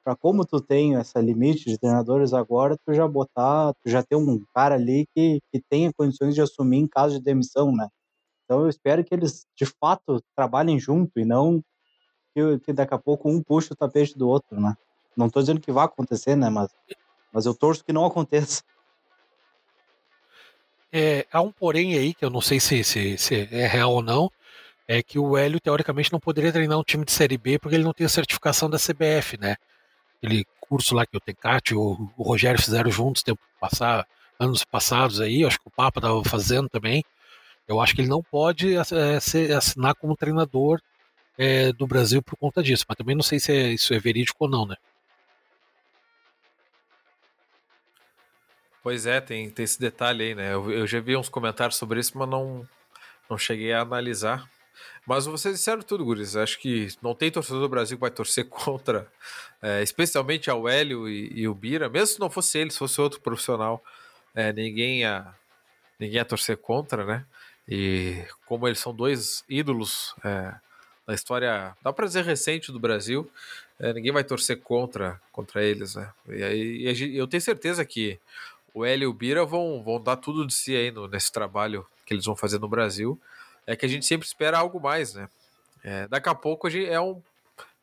para 0.05 0.17
como 0.17 0.45
tu 0.45 0.61
tem 0.61 0.97
essa 0.97 1.21
limite 1.21 1.71
de 1.71 1.79
treinadores 1.79 2.33
agora, 2.33 2.77
tu 2.85 2.93
já 2.93 3.07
botar, 3.07 3.73
tu 3.75 3.89
já 3.89 4.03
ter 4.03 4.17
um 4.17 4.43
cara 4.53 4.75
ali 4.75 5.07
que, 5.15 5.41
que 5.53 5.61
tenha 5.71 5.93
condições 5.93 6.35
de 6.35 6.41
assumir 6.41 6.79
em 6.79 6.89
caso 6.89 7.19
de 7.19 7.25
demissão, 7.25 7.71
né? 7.71 7.89
Então 8.53 8.65
eu 8.65 8.69
espero 8.69 9.03
que 9.03 9.15
eles 9.15 9.47
de 9.57 9.65
fato 9.65 10.23
trabalhem 10.37 10.79
junto 10.79 11.19
e 11.19 11.25
não 11.25 11.65
que, 12.35 12.59
que 12.59 12.73
daqui 12.75 12.93
a 12.93 12.99
pouco 12.99 13.31
um 13.31 13.43
puxa 13.43 13.73
o 13.73 13.77
tapete 13.77 14.19
do 14.19 14.29
outro, 14.29 14.61
né? 14.61 14.77
Não 15.17 15.29
estou 15.29 15.41
dizendo 15.41 15.59
que 15.59 15.73
vai 15.73 15.87
acontecer, 15.87 16.37
né? 16.37 16.51
Mas, 16.51 16.71
mas 17.33 17.47
eu 17.47 17.55
torço 17.55 17.83
que 17.83 17.95
não 17.95 18.05
aconteça. 18.05 18.63
É, 20.93 21.27
há 21.33 21.41
um 21.41 21.51
porém 21.51 21.97
aí, 21.97 22.13
que 22.13 22.23
eu 22.23 22.29
não 22.29 22.43
sei 22.43 22.61
se, 22.61 22.85
se, 22.85 23.17
se, 23.17 23.49
é 23.51 23.67
real 23.67 23.91
ou 23.91 24.03
não, 24.03 24.31
é 24.87 25.03
que 25.03 25.19
o 25.19 25.35
Hélio, 25.35 25.59
teoricamente, 25.59 26.13
não 26.13 26.21
poderia 26.21 26.53
treinar 26.53 26.79
um 26.79 26.85
time 26.85 27.07
de 27.07 27.13
Série 27.13 27.39
B 27.39 27.59
porque 27.59 27.75
ele 27.75 27.85
não 27.85 27.95
tem 27.95 28.05
a 28.05 28.11
certificação 28.11 28.69
da 28.69 28.77
CBF, 28.77 29.39
né? 29.41 29.57
Aquele 30.19 30.45
curso 30.61 30.95
lá 30.95 31.07
que 31.07 31.17
o 31.17 31.21
Tecate 31.21 31.73
e 31.73 31.77
o, 31.77 32.11
o 32.19 32.23
Rogério 32.23 32.61
fizeram 32.61 32.91
juntos 32.91 33.23
tempo 33.23 33.41
passar, 33.59 34.07
anos 34.39 34.63
passados 34.63 35.23
aí, 35.23 35.43
acho 35.43 35.59
que 35.59 35.69
o 35.69 35.73
Papa 35.75 36.01
estava 36.01 36.23
fazendo 36.23 36.69
também. 36.69 37.03
Eu 37.73 37.81
acho 37.81 37.95
que 37.95 38.03
ele 38.03 38.09
não 38.09 38.23
pode 38.23 38.75
é, 38.77 39.17
assinar 39.57 39.95
como 39.95 40.15
treinador 40.15 40.81
é, 41.39 41.73
do 41.73 41.87
Brasil 41.87 42.23
por 42.23 42.37
conta 42.37 42.63
disso, 42.63 42.85
mas 42.87 42.97
também 42.97 43.17
não 43.17 43.23
sei 43.23 43.41
se 43.41 43.51
é, 43.51 43.69
isso 43.69 43.95
é 43.95 43.99
verídico 43.99 44.45
ou 44.45 44.51
não, 44.51 44.67
né? 44.67 44.77
Pois 48.83 49.07
é, 49.07 49.21
tem, 49.21 49.49
tem 49.49 49.65
esse 49.65 49.81
detalhe 49.81 50.25
aí, 50.25 50.35
né? 50.35 50.53
Eu, 50.53 50.71
eu 50.71 50.87
já 50.87 51.01
vi 51.01 51.17
uns 51.17 51.31
comentários 51.31 51.77
sobre 51.79 51.99
isso, 51.99 52.19
mas 52.19 52.29
não, 52.29 52.69
não 53.31 53.39
cheguei 53.39 53.73
a 53.73 53.81
analisar. 53.81 54.47
Mas 55.07 55.25
vocês 55.25 55.57
disseram 55.57 55.81
tudo, 55.81 56.05
Guris. 56.05 56.37
Acho 56.37 56.59
que 56.59 56.89
não 57.01 57.15
tem 57.15 57.31
torcedor 57.31 57.63
do 57.63 57.69
Brasil 57.69 57.97
que 57.97 58.03
vai 58.03 58.11
torcer 58.11 58.45
contra, 58.51 59.11
é, 59.63 59.83
especialmente 59.83 60.51
ao 60.51 60.69
Hélio 60.69 61.09
e, 61.09 61.41
e, 61.41 61.49
o 61.49 61.55
Bira. 61.55 61.89
Mesmo 61.89 62.07
se 62.09 62.21
não 62.21 62.29
fosse 62.29 62.59
ele, 62.59 62.71
se 62.71 62.79
fosse 62.79 63.01
outro 63.01 63.21
profissional, 63.21 63.83
é, 64.35 64.53
ninguém, 64.53 65.01
ia, 65.01 65.27
ninguém 65.99 66.17
ia 66.17 66.25
torcer 66.25 66.59
contra, 66.59 67.07
né? 67.07 67.25
E 67.69 68.25
como 68.47 68.67
eles 68.67 68.79
são 68.79 68.95
dois 68.95 69.45
ídolos 69.49 70.15
é, 70.25 70.55
na 71.07 71.15
história, 71.15 71.77
dá 71.83 71.93
pra 71.93 72.07
dizer, 72.07 72.25
recente 72.25 72.73
do 72.73 72.81
Brasil, 72.81 73.31
é, 73.79 73.93
ninguém 73.93 74.13
vai 74.13 74.25
torcer 74.25 74.61
contra, 74.61 75.21
contra 75.31 75.63
eles, 75.63 75.95
né? 75.95 76.13
E 76.29 76.43
aí 76.89 77.17
eu 77.17 77.27
tenho 77.27 77.41
certeza 77.41 77.85
que 77.85 78.19
o 78.75 78.85
Hélio 78.85 79.07
e 79.07 79.09
o 79.09 79.13
Bira 79.13 79.45
vão, 79.45 79.83
vão 79.83 80.01
dar 80.01 80.17
tudo 80.17 80.47
de 80.47 80.55
si 80.55 80.75
aí 80.75 80.91
no, 80.91 81.07
nesse 81.07 81.31
trabalho 81.31 81.87
que 82.07 82.15
eles 82.15 82.25
vão 82.25 82.37
fazer 82.37 82.59
no 82.59 82.69
Brasil. 82.69 83.21
É 83.67 83.77
que 83.77 83.87
a 83.87 83.89
gente 83.89 84.07
sempre 84.07 84.27
espera 84.27 84.59
algo 84.59 84.81
mais, 84.81 85.15
né? 85.15 85.29
É, 85.85 86.07
daqui 86.09 86.29
a 86.29 86.35
pouco 86.35 86.67
a 86.67 86.71
gente 86.71 86.89
é 86.89 87.01
um. 87.01 87.21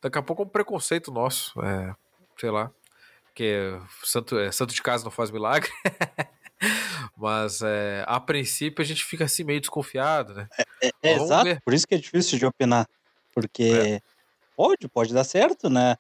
Daqui 0.02 0.18
a 0.18 0.22
pouco 0.22 0.44
é 0.44 0.46
um 0.46 0.50
preconceito 0.50 1.12
nosso. 1.12 1.60
É, 1.62 1.96
sei 2.38 2.50
lá. 2.50 2.72
Porque 3.26 3.80
santo, 4.04 4.38
é, 4.38 4.52
santo 4.52 4.74
de 4.74 4.82
casa 4.82 5.04
não 5.04 5.12
faz 5.12 5.32
milagre. 5.32 5.70
Mas 7.18 7.62
é, 7.62 8.04
a 8.08 8.20
princípio 8.20 8.82
a 8.82 8.86
gente 8.86 9.04
fica 9.04 9.26
assim 9.26 9.44
meio 9.44 9.60
desconfiado, 9.60 10.34
né? 10.34 10.48
É, 10.82 10.88
é, 10.88 10.92
é 11.04 11.14
exato, 11.16 11.46
ver. 11.46 11.62
por 11.62 11.74
isso 11.74 11.88
que 11.88 11.96
é 11.96 11.98
difícil 11.98 12.40
de 12.40 12.46
opinar. 12.46 12.88
Porque 13.34 13.64
é. 13.64 14.02
pode, 14.56 14.88
pode 14.88 15.14
dar 15.14 15.24
certo, 15.24 15.70
né? 15.70 15.96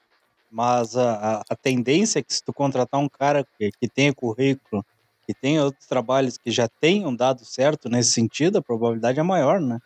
Mas 0.51 0.97
a, 0.97 1.43
a, 1.47 1.55
tendência 1.55 2.19
é 2.19 2.23
que 2.23 2.33
se 2.33 2.43
tu 2.43 2.51
contratar 2.51 2.99
um 2.99 3.07
cara 3.07 3.45
que, 3.57 3.71
que 3.79 3.87
tenha 3.87 4.13
currículo, 4.13 4.83
que 5.25 5.33
tenha 5.33 5.63
outros 5.63 5.85
trabalhos 5.85 6.37
que 6.37 6.49
já 6.49 6.67
tenham 6.67 7.15
dado 7.15 7.45
certo 7.45 7.87
nesse 7.87 8.11
sentido, 8.11 8.57
a 8.57 8.61
probabilidade 8.61 9.19
é 9.19 9.23
maior, 9.23 9.59
né? 9.59 9.79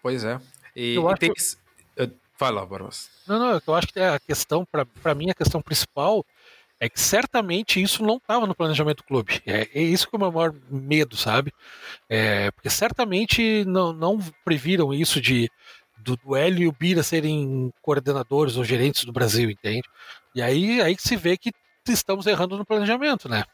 Pois 0.00 0.22
é. 0.22 0.40
E, 0.76 0.94
eu 0.94 1.10
e 1.10 1.14
tem 1.16 1.32
que... 1.32 1.42
Fala, 2.36 2.66
Barros. 2.66 3.08
Não, 3.26 3.38
não, 3.38 3.60
eu 3.64 3.74
acho 3.74 3.88
que 3.88 4.00
a 4.00 4.18
questão, 4.18 4.66
para 5.02 5.14
mim, 5.14 5.30
a 5.30 5.34
questão 5.34 5.62
principal 5.62 6.24
é 6.84 6.88
que 6.90 7.00
certamente 7.00 7.80
isso 7.80 8.04
não 8.04 8.18
estava 8.18 8.46
no 8.46 8.54
planejamento 8.54 8.98
do 8.98 9.04
clube. 9.04 9.40
É, 9.46 9.62
é, 9.74 9.82
isso 9.82 10.06
que 10.06 10.14
é 10.14 10.18
o 10.18 10.20
meu 10.20 10.30
maior 10.30 10.54
medo, 10.70 11.16
sabe? 11.16 11.50
É, 12.10 12.50
porque 12.50 12.68
certamente 12.68 13.64
não, 13.64 13.90
não 13.94 14.18
previram 14.44 14.92
isso 14.92 15.18
de 15.18 15.50
do, 15.96 16.14
do 16.18 16.36
Hélio 16.36 16.64
e 16.64 16.68
o 16.68 16.72
Bira 16.72 17.02
serem 17.02 17.72
coordenadores 17.80 18.58
ou 18.58 18.64
gerentes 18.64 19.06
do 19.06 19.12
Brasil, 19.12 19.48
entende? 19.48 19.88
E 20.34 20.42
aí, 20.42 20.82
aí 20.82 20.94
se 20.98 21.16
vê 21.16 21.38
que 21.38 21.52
estamos 21.88 22.26
errando 22.26 22.58
no 22.58 22.66
planejamento, 22.66 23.30
né? 23.30 23.44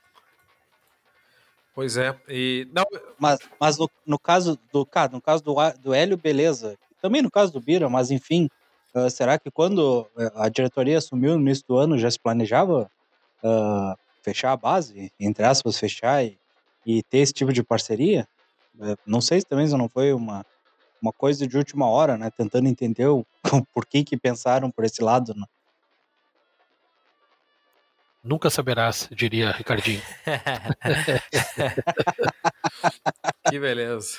Pois 1.72 1.96
é. 1.96 2.18
E 2.28 2.66
não... 2.72 2.84
Mas, 3.16 3.38
mas 3.60 3.78
no, 3.78 3.88
no 4.04 4.18
caso 4.18 4.58
do 4.72 4.88
no 5.12 5.20
caso 5.22 5.44
do, 5.44 5.54
do 5.80 5.94
Hélio, 5.94 6.16
beleza. 6.16 6.76
Também 7.00 7.22
no 7.22 7.30
caso 7.30 7.52
do 7.52 7.60
Bira, 7.60 7.88
mas 7.88 8.10
enfim, 8.10 8.48
uh, 8.92 9.08
será 9.08 9.38
que 9.38 9.52
quando 9.52 10.04
eh, 10.18 10.32
a 10.34 10.48
diretoria 10.48 10.98
assumiu 10.98 11.36
no 11.36 11.40
início 11.40 11.64
do 11.68 11.76
ano 11.76 11.96
já 11.96 12.10
se 12.10 12.18
planejava 12.18 12.90
uh, 13.42 13.96
fechar 14.22 14.52
a 14.52 14.56
base, 14.56 15.12
entre 15.18 15.44
aspas, 15.44 15.78
fechar 15.78 16.24
e, 16.24 16.38
e 16.84 17.02
ter 17.02 17.18
esse 17.18 17.32
tipo 17.32 17.52
de 17.52 17.62
parceria? 17.62 18.28
Uh, 18.76 18.96
não 19.06 19.20
sei 19.20 19.40
se 19.40 19.46
também 19.46 19.68
não 19.68 19.88
foi 19.88 20.12
uma, 20.12 20.44
uma 21.00 21.12
coisa 21.12 21.46
de 21.46 21.56
última 21.56 21.88
hora, 21.88 22.18
né? 22.18 22.30
Tentando 22.30 22.68
entender 22.68 23.06
o, 23.06 23.24
por 23.72 23.86
que 23.86 24.04
que 24.04 24.16
pensaram 24.16 24.70
por 24.70 24.84
esse 24.84 25.02
lado, 25.02 25.34
né? 25.34 25.46
Nunca 28.22 28.50
saberás, 28.50 29.08
diria 29.10 29.50
Ricardinho. 29.50 30.02
que 33.48 33.58
beleza. 33.58 34.18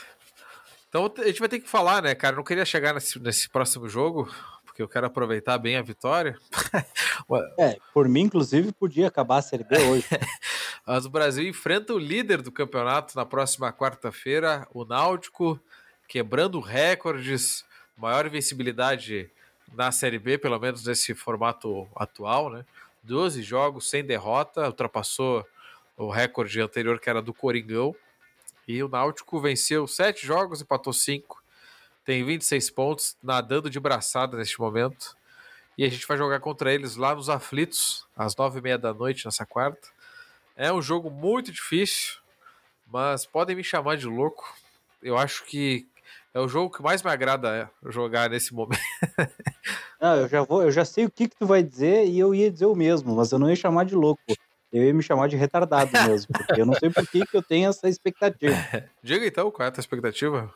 Então 0.90 1.14
a 1.20 1.28
gente 1.28 1.40
vai 1.40 1.48
ter 1.48 1.60
que 1.60 1.70
falar, 1.70 2.02
né, 2.02 2.16
cara? 2.16 2.34
Eu 2.34 2.38
não 2.38 2.44
queria 2.44 2.66
chegar 2.66 2.96
nesse, 2.96 3.20
nesse 3.20 3.48
próximo 3.48 3.88
jogo, 3.88 4.28
porque 4.72 4.82
eu 4.82 4.88
quero 4.88 5.06
aproveitar 5.06 5.58
bem 5.58 5.76
a 5.76 5.82
vitória. 5.82 6.38
é, 7.60 7.78
por 7.94 8.08
mim, 8.08 8.22
inclusive, 8.22 8.72
podia 8.72 9.08
acabar 9.08 9.38
a 9.38 9.42
Série 9.42 9.66
B 9.66 9.78
hoje. 9.78 10.06
Mas 10.88 11.06
o 11.06 11.10
Brasil 11.10 11.46
enfrenta 11.46 11.94
o 11.94 12.00
líder 12.00 12.42
do 12.42 12.54
campeonato 12.54 13.14
na 13.16 13.26
próxima 13.26 13.72
quarta-feira, 13.74 14.66
o 14.74 14.86
Náutico, 14.86 15.60
quebrando 16.08 16.62
recordes, 16.62 17.66
maior 17.98 18.26
invencibilidade 18.26 19.30
na 19.74 19.92
Série 19.92 20.18
B, 20.18 20.38
pelo 20.38 20.58
menos 20.58 20.86
nesse 20.86 21.14
formato 21.14 21.86
atual, 21.94 22.50
né? 22.50 22.66
12 23.04 23.44
jogos 23.44 23.90
sem 23.90 24.06
derrota, 24.06 24.68
ultrapassou 24.68 25.46
o 25.98 26.10
recorde 26.10 26.62
anterior 26.62 26.98
que 26.98 27.10
era 27.10 27.22
do 27.22 27.34
Coringão. 27.34 27.94
E 28.66 28.82
o 28.82 28.88
Náutico 28.88 29.42
venceu 29.42 29.86
7 29.86 30.26
jogos, 30.26 30.62
empatou 30.62 30.94
5, 30.94 31.41
tem 32.06 32.24
26 32.24 32.70
pontos, 32.72 33.16
nadando 33.24 33.70
de 33.70 33.80
braçada 33.80 34.38
neste 34.38 34.60
momento. 34.60 35.16
E 35.78 35.86
a 35.86 35.90
gente 35.90 36.06
vai 36.08 36.18
jogar 36.18 36.40
contra 36.40 36.74
eles 36.74 36.96
lá 36.96 37.16
nos 37.16 37.30
Aflitos, 37.30 38.06
às 38.16 38.36
9h30 38.36 38.78
da 38.78 38.94
noite, 38.94 39.26
nessa 39.26 39.46
quarta. 39.46 39.88
É 40.56 40.72
um 40.72 40.82
jogo 40.82 41.10
muito 41.10 41.52
difícil, 41.52 42.18
mas 42.86 43.26
podem 43.26 43.56
me 43.56 43.64
chamar 43.64 43.98
de 43.98 44.06
louco. 44.06 44.56
Eu 45.02 45.18
acho 45.18 45.44
que 45.46 45.88
é 46.34 46.40
o 46.40 46.48
jogo 46.48 46.76
que 46.76 46.82
mais 46.82 47.04
me 47.04 47.10
agrada 47.10 47.50
é, 47.56 47.90
jogar 47.92 48.30
nesse 48.30 48.54
momento. 48.54 48.80
Não, 50.00 50.16
eu 50.16 50.28
já 50.28 50.44
vou, 50.44 50.64
eu 50.64 50.72
já 50.72 50.86
sei 50.86 51.06
o 51.06 51.12
que, 51.12 51.28
que 51.28 51.36
tu 51.36 51.46
vai 51.46 51.62
dizer 51.62 52.08
e 52.08 52.18
eu 52.18 52.34
ia 52.34 52.50
dizer 52.50 52.66
o 52.66 52.76
mesmo, 52.76 53.16
mas 53.16 53.32
eu 53.32 53.38
não 53.38 53.48
ia 53.48 53.56
chamar 53.56 53.86
de 53.86 53.94
louco. 53.94 54.22
Eu 54.74 54.84
ia 54.84 54.94
me 54.94 55.04
chamar 55.04 55.28
de 55.28 55.36
retardado 55.36 55.92
mesmo, 56.08 56.34
porque 56.34 56.60
eu 56.60 56.66
não 56.66 56.74
sei 56.74 56.90
por 56.90 57.06
que, 57.08 57.24
que 57.24 57.38
eu 57.38 57.44
tenho 57.44 57.70
essa 57.70 57.88
expectativa. 57.88 58.56
Diga 59.04 59.26
então, 59.28 59.52
qual 59.52 59.66
é 59.66 59.70
a 59.70 59.72
tua 59.72 59.82
expectativa? 59.82 60.52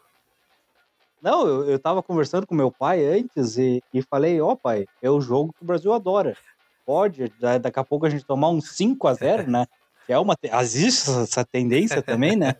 Não, 1.25 1.47
eu, 1.47 1.67
eu 1.71 1.79
tava 1.79 2.03
conversando 2.03 2.45
com 2.45 2.53
meu 2.53 2.71
pai 2.71 3.03
antes 3.03 3.57
e, 3.57 3.81
e 3.91 3.99
falei, 4.03 4.39
ó 4.39 4.51
oh, 4.51 4.55
pai, 4.55 4.85
é 5.01 5.09
o 5.09 5.19
jogo 5.19 5.51
que 5.53 5.63
o 5.63 5.65
Brasil 5.65 5.91
adora. 5.91 6.37
Pode, 6.85 7.33
daqui 7.59 7.79
a 7.79 7.83
pouco 7.83 8.05
a 8.05 8.09
gente 8.11 8.23
tomar 8.23 8.49
um 8.49 8.61
5 8.61 9.07
a 9.07 9.13
0 9.15 9.49
né? 9.49 9.65
Que 10.05 10.13
é 10.13 10.19
uma. 10.19 10.35
Existe 10.61 11.09
essa 11.09 11.43
tendência 11.43 12.03
também, 12.03 12.35
né? 12.35 12.53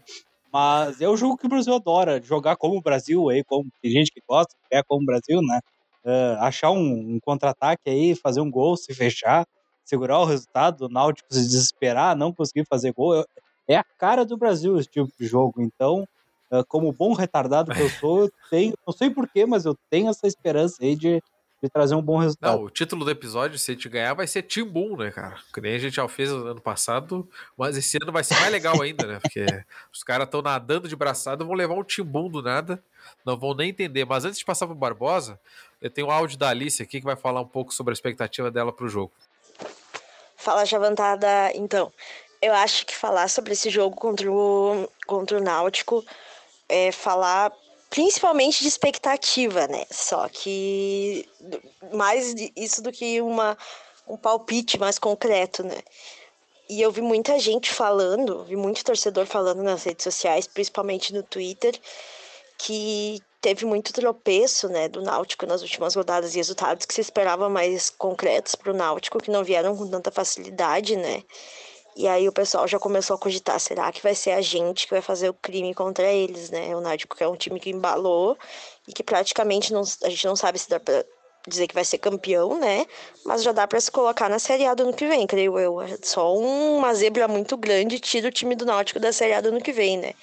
Mas 0.52 1.00
é 1.00 1.08
o 1.08 1.16
jogo 1.16 1.38
que 1.38 1.46
o 1.46 1.50
Brasil 1.50 1.76
adora, 1.76 2.20
jogar 2.20 2.56
como 2.56 2.76
o 2.76 2.82
Brasil 2.82 3.30
aí, 3.30 3.44
como 3.44 3.70
tem 3.84 3.92
gente 3.92 4.12
que 4.12 4.20
gosta, 4.28 4.56
é 4.72 4.82
como 4.82 5.04
o 5.04 5.06
Brasil, 5.06 5.42
né? 5.44 5.60
Uh, 6.04 6.42
achar 6.42 6.72
um, 6.72 7.16
um 7.16 7.20
contra-ataque 7.24 7.88
aí, 7.88 8.16
fazer 8.16 8.42
um 8.42 8.50
gol, 8.50 8.76
se 8.76 8.96
fechar, 8.96 9.46
segurar 9.84 10.18
o 10.18 10.26
resultado, 10.26 10.86
o 10.86 10.90
Náutico 10.90 11.32
se 11.32 11.42
desesperar, 11.42 12.16
não 12.16 12.34
conseguir 12.34 12.66
fazer 12.68 12.94
gol. 12.94 13.24
É 13.68 13.78
a 13.78 13.84
cara 13.84 14.26
do 14.26 14.36
Brasil 14.36 14.80
esse 14.80 14.90
tipo 14.90 15.12
de 15.20 15.28
jogo. 15.28 15.62
Então, 15.62 16.08
como 16.68 16.92
bom 16.92 17.14
retardado 17.14 17.72
que 17.72 17.82
eu 17.82 17.90
sou, 17.90 18.22
eu 18.22 18.32
tenho, 18.50 18.74
não 18.86 18.94
sei 18.94 19.10
porquê, 19.10 19.46
mas 19.46 19.66
eu 19.66 19.76
tenho 19.90 20.10
essa 20.10 20.28
esperança 20.28 20.78
aí 20.82 20.96
de, 20.96 21.22
de 21.62 21.70
trazer 21.70 21.96
um 21.96 22.02
bom 22.02 22.18
resultado. 22.18 22.58
Não, 22.58 22.64
o 22.66 22.70
título 22.70 23.04
do 23.04 23.12
episódio, 23.12 23.58
se 23.58 23.72
a 23.72 23.74
gente 23.74 23.90
ganhar, 23.90 24.14
vai 24.14 24.28
ser 24.28 24.44
Timbum, 24.44 24.96
né, 24.96 25.12
cara? 25.12 25.38
Que 25.54 25.60
nem 25.60 25.76
a 25.76 25.80
gente 25.80 25.96
já 25.96 26.08
fez 26.08 26.30
no 26.32 26.46
ano 26.46 26.62
passado, 26.62 27.28
mas 27.58 27.76
esse 27.78 27.98
ano 28.02 28.12
vai 28.12 28.24
ser 28.24 28.36
mais 28.36 28.52
legal 28.52 28.82
ainda, 28.82 29.06
né? 29.06 29.20
Porque 29.20 29.46
os 29.92 30.04
caras 30.04 30.28
estão 30.28 30.42
nadando 30.42 30.88
de 30.88 30.96
braçada, 30.96 31.44
vão 31.44 31.56
levar 31.56 31.74
um 31.74 31.84
Timbum 31.84 32.30
do 32.30 32.42
nada, 32.42 32.82
não 33.26 33.38
vão 33.38 33.54
nem 33.54 33.70
entender. 33.70 34.06
Mas 34.06 34.26
antes 34.26 34.40
de 34.40 34.46
passar 34.46 34.68
pro 34.68 34.76
Barbosa, 34.76 35.40
eu 35.82 35.90
tenho 35.90 36.08
um 36.08 36.12
áudio 36.12 36.38
da 36.38 36.50
Alice 36.50 36.82
aqui 36.82 37.00
que 37.00 37.06
vai 37.06 37.16
falar 37.16 37.42
um 37.42 37.48
pouco 37.48 37.74
sobre 37.74 37.92
a 37.92 37.96
expectativa 37.96 38.52
dela 38.52 38.72
pro 38.72 38.88
jogo. 38.88 39.12
Fala, 40.36 40.66
Chavantada. 40.66 41.52
Então, 41.56 41.92
eu 42.42 42.54
acho 42.54 42.86
que 42.86 42.96
falar 42.96 43.28
sobre 43.28 43.54
esse 43.54 43.70
jogo 43.72 43.96
contra 43.96 44.32
o, 44.32 44.88
contra 45.08 45.38
o 45.40 45.42
Náutico 45.42 46.06
é 46.70 46.92
falar 46.92 47.52
principalmente 47.90 48.62
de 48.62 48.68
expectativa, 48.68 49.68
né? 49.68 49.86
Só 49.90 50.28
que 50.28 51.28
mais 51.94 52.34
isso 52.56 52.82
do 52.82 52.92
que 52.92 53.22
uma, 53.22 53.58
um 54.08 54.18
palpite 54.18 54.80
mais 54.80 55.00
concreto, 55.00 55.64
né? 55.64 55.78
E 56.68 56.82
eu 56.82 56.92
vi 56.92 57.02
muita 57.02 57.40
gente 57.40 57.72
falando, 57.72 58.44
vi 58.44 58.56
muito 58.56 58.84
torcedor 58.84 59.26
falando 59.26 59.62
nas 59.62 59.84
redes 59.84 60.04
sociais, 60.04 60.48
principalmente 60.48 61.14
no 61.14 61.22
Twitter, 61.22 61.80
que 62.58 63.22
teve 63.40 63.66
muito 63.66 63.94
tropeço, 63.94 64.68
né, 64.68 64.88
do 64.88 65.04
Náutico 65.04 65.46
nas 65.46 65.62
últimas 65.62 65.94
rodadas 65.94 66.34
e 66.34 66.38
resultados 66.38 66.86
que 66.86 66.94
se 66.96 67.02
esperava 67.02 67.48
mais 67.48 67.92
concretos 67.92 68.56
para 68.56 68.72
o 68.72 68.76
Náutico, 68.76 69.22
que 69.22 69.30
não 69.30 69.44
vieram 69.44 69.78
com 69.78 69.88
tanta 69.88 70.12
facilidade, 70.12 70.96
né? 70.96 71.22
E 71.96 72.08
aí 72.08 72.28
o 72.28 72.32
pessoal 72.32 72.68
já 72.68 72.78
começou 72.78 73.16
a 73.16 73.20
cogitar, 73.20 73.58
será 73.60 73.90
que 73.92 74.04
vai 74.04 74.14
ser 74.14 74.32
a 74.32 74.42
gente 74.42 74.86
que 74.86 74.92
vai 74.92 75.02
fazer 75.02 75.30
o 75.30 75.34
crime 75.34 75.74
contra 75.74 76.12
eles, 76.12 76.50
né? 76.50 76.76
O 76.76 76.82
Náutico 76.82 77.16
que 77.16 77.24
é 77.24 77.28
um 77.28 77.38
time 77.38 77.58
que 77.60 77.70
embalou 77.70 78.38
e 78.86 78.92
que 78.92 79.02
praticamente 79.02 79.72
não, 79.72 79.82
a 80.04 80.10
gente 80.10 80.26
não 80.26 80.36
sabe 80.36 80.60
se 80.60 80.70
dá 80.70 80.78
pra 80.78 81.06
dizer 81.48 81.68
que 81.68 81.74
vai 81.76 81.86
ser 81.86 82.00
campeão, 82.00 82.60
né? 82.60 82.86
Mas 83.24 83.44
já 83.44 83.54
dá 83.54 83.66
para 83.66 83.80
se 83.80 83.90
colocar 83.90 84.30
na 84.30 84.40
Série 84.40 84.66
A 84.66 84.74
do 84.74 84.84
ano 84.84 84.94
que 84.94 85.08
vem, 85.08 85.26
creio 85.26 85.58
eu. 85.58 85.82
É 85.82 85.98
só 86.02 86.36
uma 86.36 86.94
zebra 86.94 87.28
muito 87.30 87.56
grande 87.56 88.00
tira 88.00 88.28
o 88.28 88.32
time 88.32 88.56
do 88.56 88.66
Náutico 88.66 89.00
da 89.00 89.14
Série 89.14 89.34
A 89.34 89.42
do 89.42 89.50
ano 89.50 89.62
que 89.62 89.72
vem, 89.72 89.98
né? 89.98 90.14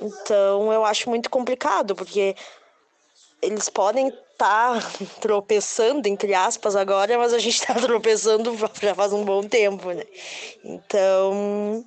Então 0.00 0.72
eu 0.72 0.84
acho 0.84 1.08
muito 1.08 1.30
complicado, 1.30 1.94
porque 1.94 2.34
eles 3.40 3.68
podem 3.68 4.12
tá 4.38 4.78
tropeçando, 5.20 6.08
entre 6.08 6.32
aspas, 6.32 6.76
agora, 6.76 7.18
mas 7.18 7.34
a 7.34 7.38
gente 7.38 7.56
está 7.56 7.74
tropeçando 7.82 8.56
já 8.80 8.94
faz 8.94 9.12
um 9.12 9.24
bom 9.24 9.42
tempo, 9.42 9.90
né? 9.90 10.04
Então, 10.64 11.84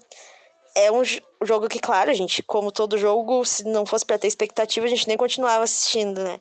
é 0.76 0.92
um 0.92 1.02
jogo 1.44 1.70
que, 1.70 1.80
claro, 1.80 2.12
a 2.12 2.14
gente, 2.14 2.44
como 2.44 2.72
todo 2.72 2.98
jogo, 2.98 3.46
se 3.46 3.64
não 3.64 3.86
fosse 3.86 4.06
para 4.06 4.20
ter 4.20 4.28
expectativa, 4.28 4.86
a 4.86 4.90
gente 4.90 5.08
nem 5.08 5.18
continuava 5.18 5.64
assistindo, 5.64 6.22
né? 6.22 6.40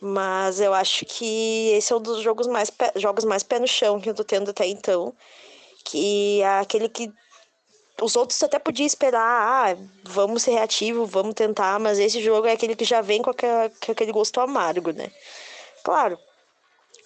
Mas 0.00 0.60
eu 0.60 0.72
acho 0.72 1.04
que 1.04 1.72
esse 1.74 1.92
é 1.92 1.96
um 1.96 2.00
dos 2.00 2.22
jogos 2.22 2.46
mais, 2.46 2.72
jogos 2.96 3.24
mais 3.24 3.42
pé 3.42 3.58
no 3.58 3.68
chão 3.68 4.00
que 4.00 4.08
eu 4.08 4.14
tô 4.14 4.24
tendo 4.24 4.50
até 4.50 4.66
então. 4.66 5.14
Que 5.84 6.40
é 6.40 6.58
aquele 6.58 6.88
que 6.88 7.12
os 8.00 8.16
outros 8.16 8.42
até 8.42 8.58
podiam 8.58 8.86
esperar, 8.86 9.20
ah, 9.20 9.76
vamos 10.04 10.42
ser 10.42 10.52
reativos, 10.52 11.10
vamos 11.10 11.34
tentar, 11.34 11.78
mas 11.78 11.98
esse 11.98 12.20
jogo 12.22 12.46
é 12.46 12.52
aquele 12.52 12.74
que 12.74 12.84
já 12.84 13.02
vem 13.02 13.20
com 13.20 13.30
aquele 13.30 14.12
gosto 14.12 14.40
amargo, 14.40 14.90
né? 14.92 15.10
Claro, 15.82 16.18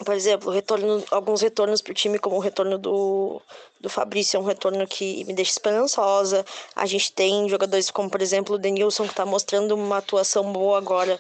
por 0.05 0.15
exemplo, 0.15 0.51
retorno, 0.51 1.05
alguns 1.11 1.41
retornos 1.41 1.81
para 1.81 1.93
o 1.93 1.95
time, 1.95 2.19
como 2.19 2.37
o 2.37 2.41
retorno 2.41 2.79
do, 2.79 3.41
do 3.81 3.89
Fabrício, 3.89 4.37
é 4.37 4.41
um 4.41 4.45
retorno 4.45 4.87
que 4.87 5.25
me 5.25 5.33
deixa 5.33 5.53
esperançosa. 5.53 6.45
A 6.75 6.87
gente 6.87 7.13
tem 7.13 7.49
jogadores 7.49 7.91
como, 7.91 8.11
por 8.11 8.21
exemplo, 8.21 8.57
o 8.57 8.59
Denilson, 8.59 9.05
que 9.05 9.11
está 9.11 9.25
mostrando 9.25 9.75
uma 9.75 9.99
atuação 9.99 10.53
boa 10.53 10.79
agora, 10.79 11.19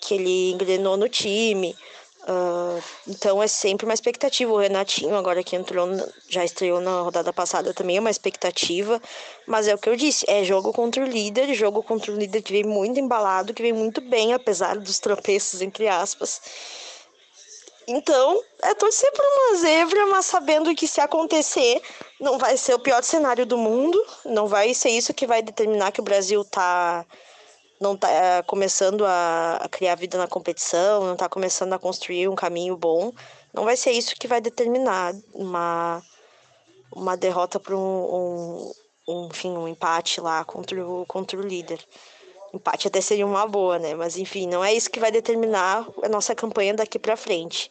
que 0.00 0.14
ele 0.14 0.52
engrenou 0.52 0.96
no 0.96 1.08
time. 1.08 1.74
Uh, 2.22 2.80
então 3.08 3.42
é 3.42 3.48
sempre 3.48 3.84
uma 3.84 3.94
expectativa. 3.94 4.52
O 4.52 4.58
Renatinho, 4.58 5.16
agora 5.16 5.42
que 5.42 5.56
entrou, 5.56 5.88
já 6.28 6.44
estreou 6.44 6.80
na 6.80 7.00
rodada 7.00 7.32
passada, 7.32 7.74
também 7.74 7.96
é 7.96 8.00
uma 8.00 8.10
expectativa. 8.10 9.00
Mas 9.46 9.66
é 9.66 9.74
o 9.74 9.78
que 9.78 9.88
eu 9.88 9.96
disse: 9.96 10.24
é 10.28 10.44
jogo 10.44 10.72
contra 10.72 11.02
o 11.02 11.06
líder, 11.06 11.52
jogo 11.54 11.82
contra 11.82 12.12
o 12.12 12.16
líder 12.16 12.42
que 12.42 12.52
vem 12.52 12.64
muito 12.64 13.00
embalado, 13.00 13.52
que 13.52 13.62
vem 13.62 13.72
muito 13.72 14.00
bem, 14.00 14.32
apesar 14.32 14.78
dos 14.78 14.98
tropeços, 15.00 15.60
entre 15.60 15.88
aspas. 15.88 16.40
Então, 17.88 18.40
é 18.62 18.74
torcer 18.74 19.10
por 19.10 19.24
uma 19.24 19.58
zebra, 19.58 20.06
mas 20.06 20.26
sabendo 20.26 20.74
que 20.74 20.86
se 20.86 21.00
acontecer, 21.00 21.82
não 22.20 22.38
vai 22.38 22.56
ser 22.56 22.74
o 22.74 22.78
pior 22.78 23.02
cenário 23.02 23.44
do 23.44 23.58
mundo, 23.58 24.00
não 24.24 24.46
vai 24.46 24.72
ser 24.72 24.90
isso 24.90 25.12
que 25.12 25.26
vai 25.26 25.42
determinar 25.42 25.90
que 25.90 26.00
o 26.00 26.04
Brasil 26.04 26.44
tá 26.44 27.04
não 27.82 27.94
está 27.94 28.08
eh, 28.08 28.42
começando 28.42 29.04
a, 29.04 29.66
criar 29.70 29.96
vida 29.96 30.16
na 30.16 30.28
competição, 30.28 31.04
não 31.04 31.14
está 31.14 31.28
começando 31.28 31.72
a 31.72 31.78
construir 31.78 32.28
um 32.28 32.34
caminho 32.36 32.76
bom, 32.76 33.12
não 33.52 33.64
vai 33.64 33.76
ser 33.76 33.90
isso 33.90 34.14
que 34.14 34.28
vai 34.28 34.40
determinar 34.40 35.12
uma, 35.34 36.00
uma 36.92 37.16
derrota 37.16 37.58
para 37.58 37.76
um, 37.76 37.80
um, 37.80 38.72
um, 39.08 39.26
enfim, 39.26 39.50
um 39.50 39.66
empate 39.66 40.20
lá 40.20 40.44
contra 40.44 40.86
o, 40.86 41.04
contra 41.06 41.36
o 41.36 41.42
líder. 41.42 41.84
Empate 42.54 42.86
até 42.86 43.00
seria 43.00 43.26
uma 43.26 43.46
boa, 43.46 43.78
né? 43.78 43.94
Mas 43.94 44.16
enfim, 44.16 44.46
não 44.46 44.62
é 44.62 44.72
isso 44.72 44.90
que 44.90 45.00
vai 45.00 45.10
determinar 45.10 45.86
a 46.02 46.08
nossa 46.08 46.34
campanha 46.34 46.74
daqui 46.74 46.98
para 46.98 47.16
frente. 47.16 47.68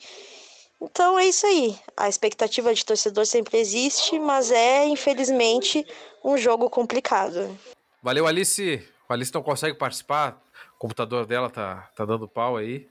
Então 0.82 1.18
é 1.18 1.28
isso 1.28 1.45
aí. 1.45 1.78
A 1.95 2.09
expectativa 2.09 2.74
de 2.74 2.84
torcedor 2.84 3.26
sempre 3.26 3.59
existe, 3.59 4.20
mas 4.20 4.51
é, 4.51 4.86
infelizmente, 4.86 5.86
um 6.24 6.36
jogo 6.38 6.70
complicado. 6.70 7.57
Valeu, 8.01 8.26
Alice. 8.26 8.84
A 9.12 9.16
Alice 9.16 9.34
não 9.34 9.43
consegue 9.43 9.78
participar. 9.78 10.41
O 10.76 10.80
computador 10.80 11.26
dela 11.26 11.49
tá, 11.49 11.89
tá 11.95 12.05
dando 12.05 12.28
pau 12.28 12.55
aí. 12.55 12.88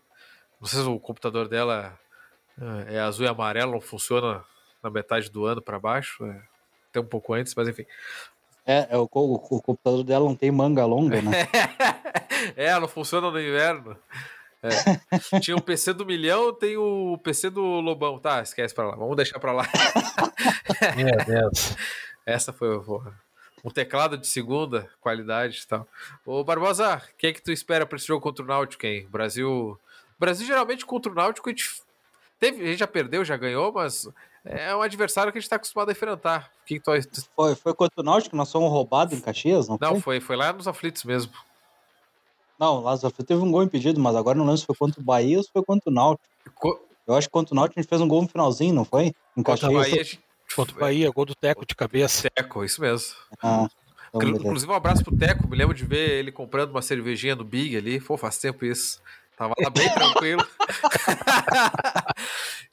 Não 0.61 0.69
sei 0.69 0.83
se 0.83 0.87
o 0.87 1.01
computador 1.01 1.49
dela 1.49 1.99
é, 2.89 2.97
é 2.97 3.01
azul 3.01 3.25
e 3.25 3.29
amarelo, 3.29 3.73
não 3.73 3.81
funciona 3.81 4.45
na 4.83 4.91
metade 4.91 5.31
do 5.31 5.47
ano 5.47 5.63
para 5.63 5.79
baixo. 5.79 6.25
É, 6.25 6.43
até 6.91 7.01
um 7.01 7.07
pouco 7.07 7.33
antes, 7.33 7.55
mas 7.55 7.69
enfim. 7.69 7.87
É, 8.67 8.89
é 8.91 8.99
o, 8.99 9.09
o, 9.11 9.35
o, 9.35 9.63
computador 9.63 10.05
dela 10.05 10.27
não 10.27 10.37
tem 10.37 10.51
manga 10.51 10.85
longa, 10.85 11.23
né? 11.23 11.49
é, 12.55 12.79
não 12.79 12.87
funciona 12.87 13.31
no 13.31 13.41
inverno. 13.41 13.97
É. 14.63 15.41
Tinha 15.41 15.57
o 15.57 15.63
PC 15.63 15.95
do 15.95 16.05
milhão, 16.05 16.53
tem 16.53 16.77
o 16.77 17.17
PC 17.25 17.49
do 17.49 17.63
Lobão. 17.63 18.19
Tá, 18.19 18.43
esquece 18.43 18.75
pra 18.75 18.89
lá. 18.89 18.95
Vamos 18.95 19.17
deixar 19.17 19.41
pra 19.41 19.53
lá. 19.53 19.67
Meu 20.95 21.25
Deus. 21.25 21.75
Essa 22.27 22.53
foi, 22.53 22.79
porra 22.85 23.30
um 23.65 23.71
teclado 23.71 24.17
de 24.17 24.27
segunda 24.27 24.89
qualidade 25.01 25.63
e 25.65 25.67
tal. 25.67 25.87
Ô 26.25 26.43
Barbosa, 26.43 26.97
o 26.97 27.17
que 27.17 27.27
é 27.29 27.33
que 27.33 27.43
tu 27.43 27.53
espera 27.53 27.87
para 27.87 27.97
esse 27.97 28.07
jogo 28.07 28.23
contra 28.23 28.45
o 28.45 28.49
Náutico, 28.49 28.87
hein? 28.87 29.07
Brasil. 29.11 29.79
Brasil 30.19 30.47
geralmente 30.47 30.85
contra 30.85 31.11
o 31.11 31.15
Náutico 31.15 31.49
a 31.49 31.53
gente, 31.53 31.83
teve, 32.39 32.63
a 32.63 32.67
gente 32.67 32.79
já 32.79 32.87
perdeu, 32.87 33.25
já 33.25 33.37
ganhou, 33.37 33.73
mas 33.73 34.09
é 34.45 34.75
um 34.75 34.83
adversário 34.83 35.33
que 35.33 35.39
a 35.39 35.41
gente 35.41 35.47
está 35.47 35.57
acostumado 35.57 35.89
a 35.89 35.93
enfrentar. 35.93 36.51
O 36.63 36.67
que, 36.67 36.81
que 36.81 37.03
tu... 37.09 37.23
foi, 37.35 37.55
foi 37.55 37.75
contra 37.75 38.01
o 38.01 38.05
Náutico, 38.05 38.37
nós 38.37 38.51
fomos 38.51 38.71
roubados 38.71 39.17
em 39.17 39.21
Caxias, 39.21 39.69
não, 39.69 39.79
não 39.81 39.93
foi? 39.93 40.01
foi? 40.01 40.21
Foi 40.21 40.37
lá 40.37 40.53
nos 40.53 40.69
aflitos 40.69 41.05
mesmo. 41.05 41.33
Não, 42.59 42.81
lá 42.81 42.93
nos 42.93 43.05
aflitos 43.05 43.27
teve 43.27 43.41
um 43.41 43.51
gol 43.51 43.63
impedido, 43.63 44.01
mas 44.01 44.15
agora 44.15 44.37
não 44.37 44.45
lembro 44.45 44.59
se 44.59 44.67
foi 44.67 44.77
contra 44.77 45.01
o 45.01 45.05
Bahia 45.05 45.39
ou 45.39 45.43
se 45.43 45.51
foi 45.51 45.63
contra 45.63 45.91
o 45.91 45.93
Náutico. 45.93 46.29
Co... 46.55 46.81
Eu 47.07 47.15
acho 47.15 47.27
que 47.27 47.33
contra 47.33 47.55
o 47.55 47.57
Náutico 47.57 47.81
a 47.81 47.83
gente 47.83 47.89
fez 47.89 48.01
um 48.01 48.09
gol 48.09 48.23
no 48.23 48.29
finalzinho, 48.29 48.75
não 48.75 48.85
foi? 48.85 49.15
Em 49.37 49.43
Caxias. 49.43 49.61
Contra 49.61 49.71
o 49.71 49.83
Bahia, 49.83 50.01
a 50.01 50.05
gente 50.05 50.21
Contra 50.61 50.77
o 50.77 50.81
Bahia, 50.81 51.11
gol 51.11 51.25
do 51.25 51.35
Teco 51.35 51.65
de 51.65 51.75
cabeça. 51.75 52.29
Teco, 52.31 52.65
isso 52.65 52.81
mesmo. 52.83 53.17
Ah, 53.43 53.67
então 54.09 54.29
Inclusive, 54.29 54.71
um 54.71 54.75
abraço 54.75 55.03
pro 55.03 55.17
Teco. 55.17 55.49
Me 55.49 55.57
lembro 55.57 55.75
de 55.75 55.85
ver 55.85 56.19
ele 56.19 56.31
comprando 56.31 56.71
uma 56.71 56.83
cervejinha 56.83 57.35
no 57.35 57.45
Big 57.45 57.77
ali. 57.77 57.99
Pô, 57.99 58.19
faz 58.19 58.37
tempo 58.37 58.65
isso. 58.67 59.01
Tava 59.39 59.55
lá 59.59 59.71
bem 59.71 59.89
tranquilo. 59.95 60.47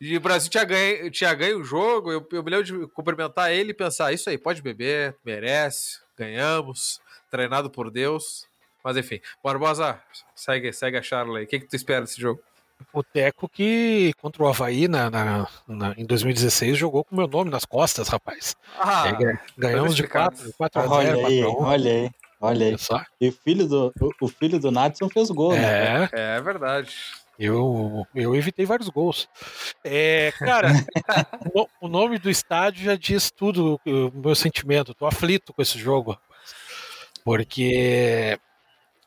e 0.02 0.18
o 0.18 0.20
Brasil 0.20 0.52
tinha 0.52 0.66
ganho, 0.66 1.10
tinha 1.10 1.34
ganho 1.34 1.60
o 1.60 1.64
jogo. 1.64 2.12
Eu, 2.12 2.28
eu 2.34 2.44
me 2.44 2.52
lembro 2.52 2.66
de 2.66 2.88
cumprimentar 2.88 3.54
ele 3.54 3.72
e 3.72 3.74
pensar: 3.74 4.12
isso 4.12 4.30
aí, 4.30 4.38
pode 4.38 4.62
beber, 4.62 5.16
merece, 5.24 6.02
ganhamos, 6.18 7.00
treinado 7.32 7.70
por 7.70 7.90
Deus. 7.90 8.46
Mas 8.84 8.98
enfim, 8.98 9.22
Barbosa, 9.42 10.02
segue, 10.36 10.74
segue 10.74 10.98
a 10.98 11.02
Charla 11.02 11.40
aí. 11.40 11.46
O 11.46 11.48
que, 11.48 11.60
que 11.60 11.68
tu 11.68 11.76
espera 11.78 12.02
desse 12.02 12.20
jogo? 12.20 12.42
O 12.94 13.04
Teco 13.04 13.48
que 13.50 14.14
contra 14.22 14.44
o 14.44 14.48
Havaí 14.48 14.88
na, 14.88 15.10
na, 15.10 15.48
na, 15.68 15.94
em 15.98 16.06
2016 16.06 16.78
jogou 16.78 17.04
com 17.04 17.16
meu 17.16 17.28
nome 17.28 17.52
nas 17.52 17.66
costas, 17.66 18.08
rapaz. 18.08 18.56
Ah, 18.80 19.10
é, 19.10 19.38
ganhamos 19.58 19.96
de 19.96 20.08
4, 20.08 20.54
4 20.58 20.82
a 20.82 20.88
0. 20.88 20.92
Olha 20.94 21.28
aí, 21.28 21.44
olha 21.44 21.92
aí. 21.92 22.12
Olha 22.40 22.68
aí. 22.68 22.78
E 23.20 23.30
o 23.30 23.32
filho 23.32 23.68
do, 23.68 23.94
o, 24.00 24.26
o 24.26 24.28
filho 24.28 24.60
do 24.60 24.72
Natson 24.72 25.10
fez 25.10 25.30
gol, 25.32 25.54
é, 25.54 25.60
né? 25.60 26.10
É, 26.12 26.40
verdade. 26.40 26.96
Eu, 27.40 28.06
eu 28.16 28.36
evitei 28.36 28.66
vários 28.66 28.90
gols. 28.90 29.30
É, 29.84 30.34
cara, 30.40 30.70
o 31.80 31.88
nome 31.88 32.18
do 32.18 32.30
estádio 32.30 32.84
já 32.84 32.96
diz 32.96 33.30
tudo 33.30 33.80
o 33.86 34.12
meu 34.14 34.36
sentimento. 34.36 34.94
Tô 34.94 35.06
aflito 35.06 35.54
com 35.54 35.62
esse 35.62 35.78
jogo, 35.78 36.12
rapaz. 36.12 36.56
Porque 37.24 38.40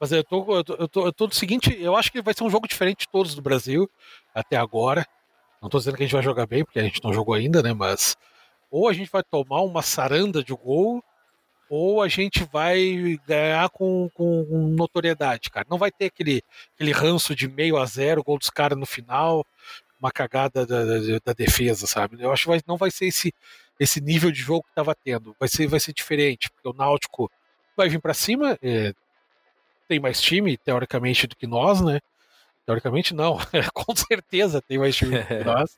mas 0.00 0.12
eu 0.12 0.24
tô, 0.24 0.56
eu 0.56 0.64
tô, 0.64 0.74
eu 0.74 0.88
tô, 0.88 1.06
eu 1.06 1.12
tô 1.12 1.26
do 1.26 1.34
seguinte, 1.34 1.76
eu 1.78 1.94
acho 1.94 2.10
que 2.10 2.22
vai 2.22 2.32
ser 2.32 2.42
um 2.42 2.50
jogo 2.50 2.66
diferente 2.66 3.00
de 3.00 3.08
todos 3.08 3.34
do 3.34 3.42
Brasil 3.42 3.88
até 4.34 4.56
agora. 4.56 5.06
Não 5.60 5.68
tô 5.68 5.78
dizendo 5.78 5.96
que 5.96 6.02
a 6.02 6.06
gente 6.06 6.14
vai 6.14 6.22
jogar 6.22 6.46
bem, 6.46 6.64
porque 6.64 6.78
a 6.78 6.82
gente 6.82 7.04
não 7.04 7.12
jogou 7.12 7.34
ainda, 7.34 7.62
né? 7.62 7.74
Mas 7.74 8.16
ou 8.70 8.88
a 8.88 8.92
gente 8.92 9.10
vai 9.10 9.22
tomar 9.22 9.60
uma 9.62 9.82
saranda 9.82 10.42
de 10.42 10.54
gol, 10.54 11.04
ou 11.68 12.02
a 12.02 12.08
gente 12.08 12.44
vai 12.52 13.18
ganhar 13.26 13.68
com, 13.70 14.08
com 14.14 14.44
notoriedade, 14.76 15.50
cara. 15.50 15.66
Não 15.68 15.78
vai 15.78 15.90
ter 15.90 16.06
aquele, 16.06 16.42
aquele 16.74 16.92
ranço 16.92 17.34
de 17.34 17.46
meio 17.48 17.76
a 17.76 17.84
zero, 17.84 18.24
gol 18.24 18.38
dos 18.38 18.50
caras 18.50 18.78
no 18.78 18.86
final, 18.86 19.46
uma 20.00 20.10
cagada 20.10 20.66
da, 20.66 20.84
da, 20.84 20.98
da, 21.24 21.32
defesa, 21.32 21.86
sabe? 21.86 22.16
Eu 22.20 22.32
acho 22.32 22.44
que 22.44 22.48
vai, 22.48 22.60
não 22.66 22.76
vai 22.76 22.90
ser 22.90 23.06
esse, 23.06 23.32
esse 23.78 24.00
nível 24.00 24.32
de 24.32 24.40
jogo 24.40 24.62
que 24.62 24.70
estava 24.70 24.94
tendo. 24.94 25.36
Vai 25.38 25.48
ser, 25.48 25.66
vai 25.66 25.78
ser 25.78 25.92
diferente, 25.92 26.50
porque 26.50 26.68
o 26.68 26.72
Náutico 26.72 27.30
vai 27.76 27.88
vir 27.88 28.00
para 28.00 28.14
cima, 28.14 28.58
é, 28.62 28.92
tem 29.90 29.98
mais 29.98 30.20
time, 30.20 30.56
teoricamente, 30.56 31.26
do 31.26 31.34
que 31.34 31.48
nós, 31.48 31.80
né? 31.80 31.98
Teoricamente, 32.64 33.12
não. 33.12 33.38
Com 33.74 33.96
certeza 33.96 34.62
tem 34.62 34.78
mais 34.78 34.94
time 34.94 35.18
do 35.18 35.26
que 35.26 35.34
nós. 35.42 35.76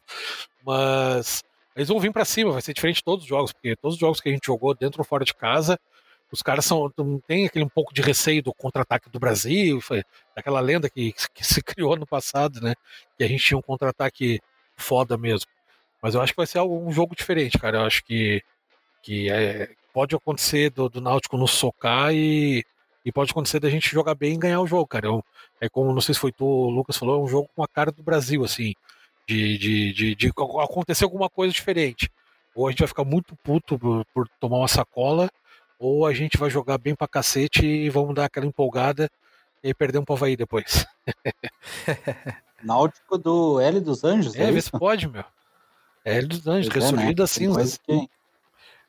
Mas 0.63 1.43
eles 1.75 1.89
vão 1.89 1.99
vir 1.99 2.13
para 2.13 2.27
cima, 2.27 2.53
vai 2.53 2.61
ser 2.61 2.75
diferente 2.75 2.97
de 2.97 3.05
todos 3.05 3.25
os 3.25 3.29
jogos, 3.29 3.55
porque 3.55 3.75
todos 3.77 3.95
os 3.95 4.01
jogos 4.01 4.21
que 4.21 4.29
a 4.29 4.33
gente 4.33 4.45
jogou 4.45 4.75
dentro 4.75 5.01
ou 5.01 5.05
fora 5.05 5.25
de 5.25 5.33
casa, 5.33 5.81
os 6.31 6.43
caras 6.43 6.67
são 6.67 6.93
tem 7.27 7.47
aquele 7.47 7.65
um 7.65 7.71
pouco 7.71 7.95
de 7.95 8.03
receio 8.03 8.43
do 8.43 8.53
contra-ataque 8.53 9.09
do 9.09 9.19
Brasil, 9.19 9.81
foi 9.81 10.03
aquela 10.37 10.61
lenda 10.61 10.91
que, 10.91 11.15
que 11.35 11.43
se 11.43 11.63
criou 11.65 11.97
no 11.97 12.07
passado, 12.07 12.61
né? 12.61 12.75
Que 13.17 13.25
a 13.25 13.29
gente 13.29 13.43
tinha 13.43 13.57
um 13.57 13.63
contra-ataque 13.63 14.41
foda 14.77 15.17
mesmo. 15.17 15.51
Mas 16.03 16.15
eu 16.15 16.21
acho 16.21 16.35
que 16.35 16.37
vai 16.37 16.47
ser 16.47 16.61
um 16.61 16.93
jogo 16.93 17.17
diferente, 17.17 17.59
cara. 17.59 17.79
Eu 17.79 17.87
acho 17.87 18.05
que, 18.05 18.43
que 19.03 19.31
é, 19.31 19.71
pode 19.95 20.15
acontecer 20.15 20.69
do, 20.69 20.91
do 20.91 21.01
Náutico 21.01 21.39
nos 21.39 21.53
socar 21.53 22.13
e, 22.13 22.63
e 23.05 23.13
pode 23.13 23.31
acontecer 23.31 23.61
da 23.61 23.71
gente 23.71 23.91
jogar 23.91 24.15
bem 24.15 24.35
e 24.35 24.39
ganhar 24.39 24.61
o 24.61 24.67
jogo, 24.67 24.87
cara. 24.87 25.09
É, 25.09 25.67
é 25.67 25.69
como, 25.69 25.93
não 25.93 26.01
sei 26.01 26.15
se 26.15 26.21
foi 26.21 26.33
tu, 26.33 26.45
o 26.45 26.71
Lucas 26.71 26.97
falou, 26.97 27.21
é 27.21 27.25
um 27.25 27.29
jogo 27.29 27.49
com 27.55 27.63
a 27.63 27.69
cara 27.69 27.91
do 27.91 28.03
Brasil, 28.03 28.45
assim. 28.45 28.75
De, 29.27 29.57
de, 29.59 29.93
de, 29.93 30.15
de 30.15 30.29
acontecer 30.29 31.05
alguma 31.05 31.29
coisa 31.29 31.53
diferente. 31.53 32.11
Ou 32.55 32.67
a 32.67 32.71
gente 32.71 32.81
vai 32.81 32.89
ficar 32.89 33.05
muito 33.05 33.37
puto 33.37 33.79
por, 33.79 34.05
por 34.13 34.29
tomar 34.41 34.59
uma 34.59 34.69
sacola, 34.69 35.31
ou 35.79 36.07
a 36.07 36.13
gente 36.13 36.37
vai 36.37 36.51
jogar 36.51 36.79
bem 36.79 36.95
pra 36.95 37.09
cacete 37.09 37.65
e 37.65 37.89
vamos 37.89 38.15
dar 38.15 38.27
aquela 38.27 38.47
empolgada 38.47 39.11
e 39.63 39.73
perder 39.73 39.99
um 39.99 40.05
pro 40.05 40.15
Havaí 40.15 40.37
depois. 40.37 40.87
Náutico 42.63 43.19
do 43.19 43.61
L 43.61 43.81
dos 43.81 44.05
Anjos, 44.05 44.35
é, 44.37 44.45
é 44.45 44.53
vê 44.53 44.61
se 44.61 44.71
pode, 44.71 45.09
meu. 45.09 45.25
É 46.05 46.17
L 46.19 46.27
dos 46.27 46.47
Anjos, 46.47 46.73
ressurgido 46.73 47.23
é, 47.23 47.25
né? 47.25 47.25
assim. 47.25 47.79
Que... 47.85 48.11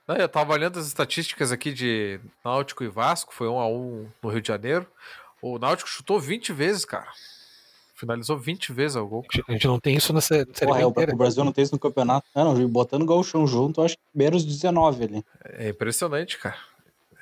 Não, 0.08 0.16
eu 0.16 0.28
tava 0.28 0.52
olhando 0.54 0.80
as 0.80 0.88
estatísticas 0.88 1.52
aqui 1.52 1.72
de 1.72 2.20
Náutico 2.44 2.84
e 2.84 2.88
Vasco, 2.88 3.34
foi 3.34 3.48
um 3.48 3.60
a 3.60 3.68
um 3.68 4.08
no 4.22 4.30
Rio 4.30 4.42
de 4.42 4.48
Janeiro. 4.48 4.86
O 5.42 5.58
Náutico 5.58 5.90
chutou 5.90 6.20
20 6.20 6.52
vezes, 6.52 6.84
cara. 6.84 7.08
Finalizou 7.96 8.38
20 8.38 8.74
vezes 8.74 8.98
ao 8.98 9.08
gol. 9.08 9.26
A 9.48 9.52
gente 9.54 9.66
não 9.66 9.80
tem 9.80 9.96
isso 9.96 10.12
na 10.12 10.20
série 10.20 10.46
Porra, 10.46 10.82
é, 10.82 10.86
O 10.86 11.16
Brasil 11.16 11.44
não 11.44 11.54
tem 11.54 11.64
isso 11.64 11.74
no 11.74 11.80
campeonato. 11.80 12.28
Não, 12.36 12.54
não 12.54 12.68
botando 12.68 13.04
o 13.04 13.06
gauchão 13.06 13.48
junto, 13.48 13.82
acho 13.82 13.96
que 13.96 14.04
primeiros 14.12 14.44
19 14.44 15.04
ali. 15.06 15.26
É 15.46 15.70
impressionante, 15.70 16.38
cara. 16.38 16.58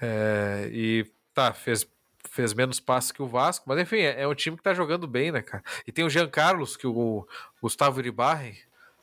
É, 0.02 0.68
e 0.72 1.06
tá, 1.36 1.54
fez, 1.54 1.88
fez 2.30 2.54
menos 2.54 2.80
passes 2.80 3.12
que 3.12 3.22
o 3.22 3.28
Vasco, 3.28 3.66
mas 3.68 3.80
enfim, 3.80 3.98
é, 3.98 4.22
é, 4.22 4.28
um 4.28 4.34
time 4.34 4.58
que 4.58 4.64
tá 4.64 4.74
jogando 4.74 5.06
bem, 5.06 5.32
né, 5.32 5.44
cara? 5.44 5.64
E 5.86 5.92
tem 5.92 6.04
o 6.04 6.10
Jean 6.10 6.28
Carlos, 6.28 6.76
que 6.76 6.88
o 6.88 7.28
Gustavo 7.62 8.00
Iribarren 8.00 8.56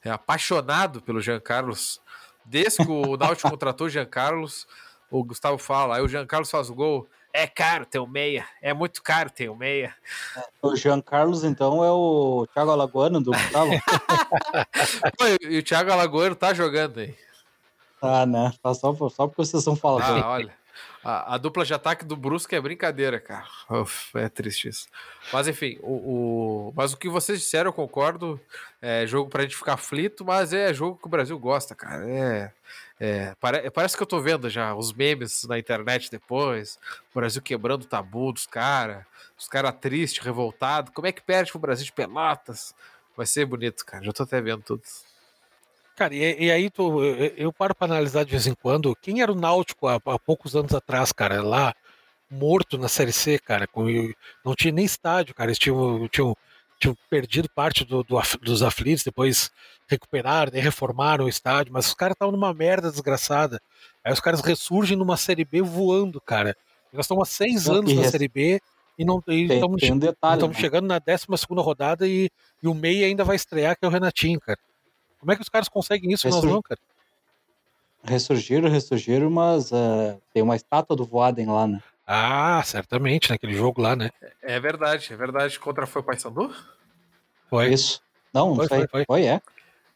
é 0.02 0.10
apaixonado 0.10 1.00
pelo 1.00 1.20
Jean 1.20 1.38
Carlos 1.38 2.00
Desde 2.48 2.84
que 2.84 2.90
o 2.90 3.16
Náutico 3.16 3.48
contratou 3.50 3.86
o 3.86 3.90
Jean 3.90 4.06
Carlos, 4.06 4.66
o 5.10 5.22
Gustavo 5.22 5.58
fala, 5.58 5.96
aí 5.96 6.02
o 6.02 6.08
Jean 6.08 6.26
Carlos 6.26 6.50
faz 6.50 6.70
o 6.70 6.74
gol. 6.74 7.06
É 7.32 7.46
caro 7.46 7.84
ter 7.84 7.98
o 7.98 8.06
meia, 8.06 8.46
é 8.62 8.72
muito 8.72 9.02
caro 9.02 9.30
ter 9.30 9.50
o 9.50 9.54
meia. 9.54 9.94
O 10.62 10.74
Jean 10.74 11.00
Carlos, 11.00 11.44
então, 11.44 11.84
é 11.84 11.90
o 11.90 12.46
Thiago 12.54 12.70
Alagoano 12.70 13.20
do 13.20 13.32
Gustavo? 13.32 13.70
E 15.42 15.58
o 15.58 15.62
Thiago 15.62 15.92
Alagoano 15.92 16.34
tá 16.34 16.54
jogando 16.54 17.00
aí. 17.00 17.14
Ah, 18.00 18.24
né? 18.24 18.52
Tá 18.62 18.72
só, 18.72 18.94
só 18.94 19.26
porque 19.26 19.44
vocês 19.44 19.60
estão 19.60 19.76
falando. 19.76 20.24
Ah, 20.24 20.30
olha. 20.30 20.54
A, 21.10 21.36
a, 21.36 21.38
dupla 21.38 21.64
de 21.64 21.72
ataque 21.72 22.04
do 22.04 22.14
Brusque 22.14 22.54
é 22.54 22.60
brincadeira, 22.60 23.18
cara. 23.18 23.46
Uf, 23.70 24.10
é 24.14 24.28
triste 24.28 24.68
isso. 24.68 24.88
Mas 25.32 25.48
enfim, 25.48 25.78
o, 25.80 25.94
o, 26.68 26.72
mas 26.76 26.92
o 26.92 26.98
que 26.98 27.08
vocês 27.08 27.40
disseram, 27.40 27.70
eu 27.70 27.72
concordo. 27.72 28.38
É 28.82 29.06
jogo 29.06 29.30
pra 29.30 29.42
gente 29.42 29.56
ficar 29.56 29.72
aflito, 29.72 30.22
mas 30.22 30.52
é 30.52 30.72
jogo 30.74 30.98
que 30.98 31.06
o 31.06 31.08
Brasil 31.08 31.38
gosta, 31.38 31.74
cara. 31.74 32.06
É, 32.06 32.52
é, 33.00 33.34
pare, 33.40 33.70
parece 33.70 33.96
que 33.96 34.02
eu 34.02 34.06
tô 34.06 34.20
vendo 34.20 34.50
já 34.50 34.74
os 34.74 34.92
memes 34.92 35.44
na 35.44 35.58
internet 35.58 36.10
depois. 36.10 36.78
O 37.10 37.18
Brasil 37.18 37.40
quebrando 37.40 37.84
o 37.84 37.88
tabu 37.88 38.30
dos 38.30 38.46
caras. 38.46 39.02
Os 39.38 39.48
caras 39.48 39.74
tristes, 39.80 40.22
revoltados. 40.22 40.92
Como 40.94 41.06
é 41.06 41.12
que 41.12 41.22
perde 41.22 41.50
pro 41.50 41.58
Brasil 41.58 41.86
de 41.86 41.92
Pelotas? 41.92 42.74
Vai 43.16 43.24
ser 43.24 43.46
bonito, 43.46 43.82
cara. 43.86 44.04
Já 44.04 44.12
tô 44.12 44.24
até 44.24 44.42
vendo 44.42 44.62
tudo. 44.62 44.82
Cara, 45.98 46.14
e, 46.14 46.44
e 46.44 46.52
aí 46.52 46.70
tu, 46.70 47.02
eu, 47.02 47.32
eu 47.36 47.52
paro 47.52 47.74
para 47.74 47.92
analisar 47.92 48.24
de 48.24 48.30
vez 48.30 48.46
em 48.46 48.54
quando 48.54 48.94
quem 49.02 49.20
era 49.20 49.32
o 49.32 49.34
Náutico 49.34 49.88
há, 49.88 49.96
há, 49.96 50.16
poucos 50.16 50.54
anos 50.54 50.72
atrás, 50.72 51.10
cara, 51.10 51.42
lá 51.42 51.74
morto 52.30 52.78
na 52.78 52.86
Série 52.86 53.12
C, 53.12 53.36
cara, 53.36 53.66
com, 53.66 53.84
não 54.44 54.54
tinha 54.54 54.72
nem 54.72 54.84
estádio, 54.84 55.34
cara, 55.34 55.50
eles 55.50 55.58
tinham, 55.58 56.06
tinham, 56.06 56.36
tinham 56.78 56.96
perdido 57.10 57.48
parte 57.52 57.84
do, 57.84 58.04
do, 58.04 58.16
dos 58.40 58.62
aflitos, 58.62 59.02
depois 59.02 59.50
recuperaram, 59.88 60.52
né, 60.52 60.60
reformaram 60.60 61.24
o 61.24 61.28
estádio, 61.28 61.72
mas 61.72 61.88
os 61.88 61.94
caras 61.94 62.14
estavam 62.14 62.30
numa 62.30 62.54
merda 62.54 62.92
desgraçada. 62.92 63.60
Aí 64.04 64.12
os 64.12 64.20
caras 64.20 64.40
ressurgem 64.40 64.96
numa 64.96 65.16
Série 65.16 65.44
B 65.44 65.62
voando, 65.62 66.20
cara. 66.20 66.56
Nós 66.92 67.06
estamos 67.06 67.28
há 67.28 67.32
seis 67.32 67.68
anos 67.68 67.92
na 67.92 68.04
Série 68.04 68.28
B 68.28 68.60
e 68.96 69.04
não 69.04 69.20
estamos 69.26 69.82
um 70.44 70.52
né? 70.52 70.54
chegando 70.54 70.86
na 70.86 71.00
12 71.00 71.26
segunda 71.36 71.60
rodada 71.60 72.06
e, 72.06 72.30
e 72.62 72.68
o 72.68 72.74
meio 72.74 73.04
ainda 73.04 73.24
vai 73.24 73.34
estrear, 73.34 73.76
que 73.76 73.84
é 73.84 73.88
o 73.88 73.90
Renatinho, 73.90 74.38
cara. 74.38 74.58
Como 75.18 75.32
é 75.32 75.36
que 75.36 75.42
os 75.42 75.48
caras 75.48 75.68
conseguem 75.68 76.12
isso 76.12 76.26
Ressur... 76.26 76.44
nós 76.44 76.52
não, 76.52 76.62
cara? 76.62 76.80
Ressurgiram, 78.04 78.68
ressurgiram, 78.68 79.28
mas 79.28 79.70
uh, 79.72 80.20
tem 80.32 80.42
uma 80.42 80.56
estátua 80.56 80.96
do 80.96 81.04
Voaden 81.04 81.46
lá, 81.46 81.66
né? 81.66 81.82
Ah, 82.06 82.62
certamente, 82.64 83.28
naquele 83.28 83.54
jogo 83.54 83.82
lá, 83.82 83.94
né? 83.94 84.10
É 84.40 84.58
verdade, 84.58 85.12
é 85.12 85.16
verdade. 85.16 85.58
Contra 85.58 85.86
foi 85.86 86.00
o 86.00 86.04
Paysandu? 86.04 86.54
Foi. 87.50 87.72
Isso. 87.72 88.00
Não, 88.32 88.48
não 88.48 88.56
foi, 88.56 88.68
sei. 88.68 88.78
Foi, 88.78 88.88
foi. 88.88 89.04
foi, 89.04 89.26
é. 89.26 89.42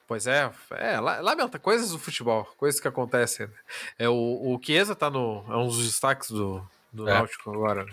Pois 0.07 0.27
é, 0.27 0.51
é, 0.73 1.01
lamenta, 1.01 1.59
coisas 1.59 1.91
do 1.91 1.99
futebol, 1.99 2.45
coisas 2.59 2.79
que 2.79 2.87
acontecem. 2.87 3.49
É, 3.99 4.11
o, 4.11 4.13
o 4.15 4.61
Chiesa 4.63 4.95
tá 4.95 5.09
no. 5.09 5.43
É 5.49 5.57
um 5.57 5.67
dos 5.67 5.87
destaques 5.87 6.31
do, 6.31 6.63
do 6.93 7.09
é. 7.09 7.15
Náutico 7.15 7.51
agora. 7.51 7.85
Né? 7.85 7.93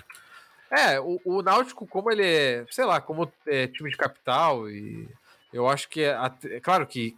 É, 0.70 1.00
o, 1.00 1.22
o 1.24 1.42
Náutico, 1.42 1.88
como 1.88 2.12
ele 2.12 2.26
é, 2.26 2.66
sei 2.70 2.84
lá, 2.84 3.00
como 3.00 3.32
é 3.48 3.68
time 3.68 3.90
de 3.90 3.96
capital 3.96 4.70
e 4.70 5.08
eu 5.54 5.68
acho 5.68 5.90
que 5.90 6.02
é, 6.02 6.18
é 6.46 6.60
claro 6.60 6.86
que, 6.86 7.16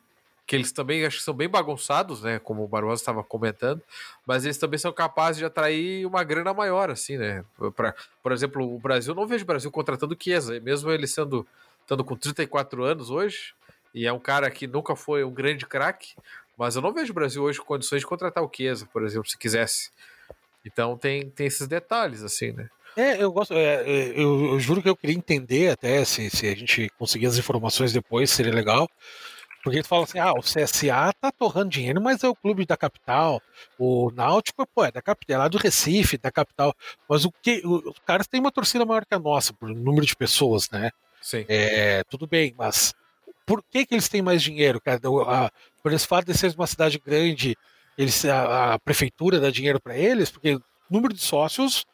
que 0.47 0.55
eles 0.55 0.71
também 0.71 1.05
acho 1.05 1.17
que 1.17 1.23
são 1.23 1.33
bem 1.33 1.49
bagunçados, 1.49 2.21
né? 2.21 2.39
Como 2.39 2.63
o 2.63 2.67
Barbosa 2.67 3.01
estava 3.01 3.23
comentando, 3.23 3.81
mas 4.25 4.45
eles 4.45 4.57
também 4.57 4.79
são 4.79 4.91
capazes 4.91 5.37
de 5.37 5.45
atrair 5.45 6.05
uma 6.05 6.23
grana 6.23 6.53
maior, 6.53 6.89
assim, 6.89 7.17
né? 7.17 7.43
Pra, 7.75 7.93
por 8.21 8.31
exemplo, 8.31 8.75
o 8.75 8.79
Brasil, 8.79 9.13
não 9.13 9.27
vejo 9.27 9.43
o 9.43 9.47
Brasil 9.47 9.71
contratando 9.71 10.17
Chiesa, 10.19 10.59
mesmo 10.59 10.91
ele 10.91 11.07
sendo 11.07 11.45
estando 11.81 12.03
com 12.03 12.15
34 12.15 12.83
anos 12.83 13.09
hoje, 13.09 13.53
e 13.93 14.07
é 14.07 14.13
um 14.13 14.19
cara 14.19 14.49
que 14.49 14.67
nunca 14.67 14.95
foi 14.95 15.23
um 15.23 15.31
grande 15.31 15.65
craque, 15.65 16.13
mas 16.57 16.75
eu 16.75 16.81
não 16.81 16.93
vejo 16.93 17.11
o 17.11 17.15
Brasil 17.15 17.43
hoje 17.43 17.59
com 17.59 17.65
condições 17.65 18.01
de 18.01 18.07
contratar 18.07 18.43
o 18.43 18.51
Chiesa, 18.53 18.87
por 18.93 19.03
exemplo, 19.03 19.29
se 19.29 19.37
quisesse. 19.37 19.91
Então 20.65 20.97
tem, 20.97 21.29
tem 21.29 21.47
esses 21.47 21.67
detalhes, 21.67 22.23
assim, 22.23 22.51
né? 22.51 22.69
É, 22.95 23.21
eu 23.21 23.31
gosto. 23.31 23.53
É, 23.53 23.83
é, 23.83 24.09
eu, 24.09 24.53
eu, 24.53 24.59
juro 24.59 24.81
que 24.81 24.89
eu 24.89 24.95
queria 24.95 25.15
entender 25.15 25.71
até 25.71 26.03
se, 26.03 26.29
se 26.29 26.47
a 26.47 26.55
gente 26.55 26.89
conseguir 26.97 27.27
as 27.27 27.37
informações 27.37 27.93
depois, 27.93 28.29
seria 28.29 28.53
legal. 28.53 28.89
Porque 29.63 29.77
ele 29.77 29.87
fala 29.87 30.03
assim: 30.03 30.19
ah, 30.19 30.33
o 30.33 30.41
CSA 30.41 31.13
tá 31.19 31.31
torrando 31.31 31.69
dinheiro, 31.69 32.01
mas 32.01 32.23
é 32.23 32.27
o 32.27 32.35
clube 32.35 32.65
da 32.65 32.75
capital. 32.75 33.41
O 33.77 34.11
Náutico, 34.11 34.67
pô, 34.73 34.83
é 34.83 34.91
da 34.91 35.01
capital, 35.01 35.35
é 35.35 35.37
lá 35.39 35.47
do 35.47 35.57
Recife, 35.57 36.17
da 36.17 36.31
capital. 36.31 36.73
Mas 37.07 37.25
o 37.25 37.31
que. 37.31 37.61
Os 37.65 37.99
caras 38.05 38.27
têm 38.27 38.39
uma 38.39 38.51
torcida 38.51 38.85
maior 38.85 39.05
que 39.05 39.13
a 39.13 39.19
nossa, 39.19 39.53
por 39.53 39.69
número 39.69 40.05
de 40.05 40.15
pessoas, 40.15 40.69
né? 40.69 40.91
Sim. 41.21 41.45
É, 41.47 42.03
tudo 42.09 42.25
bem, 42.25 42.53
mas 42.57 42.93
por 43.45 43.63
que, 43.63 43.85
que 43.85 43.93
eles 43.93 44.09
têm 44.09 44.21
mais 44.21 44.41
dinheiro, 44.41 44.81
cara? 44.81 44.99
A, 45.27 45.51
por 45.83 45.93
esse 45.93 46.07
fato 46.07 46.25
de 46.25 46.37
ser 46.37 46.53
uma 46.55 46.67
cidade 46.67 46.99
grande, 46.99 47.55
eles, 47.97 48.25
a, 48.25 48.73
a 48.73 48.79
prefeitura 48.79 49.39
dá 49.39 49.51
dinheiro 49.51 49.79
para 49.79 49.95
eles, 49.95 50.31
porque 50.31 50.55
o 50.55 50.63
número 50.89 51.13
de 51.13 51.21
sócios 51.21 51.85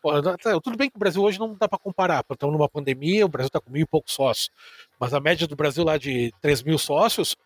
Tá, 0.00 0.60
tudo 0.60 0.76
bem 0.76 0.88
que 0.88 0.96
o 0.96 0.98
Brasil 0.98 1.22
hoje 1.22 1.38
não 1.38 1.54
dá 1.54 1.68
para 1.68 1.78
comparar, 1.78 2.24
estamos 2.30 2.52
numa 2.52 2.68
pandemia, 2.68 3.26
o 3.26 3.28
Brasil 3.28 3.48
está 3.48 3.60
com 3.60 3.70
mil 3.70 3.82
e 3.82 3.86
poucos 3.86 4.14
sócios, 4.14 4.50
mas 4.98 5.12
a 5.12 5.18
média 5.18 5.46
do 5.46 5.56
Brasil 5.56 5.82
lá 5.84 5.98
de 5.98 6.32
3 6.40 6.62
mil 6.62 6.78
sócios, 6.78 7.36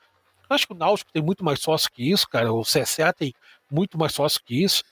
acho 0.51 0.67
que 0.67 0.75
o 0.75 0.77
Náutico 0.77 1.11
tem 1.11 1.23
muito 1.23 1.43
mais 1.43 1.61
sócio 1.61 1.91
que 1.91 2.11
isso, 2.11 2.29
cara, 2.29 2.53
o 2.53 2.63
CSA 2.63 3.11
tem 3.13 3.33
muito 3.71 3.97
mais 3.97 4.13
sócio 4.13 4.41
que 4.45 4.63
isso, 4.63 4.85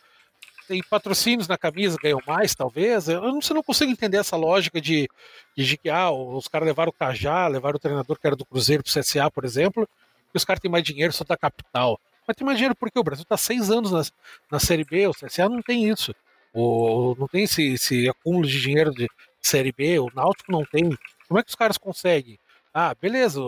tem 0.66 0.82
patrocínios 0.82 1.48
na 1.48 1.58
camisa, 1.58 1.98
ganham 2.02 2.20
mais, 2.26 2.54
talvez, 2.54 3.08
eu 3.08 3.20
não, 3.20 3.40
eu 3.46 3.54
não 3.54 3.62
consigo 3.62 3.90
entender 3.90 4.16
essa 4.16 4.36
lógica 4.36 4.80
de, 4.80 5.08
de 5.54 5.76
que 5.76 5.90
ah, 5.90 6.11
os 6.11 6.48
caras 6.48 6.66
levaram 6.66 6.90
o 6.90 6.92
Cajá, 6.92 7.46
levaram 7.46 7.76
o 7.76 7.80
treinador 7.80 8.18
que 8.18 8.26
era 8.26 8.36
do 8.36 8.46
Cruzeiro 8.46 8.82
para 8.82 8.90
o 8.90 9.02
CSA, 9.02 9.30
por 9.30 9.44
exemplo, 9.44 9.86
e 10.32 10.36
os 10.36 10.44
caras 10.44 10.61
têm 10.61 10.70
mais 10.70 10.84
dinheiro 10.84 11.12
só 11.12 11.24
da 11.24 11.36
capital. 11.36 12.00
Mas 12.26 12.36
tem 12.36 12.46
mais 12.46 12.56
dinheiro 12.56 12.76
porque 12.76 12.98
o 12.98 13.02
Brasil 13.02 13.24
está 13.24 13.36
seis 13.36 13.70
anos 13.70 13.90
na, 13.90 14.02
na 14.50 14.61
Série 14.61 14.84
B, 14.84 15.08
o 15.08 15.12
CSA 15.12 15.48
não 15.48 15.61
tem 15.61 15.88
isso. 15.88 16.14
O, 16.53 17.14
não 17.18 17.28
tem 17.28 17.44
esse, 17.44 17.74
esse 17.74 18.09
acúmulo 18.09 18.46
de 18.46 18.61
dinheiro 18.61 18.90
de 18.92 19.09
Série 19.40 19.72
B, 19.72 19.98
o 19.98 20.11
Náutico 20.14 20.51
não 20.51 20.64
tem. 20.64 20.90
Como 21.28 21.38
é 21.38 21.42
que 21.42 21.48
os 21.48 21.55
caras 21.55 21.78
conseguem? 21.78 22.38
Ah, 22.72 22.94
beleza, 23.01 23.40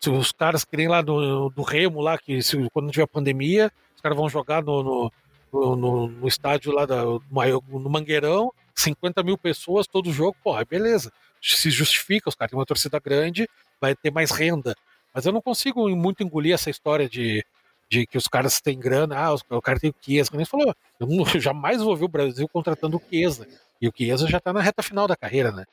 se, 0.00 0.10
os 0.10 0.32
caras 0.32 0.64
querem 0.64 0.88
lá 0.88 1.02
do, 1.02 1.50
do 1.50 1.62
Remo, 1.62 2.00
lá, 2.00 2.18
que 2.18 2.42
se, 2.42 2.68
quando 2.70 2.90
tiver 2.90 3.06
pandemia, 3.06 3.70
os 3.94 4.00
caras 4.00 4.16
vão 4.16 4.28
jogar 4.28 4.62
no, 4.62 4.82
no, 4.82 5.76
no, 5.76 6.06
no 6.08 6.28
estádio 6.28 6.72
lá 6.72 6.86
da, 6.86 7.04
no 7.04 7.90
Mangueirão, 7.90 8.52
50 8.74 9.22
mil 9.22 9.36
pessoas 9.36 9.86
todo 9.86 10.12
jogo, 10.12 10.36
porra, 10.42 10.64
beleza. 10.64 11.12
Se 11.40 11.70
justifica, 11.70 12.28
os 12.28 12.34
caras 12.34 12.50
têm 12.50 12.58
uma 12.58 12.66
torcida 12.66 12.98
grande, 12.98 13.48
vai 13.80 13.94
ter 13.94 14.10
mais 14.10 14.30
renda. 14.30 14.76
Mas 15.12 15.26
eu 15.26 15.32
não 15.32 15.42
consigo 15.42 15.88
muito 15.96 16.22
engolir 16.22 16.54
essa 16.54 16.70
história 16.70 17.08
de 17.08 17.44
de 17.90 18.06
que 18.06 18.16
os 18.16 18.28
caras 18.28 18.60
têm 18.60 18.78
grana, 18.78 19.18
ah, 19.18 19.34
o 19.34 19.60
cara 19.60 19.80
tem 19.80 19.90
o 19.90 19.94
Chiesa, 20.00 20.30
como 20.30 20.40
ele 20.40 20.48
falou, 20.48 20.74
eu, 20.98 21.06
não, 21.06 21.24
eu 21.34 21.40
jamais 21.40 21.82
vou 21.82 21.96
ver 21.96 22.04
o 22.04 22.08
Brasil 22.08 22.48
contratando 22.48 22.96
o 22.96 23.02
Chiesa, 23.10 23.48
e 23.82 23.88
o 23.88 23.92
Chiesa 23.94 24.28
já 24.28 24.38
tá 24.38 24.52
na 24.52 24.60
reta 24.60 24.82
final 24.82 25.08
da 25.08 25.16
carreira, 25.16 25.50
né? 25.50 25.64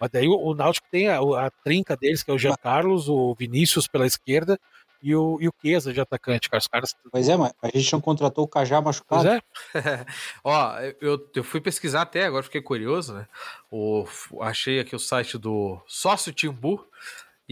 Mas 0.00 0.10
daí 0.10 0.26
o, 0.26 0.34
o 0.34 0.54
Náutico 0.54 0.88
tem 0.90 1.08
a, 1.08 1.18
a, 1.18 1.50
trinca 1.62 1.96
deles, 1.96 2.22
que 2.22 2.30
é 2.30 2.34
o 2.34 2.38
Jean 2.38 2.56
Carlos, 2.56 3.08
o 3.08 3.34
Vinícius 3.34 3.86
pela 3.86 4.06
esquerda 4.06 4.58
e 5.02 5.14
o, 5.14 5.38
e 5.40 5.48
o 5.48 5.54
Chiesa 5.60 5.92
de 5.92 6.00
atacante, 6.00 6.50
cara. 6.50 6.60
Os 6.60 6.66
caras... 6.66 6.96
Pois 7.10 7.28
é, 7.28 7.36
mas 7.36 7.52
a 7.62 7.68
gente 7.68 7.92
não 7.92 8.00
contratou 8.00 8.44
o 8.44 8.48
Cajá 8.48 8.80
machucado. 8.80 9.40
Pois 9.72 9.84
é. 9.84 10.06
Ó, 10.42 10.78
eu, 11.00 11.30
eu 11.34 11.44
fui 11.44 11.60
pesquisar 11.60 12.02
até, 12.02 12.24
agora 12.24 12.42
fiquei 12.42 12.62
curioso, 12.62 13.14
né? 13.14 13.26
O, 13.70 14.06
achei 14.40 14.80
aqui 14.80 14.96
o 14.96 14.98
site 14.98 15.38
do 15.38 15.80
Sócio 15.86 16.32
Timbu, 16.32 16.84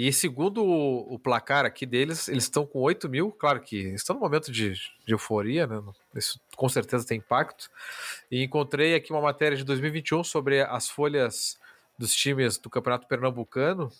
e 0.01 0.13
segundo 0.13 0.65
o, 0.65 1.15
o, 1.15 1.19
placar 1.19 1.65
aqui 1.67 1.85
deles, 1.85 2.29
eles 2.29 2.45
estão 2.45 2.65
com 2.65 2.79
8 2.79 3.09
mil. 3.09 3.33
Claro 3.33 3.61
que 3.61 3.77
estão 3.95 4.15
no 4.15 4.21
momento 4.21 4.53
de, 4.53 4.75
de, 4.75 5.13
euforia, 5.13 5.67
né? 5.67 5.83
Isso 6.15 6.41
com 6.55 6.69
certeza 6.69 7.05
tem 7.05 7.19
impacto. 7.19 7.69
E 8.31 8.45
encontrei 8.45 8.95
aqui 8.95 9.11
uma 9.11 9.21
matéria 9.21 9.59
de 9.59 9.65
2021 9.65 10.23
sobre 10.23 10.61
as 10.63 10.89
folhas 10.89 11.59
dos 11.99 12.15
times 12.15 12.59
do 12.59 12.71
Campeonato 12.71 13.09
Pernambucano. 13.09 13.91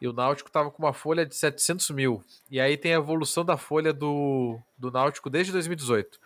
E 0.00 0.08
o 0.08 0.12
Náutico 0.12 0.48
estava 0.48 0.68
com 0.68 0.82
uma 0.82 0.92
folha 0.92 1.24
de 1.24 1.36
700 1.36 1.90
mil. 1.90 2.24
E 2.50 2.60
aí 2.60 2.76
tem 2.76 2.92
a 2.92 2.98
evolução 2.98 3.44
da 3.44 3.56
folha 3.56 3.92
do, 3.92 4.58
do 4.76 4.90
Náutico 4.90 5.30
desde 5.30 5.52
2018. 5.52 6.18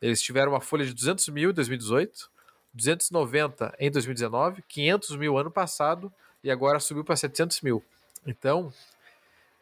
Eles 0.00 0.22
tiveram 0.22 0.52
uma 0.52 0.62
folha 0.62 0.86
de 0.86 0.94
200 0.94 1.28
mil 1.28 1.50
em 1.50 1.52
2018, 1.52 2.30
290 2.72 3.74
em 3.78 3.90
2019, 3.90 4.64
500 4.66 5.16
mil 5.16 5.36
ano 5.36 5.50
passado 5.50 6.10
e 6.42 6.50
agora 6.50 6.80
subiu 6.80 7.04
para 7.04 7.16
700 7.16 7.60
mil. 7.60 7.84
Então, 8.26 8.72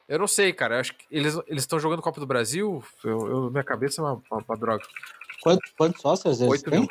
eu 0.09 0.19
não 0.19 0.27
sei, 0.27 0.53
cara. 0.53 0.77
Eu 0.77 0.81
acho 0.81 0.95
que 0.95 1.05
eles 1.11 1.37
estão 1.51 1.79
jogando 1.79 2.03
Copa 2.03 2.21
do 2.21 2.27
Brasil. 2.27 2.83
Eu, 3.05 3.29
eu, 3.29 3.51
minha 3.51 3.65
cabeça 3.65 4.01
é 4.01 4.05
uma, 4.05 4.23
uma, 4.31 4.45
uma 4.49 4.57
droga. 4.57 4.85
Quantos, 5.43 5.73
quantos 5.77 6.01
sócios 6.01 6.41
eles 6.41 6.53
8 6.53 6.71
têm? 6.71 6.81
mil. 6.81 6.89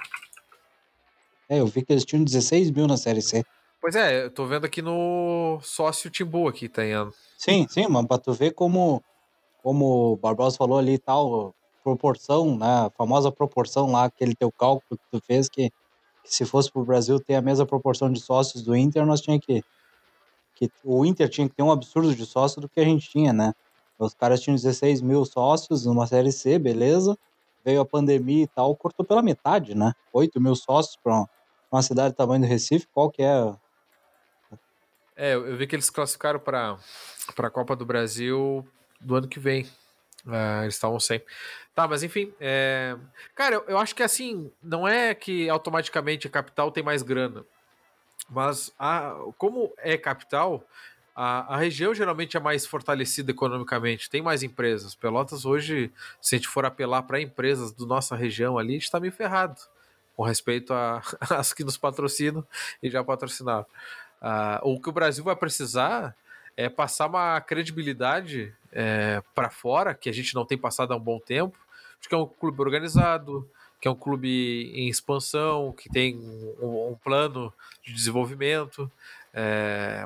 É, 1.50 1.60
eu 1.60 1.68
vi 1.68 1.84
que 1.84 1.92
eles 1.92 2.06
tinham 2.06 2.24
16 2.24 2.72
mil 2.72 2.88
na 2.88 2.96
Série 2.96 3.22
C. 3.22 3.44
Pois 3.82 3.96
é, 3.96 4.26
eu 4.26 4.32
tô 4.32 4.46
vendo 4.46 4.66
aqui 4.66 4.82
no 4.82 5.60
sócio 5.62 6.10
Timbu 6.10 6.48
aqui, 6.48 6.70
tem. 6.70 6.92
Sim, 7.38 7.66
sim, 7.68 7.88
mas 7.88 8.06
pra 8.06 8.18
tu 8.18 8.34
ver 8.34 8.52
como, 8.52 9.04
como 9.64 10.14
o 10.14 10.16
Barbosa 10.18 10.58
falou 10.58 10.78
ali 10.78 10.94
e 10.94 11.00
tal, 11.00 11.56
proporção, 11.84 12.58
né? 12.58 12.86
A 12.86 12.92
famosa 12.92 13.32
proporção 13.32 13.92
lá, 13.92 14.06
aquele 14.06 14.36
teu 14.36 14.52
cálculo 14.52 14.98
que 14.98 15.06
tu 15.12 15.24
fez, 15.26 15.50
que, 15.50 15.70
que 16.24 16.36
se 16.36 16.46
fosse 16.46 16.72
pro 16.72 16.86
Brasil 16.86 17.20
ter 17.20 17.36
a 17.36 17.42
mesma 17.42 17.66
proporção 17.66 18.12
de 18.12 18.20
sócios 18.20 18.64
do 18.64 18.76
Inter, 18.76 19.06
nós 19.06 19.22
tinha 19.22 19.40
que 19.40 19.64
que 20.68 20.72
o 20.84 21.06
Inter 21.06 21.30
tinha 21.30 21.48
que 21.48 21.56
ter 21.56 21.64
um 21.64 21.72
absurdo 21.72 22.14
de 22.14 22.26
sócio 22.26 22.60
do 22.60 22.68
que 22.68 22.82
a 22.82 22.84
gente 22.84 23.10
tinha, 23.10 23.32
né? 23.32 23.54
Os 23.98 24.14
caras 24.14 24.42
tinham 24.42 24.56
16 24.56 25.02
mil 25.02 25.24
sócios 25.26 25.86
numa 25.86 26.06
Série 26.06 26.32
C, 26.32 26.60
beleza. 26.60 27.18
Veio 27.64 27.82
a 27.82 27.86
pandemia 27.86 28.44
e 28.44 28.48
tal, 28.48 28.76
cortou 28.76 29.06
pela 29.06 29.22
metade, 29.22 29.76
né? 29.76 29.94
8 30.12 30.40
mil 30.40 30.56
sócios 30.56 30.98
para 30.98 31.26
uma 31.72 31.82
cidade 31.82 32.14
do 32.14 32.18
tamanho 32.18 32.42
do 32.42 32.48
Recife, 32.48 32.88
qual 32.94 33.10
que 33.10 33.22
é? 33.22 33.54
É, 35.16 35.34
eu 35.36 35.56
vi 35.58 35.68
que 35.68 35.76
eles 35.76 35.90
classificaram 35.90 36.40
para 36.40 36.78
a 37.38 37.50
Copa 37.50 37.76
do 37.76 37.86
Brasil 37.86 38.66
do 39.00 39.16
ano 39.16 39.28
que 39.28 39.40
vem. 39.40 39.64
Uh, 40.26 40.64
eles 40.64 40.76
estavam 40.76 41.00
sem. 41.00 41.22
Tá, 41.74 41.88
mas 41.88 42.04
enfim. 42.04 42.34
É... 42.40 42.98
Cara, 43.36 43.56
eu, 43.56 43.64
eu, 43.68 43.78
acho 43.78 43.96
que 43.96 44.04
assim, 44.04 44.52
não 44.62 44.88
é 44.88 45.14
que 45.14 45.50
automaticamente 45.50 46.28
a 46.28 46.30
capital 46.30 46.72
tem 46.72 46.84
mais 46.84 47.02
grana. 47.02 47.46
Mas 48.30 48.72
a, 48.78 49.16
como 49.38 49.74
é 49.78 49.98
capital, 49.98 50.64
a, 51.16 51.56
a 51.56 51.58
região 51.58 51.94
geralmente 51.94 52.38
é 52.38 52.40
mais 52.40 52.66
fortalecida 52.66 53.32
economicamente, 53.32 54.10
tem 54.10 54.22
mais 54.22 54.44
empresas. 54.44 54.96
Pelotas 54.96 55.46
hoje, 55.46 55.92
se 56.22 56.36
a 56.36 56.38
gente 56.38 56.48
for 56.48 56.66
apelar 56.66 57.04
para 57.04 57.20
empresas 57.20 57.72
da 57.72 57.86
nossa 57.86 58.16
região 58.16 58.58
ali, 58.58 58.70
a 58.70 58.74
gente 58.74 58.84
está 58.84 59.00
meio 59.00 59.14
ferrado 59.14 59.60
com 60.16 60.24
respeito 60.24 60.74
às 61.30 61.54
que 61.56 61.64
nos 61.64 61.78
patrocinam 61.78 62.46
e 62.84 62.90
já 62.90 63.04
patrocinaram. 63.04 63.66
O 64.64 64.80
que 64.80 64.90
o 64.90 64.92
Brasil 64.92 65.24
vai 65.24 65.36
precisar 65.36 66.16
é 66.58 66.68
passar 66.68 67.08
uma 67.08 67.40
credibilidade 67.40 68.54
é, 68.72 69.24
para 69.34 69.50
fora, 69.50 69.96
que 69.96 70.10
a 70.10 70.14
gente 70.14 70.36
não 70.36 70.46
tem 70.46 70.58
passado 70.58 70.92
há 70.92 70.98
um 70.98 71.00
bom 71.00 71.20
tempo. 71.20 71.58
Acho 71.98 72.10
que 72.10 72.14
é 72.14 72.18
um 72.18 72.26
clube 72.26 72.62
organizado, 72.62 73.50
que 73.80 73.88
é 73.88 73.92
um 73.92 73.96
clube 73.96 74.72
em 74.74 74.90
expansão, 74.90 75.72
que 75.72 75.90
tem 75.90 76.18
um, 76.18 76.92
um 76.92 76.96
plano 77.02 77.54
de 77.84 77.94
desenvolvimento. 77.94 78.92
É, 79.34 80.06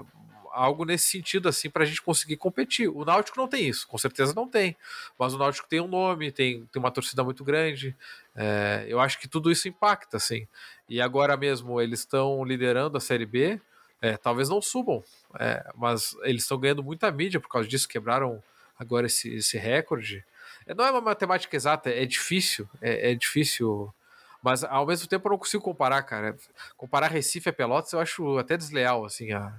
algo 0.54 0.86
nesse 0.86 1.08
sentido, 1.08 1.50
assim, 1.50 1.70
para 1.70 1.84
a 1.84 1.86
gente 1.86 2.02
conseguir 2.02 2.38
competir. 2.38 2.88
O 2.88 3.04
Náutico 3.04 3.38
não 3.38 3.48
tem 3.48 3.68
isso, 3.68 3.88
com 3.88 3.98
certeza 3.98 4.34
não 4.36 4.48
tem. 4.48 4.78
Mas 5.18 5.34
o 5.34 5.38
Náutico 5.38 5.68
tem 5.68 5.82
um 5.82 5.88
nome, 5.88 6.32
tem, 6.32 6.66
tem 6.72 6.80
uma 6.80 6.92
torcida 6.92 7.24
muito 7.24 7.44
grande. 7.44 7.96
É, 8.36 8.86
eu 8.88 9.00
acho 9.00 9.20
que 9.20 9.28
tudo 9.28 9.52
isso 9.52 9.68
impacta, 9.68 10.18
assim. 10.18 10.48
E 10.88 11.02
agora 11.02 11.36
mesmo 11.36 11.82
eles 11.82 12.00
estão 12.00 12.44
liderando 12.46 12.98
a 12.98 13.02
Série 13.02 13.26
B. 13.26 13.60
É, 14.00 14.18
talvez 14.18 14.50
não 14.50 14.62
subam, 14.62 15.02
é, 15.40 15.66
mas 15.76 16.14
eles 16.24 16.42
estão 16.42 16.60
ganhando 16.60 16.84
muita 16.84 17.10
mídia 17.10 17.40
por 17.40 17.48
causa 17.48 17.68
disso, 17.68 17.88
quebraram 17.88 18.44
agora 18.78 19.08
esse, 19.08 19.34
esse 19.34 19.58
recorde. 19.58 20.26
É, 20.66 20.74
não 20.74 20.86
é 20.86 20.92
uma 20.92 21.02
matemática 21.02 21.56
exata, 21.56 21.90
é 21.90 22.06
difícil, 22.06 22.68
é, 22.82 23.12
é, 23.12 23.16
difícil, 23.16 23.94
mas 24.42 24.64
ao 24.64 24.86
mesmo 24.86 25.08
tempo 25.08 25.28
eu 25.28 25.32
não 25.32 25.38
consigo 25.38 25.64
comparar, 25.64 26.04
cara. 26.04 26.36
Comparar 26.78 27.08
Recife 27.08 27.50
a 27.50 27.54
Pelotas 27.54 27.94
eu 27.94 28.00
acho 28.00 28.38
até 28.38 28.58
desleal, 28.58 29.06
assim, 29.06 29.32
a, 29.32 29.54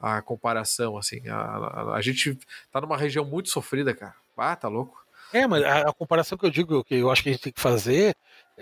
a 0.00 0.22
comparação, 0.22 0.96
assim. 0.96 1.28
A, 1.28 1.36
a, 1.36 1.94
a 1.94 2.00
gente 2.00 2.38
tá 2.70 2.80
numa 2.80 2.96
região 2.96 3.24
muito 3.24 3.48
sofrida, 3.48 3.94
cara. 3.94 4.14
Ah, 4.36 4.56
tá 4.56 4.68
louco. 4.68 5.04
É, 5.32 5.46
mas 5.46 5.64
a, 5.64 5.88
a, 5.88 5.92
comparação 5.92 6.38
que 6.38 6.46
eu 6.46 6.50
digo, 6.50 6.84
que 6.84 6.96
eu 6.96 7.10
acho 7.10 7.22
que 7.22 7.28
a 7.30 7.32
gente 7.32 7.42
tem 7.42 7.52
que 7.52 7.60
fazer, 7.60 8.14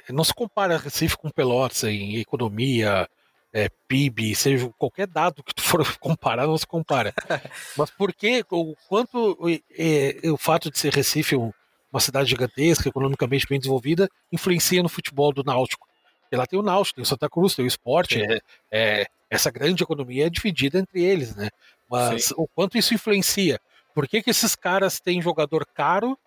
não 0.08 0.24
se 0.24 0.34
compara 0.34 0.78
Recife 0.78 1.16
com 1.16 1.30
Pelotas 1.30 1.84
em 1.84 2.16
economia, 2.16 3.08
é, 3.54 3.68
PIB, 3.86 4.34
seja 4.34 4.68
qualquer 4.76 5.06
dado 5.06 5.42
que 5.42 5.54
tu 5.54 5.62
for 5.62 5.80
comparar, 6.00 6.46
não 6.46 6.58
se 6.58 6.66
compara. 6.66 7.14
Mas 7.78 7.88
por 7.90 8.12
que, 8.12 8.44
o 8.50 8.74
quanto 8.88 9.38
é, 9.78 10.26
é, 10.26 10.30
o 10.30 10.36
fato 10.36 10.70
de 10.70 10.78
ser 10.78 10.92
Recife 10.92 11.36
um, 11.36 11.52
uma 11.94 12.00
cidade 12.00 12.28
gigantesca, 12.28 12.88
economicamente 12.88 13.46
bem 13.48 13.58
desenvolvida, 13.58 14.08
influencia 14.32 14.82
no 14.82 14.88
futebol 14.88 15.32
do 15.32 15.44
Náutico? 15.44 15.86
Porque 16.22 16.36
lá 16.36 16.44
tem 16.44 16.58
o 16.58 16.62
Náutico, 16.62 16.96
tem 16.96 17.02
o 17.02 17.06
Santa 17.06 17.30
Cruz, 17.30 17.54
tem 17.54 17.64
o 17.64 17.68
esporte, 17.68 18.20
é, 18.20 18.40
é, 18.70 19.06
essa 19.30 19.50
grande 19.50 19.84
economia 19.84 20.26
é 20.26 20.30
dividida 20.30 20.78
entre 20.78 21.02
eles, 21.02 21.36
né? 21.36 21.48
Mas 21.88 22.26
Sim. 22.26 22.34
o 22.36 22.48
quanto 22.48 22.76
isso 22.76 22.94
influencia? 22.94 23.60
Por 23.94 24.08
que, 24.08 24.20
que 24.20 24.30
esses 24.30 24.56
caras 24.56 24.98
têm 24.98 25.22
jogador 25.22 25.64
caro 25.72 26.18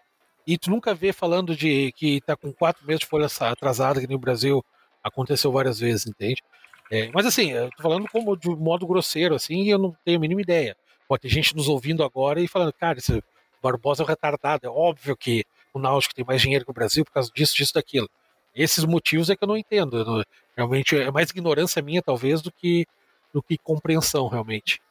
e 0.45 0.57
tu 0.57 0.69
nunca 0.69 0.95
vê 0.95 1.11
falando 1.11 1.53
de 1.53 1.91
que 1.97 2.21
tá 2.21 2.37
com 2.37 2.53
quatro 2.53 2.85
meses 2.87 3.01
de 3.01 3.05
folha 3.05 3.27
atrasada 3.41 3.99
que 3.99 4.07
no 4.07 4.17
Brasil 4.17 4.63
aconteceu 5.03 5.51
várias 5.51 5.79
vezes, 5.79 6.07
entende? 6.07 6.41
É, 6.89 7.09
mas 7.13 7.25
assim, 7.25 7.51
eu 7.51 7.69
tô 7.71 7.83
falando 7.83 8.07
como 8.09 8.37
de 8.37 8.49
modo 8.49 8.87
grosseiro, 8.87 9.35
assim, 9.35 9.63
e 9.63 9.69
eu 9.69 9.77
não 9.77 9.93
tenho 10.05 10.17
a 10.17 10.21
mínima 10.21 10.41
ideia. 10.41 10.77
Pode 11.09 11.23
ter 11.23 11.29
gente 11.29 11.53
nos 11.53 11.67
ouvindo 11.67 12.03
agora 12.03 12.39
e 12.39 12.47
falando, 12.47 12.71
cara, 12.71 12.99
esse 12.99 13.21
Barbosa 13.61 14.03
é 14.03 14.05
um 14.05 14.07
retardado. 14.07 14.65
É 14.65 14.69
óbvio 14.69 15.15
que 15.15 15.43
o 15.77 15.81
Náutico 15.81 16.15
tem 16.15 16.25
mais 16.25 16.41
dinheiro 16.41 16.65
que 16.65 16.71
o 16.71 16.73
Brasil 16.73 17.05
por 17.05 17.11
causa 17.11 17.31
disso, 17.33 17.55
disso, 17.55 17.73
daquilo. 17.73 18.09
Esses 18.53 18.83
motivos 18.83 19.29
é 19.29 19.35
que 19.35 19.43
eu 19.43 19.47
não 19.47 19.57
entendo. 19.57 19.97
Eu 19.97 20.23
realmente 20.55 20.97
é 20.97 21.11
mais 21.11 21.29
ignorância 21.29 21.81
minha, 21.81 22.01
talvez, 22.01 22.41
do 22.41 22.51
que, 22.51 22.85
do 23.33 23.41
que 23.41 23.57
compreensão, 23.57 24.27
realmente. 24.27 24.81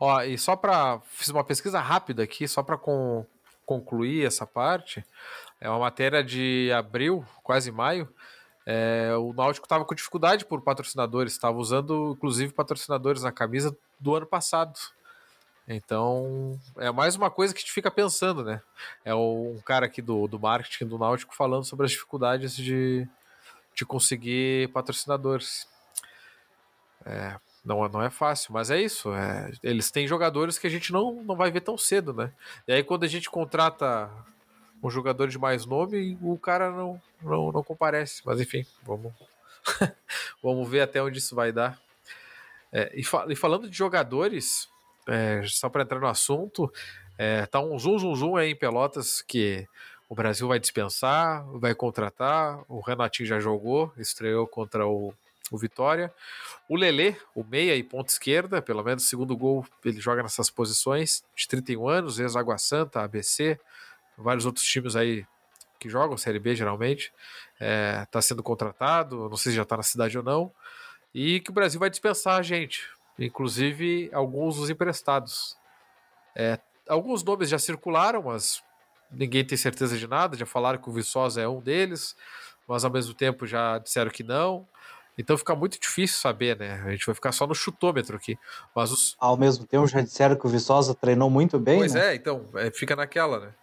Ó, 0.00 0.22
e 0.22 0.36
só 0.36 0.56
para 0.56 1.00
fiz 1.10 1.28
uma 1.28 1.44
pesquisa 1.44 1.80
rápida 1.80 2.22
aqui, 2.22 2.48
só 2.48 2.62
para 2.62 2.76
con, 2.76 3.24
concluir 3.64 4.26
essa 4.26 4.46
parte. 4.46 5.04
É 5.60 5.68
uma 5.68 5.78
matéria 5.78 6.22
de 6.22 6.70
abril, 6.72 7.24
quase 7.42 7.70
maio, 7.70 8.08
é, 8.66 9.14
o 9.16 9.32
Náutico 9.32 9.64
estava 9.64 9.84
com 9.84 9.94
dificuldade 9.94 10.44
por 10.44 10.60
patrocinadores, 10.60 11.32
estava 11.32 11.56
usando 11.56 12.14
inclusive 12.16 12.52
patrocinadores 12.52 13.22
na 13.22 13.30
camisa 13.30 13.76
do 14.00 14.16
ano 14.16 14.26
passado. 14.26 14.76
Então, 15.68 16.58
é 16.76 16.92
mais 16.92 17.16
uma 17.16 17.28
coisa 17.28 17.52
que 17.52 17.58
a 17.58 17.62
gente 17.62 17.72
fica 17.72 17.90
pensando, 17.90 18.44
né? 18.44 18.62
É 19.04 19.14
um 19.14 19.60
cara 19.64 19.86
aqui 19.86 20.00
do, 20.00 20.28
do 20.28 20.38
marketing 20.38 20.86
do 20.86 20.98
Náutico 20.98 21.34
falando 21.34 21.64
sobre 21.64 21.86
as 21.86 21.92
dificuldades 21.92 22.54
de, 22.54 23.06
de 23.74 23.84
conseguir 23.84 24.68
patrocinadores. 24.72 25.66
É, 27.04 27.36
não, 27.64 27.88
não 27.88 28.00
é 28.00 28.10
fácil, 28.10 28.52
mas 28.52 28.70
é 28.70 28.80
isso. 28.80 29.12
É, 29.12 29.50
eles 29.60 29.90
têm 29.90 30.06
jogadores 30.06 30.56
que 30.56 30.68
a 30.68 30.70
gente 30.70 30.92
não, 30.92 31.20
não 31.24 31.34
vai 31.34 31.50
ver 31.50 31.62
tão 31.62 31.76
cedo, 31.76 32.12
né? 32.12 32.32
E 32.68 32.72
aí, 32.72 32.84
quando 32.84 33.02
a 33.02 33.08
gente 33.08 33.28
contrata 33.28 34.08
um 34.80 34.88
jogador 34.88 35.26
de 35.26 35.38
mais 35.38 35.66
nome, 35.66 36.16
o 36.22 36.38
cara 36.38 36.70
não, 36.70 37.02
não, 37.20 37.50
não 37.50 37.64
comparece. 37.64 38.22
Mas 38.24 38.40
enfim, 38.40 38.64
vamos, 38.84 39.12
vamos 40.40 40.68
ver 40.68 40.82
até 40.82 41.02
onde 41.02 41.18
isso 41.18 41.34
vai 41.34 41.50
dar. 41.50 41.80
É, 42.72 42.92
e, 42.94 43.02
fa 43.02 43.26
e, 43.28 43.34
falando 43.34 43.68
de 43.68 43.76
jogadores, 43.76 44.68
é, 45.06 45.42
só 45.46 45.68
para 45.68 45.82
entrar 45.82 46.00
no 46.00 46.06
assunto, 46.06 46.72
é, 47.18 47.46
tá 47.46 47.60
um 47.60 47.78
zoom, 47.78 47.98
zoom, 47.98 48.14
zoom 48.14 48.36
aí 48.36 48.50
em 48.50 48.56
Pelotas 48.56 49.22
que 49.22 49.66
o 50.08 50.14
Brasil 50.14 50.46
vai 50.46 50.58
dispensar, 50.58 51.44
vai 51.58 51.74
contratar. 51.74 52.60
O 52.68 52.80
Renatinho 52.80 53.26
já 53.26 53.40
jogou, 53.40 53.92
estreou 53.96 54.46
contra 54.46 54.86
o, 54.86 55.12
o 55.50 55.58
Vitória. 55.58 56.12
O 56.68 56.76
Lelê, 56.76 57.16
o 57.34 57.42
meia 57.42 57.74
e 57.74 57.82
ponta 57.82 58.12
esquerda, 58.12 58.62
pelo 58.62 58.82
menos 58.82 59.08
segundo 59.08 59.36
gol, 59.36 59.66
ele 59.84 60.00
joga 60.00 60.22
nessas 60.22 60.50
posições, 60.50 61.24
de 61.34 61.48
31 61.48 61.88
anos, 61.88 62.18
ex-Água 62.18 62.58
Santa, 62.58 63.02
ABC, 63.02 63.58
vários 64.16 64.46
outros 64.46 64.64
times 64.64 64.96
aí 64.96 65.26
que 65.78 65.88
jogam 65.88 66.16
Série 66.16 66.38
B 66.38 66.54
geralmente, 66.54 67.12
está 67.54 67.64
é, 67.64 68.06
tá 68.06 68.22
sendo 68.22 68.42
contratado, 68.42 69.28
não 69.28 69.36
sei 69.36 69.52
se 69.52 69.56
já 69.56 69.62
está 69.62 69.76
na 69.76 69.82
cidade 69.82 70.16
ou 70.16 70.24
não, 70.24 70.50
e 71.14 71.40
que 71.40 71.50
o 71.50 71.52
Brasil 71.52 71.78
vai 71.78 71.90
dispensar 71.90 72.38
a 72.38 72.42
gente, 72.42 72.88
inclusive 73.18 74.10
alguns 74.12 74.56
dos 74.56 74.70
emprestados. 74.70 75.56
É, 76.34 76.58
alguns 76.88 77.22
nomes 77.22 77.48
já 77.48 77.58
circularam, 77.58 78.22
mas 78.22 78.62
ninguém 79.10 79.44
tem 79.44 79.56
certeza 79.56 79.96
de 79.96 80.06
nada, 80.06 80.36
já 80.36 80.46
falaram 80.46 80.78
que 80.78 80.88
o 80.88 80.92
Viçosa 80.92 81.40
é 81.40 81.48
um 81.48 81.60
deles, 81.60 82.16
mas 82.66 82.84
ao 82.84 82.90
mesmo 82.90 83.14
tempo 83.14 83.46
já 83.46 83.78
disseram 83.78 84.10
que 84.10 84.22
não. 84.22 84.66
Então 85.18 85.36
fica 85.38 85.54
muito 85.54 85.80
difícil 85.80 86.18
saber, 86.18 86.58
né? 86.58 86.82
A 86.84 86.90
gente 86.90 87.06
vai 87.06 87.14
ficar 87.14 87.32
só 87.32 87.46
no 87.46 87.54
chutômetro 87.54 88.16
aqui. 88.16 88.38
Mas 88.74 88.92
os... 88.92 89.16
Ao 89.18 89.36
mesmo 89.36 89.66
tempo 89.66 89.86
já 89.86 90.02
disseram 90.02 90.36
que 90.36 90.46
o 90.46 90.50
Viçosa 90.50 90.94
treinou 90.94 91.30
muito 91.30 91.58
bem. 91.58 91.78
Pois 91.78 91.94
né? 91.94 92.12
é, 92.12 92.14
então, 92.14 92.44
é, 92.54 92.70
fica 92.70 92.94
naquela, 92.94 93.40
né? 93.40 93.54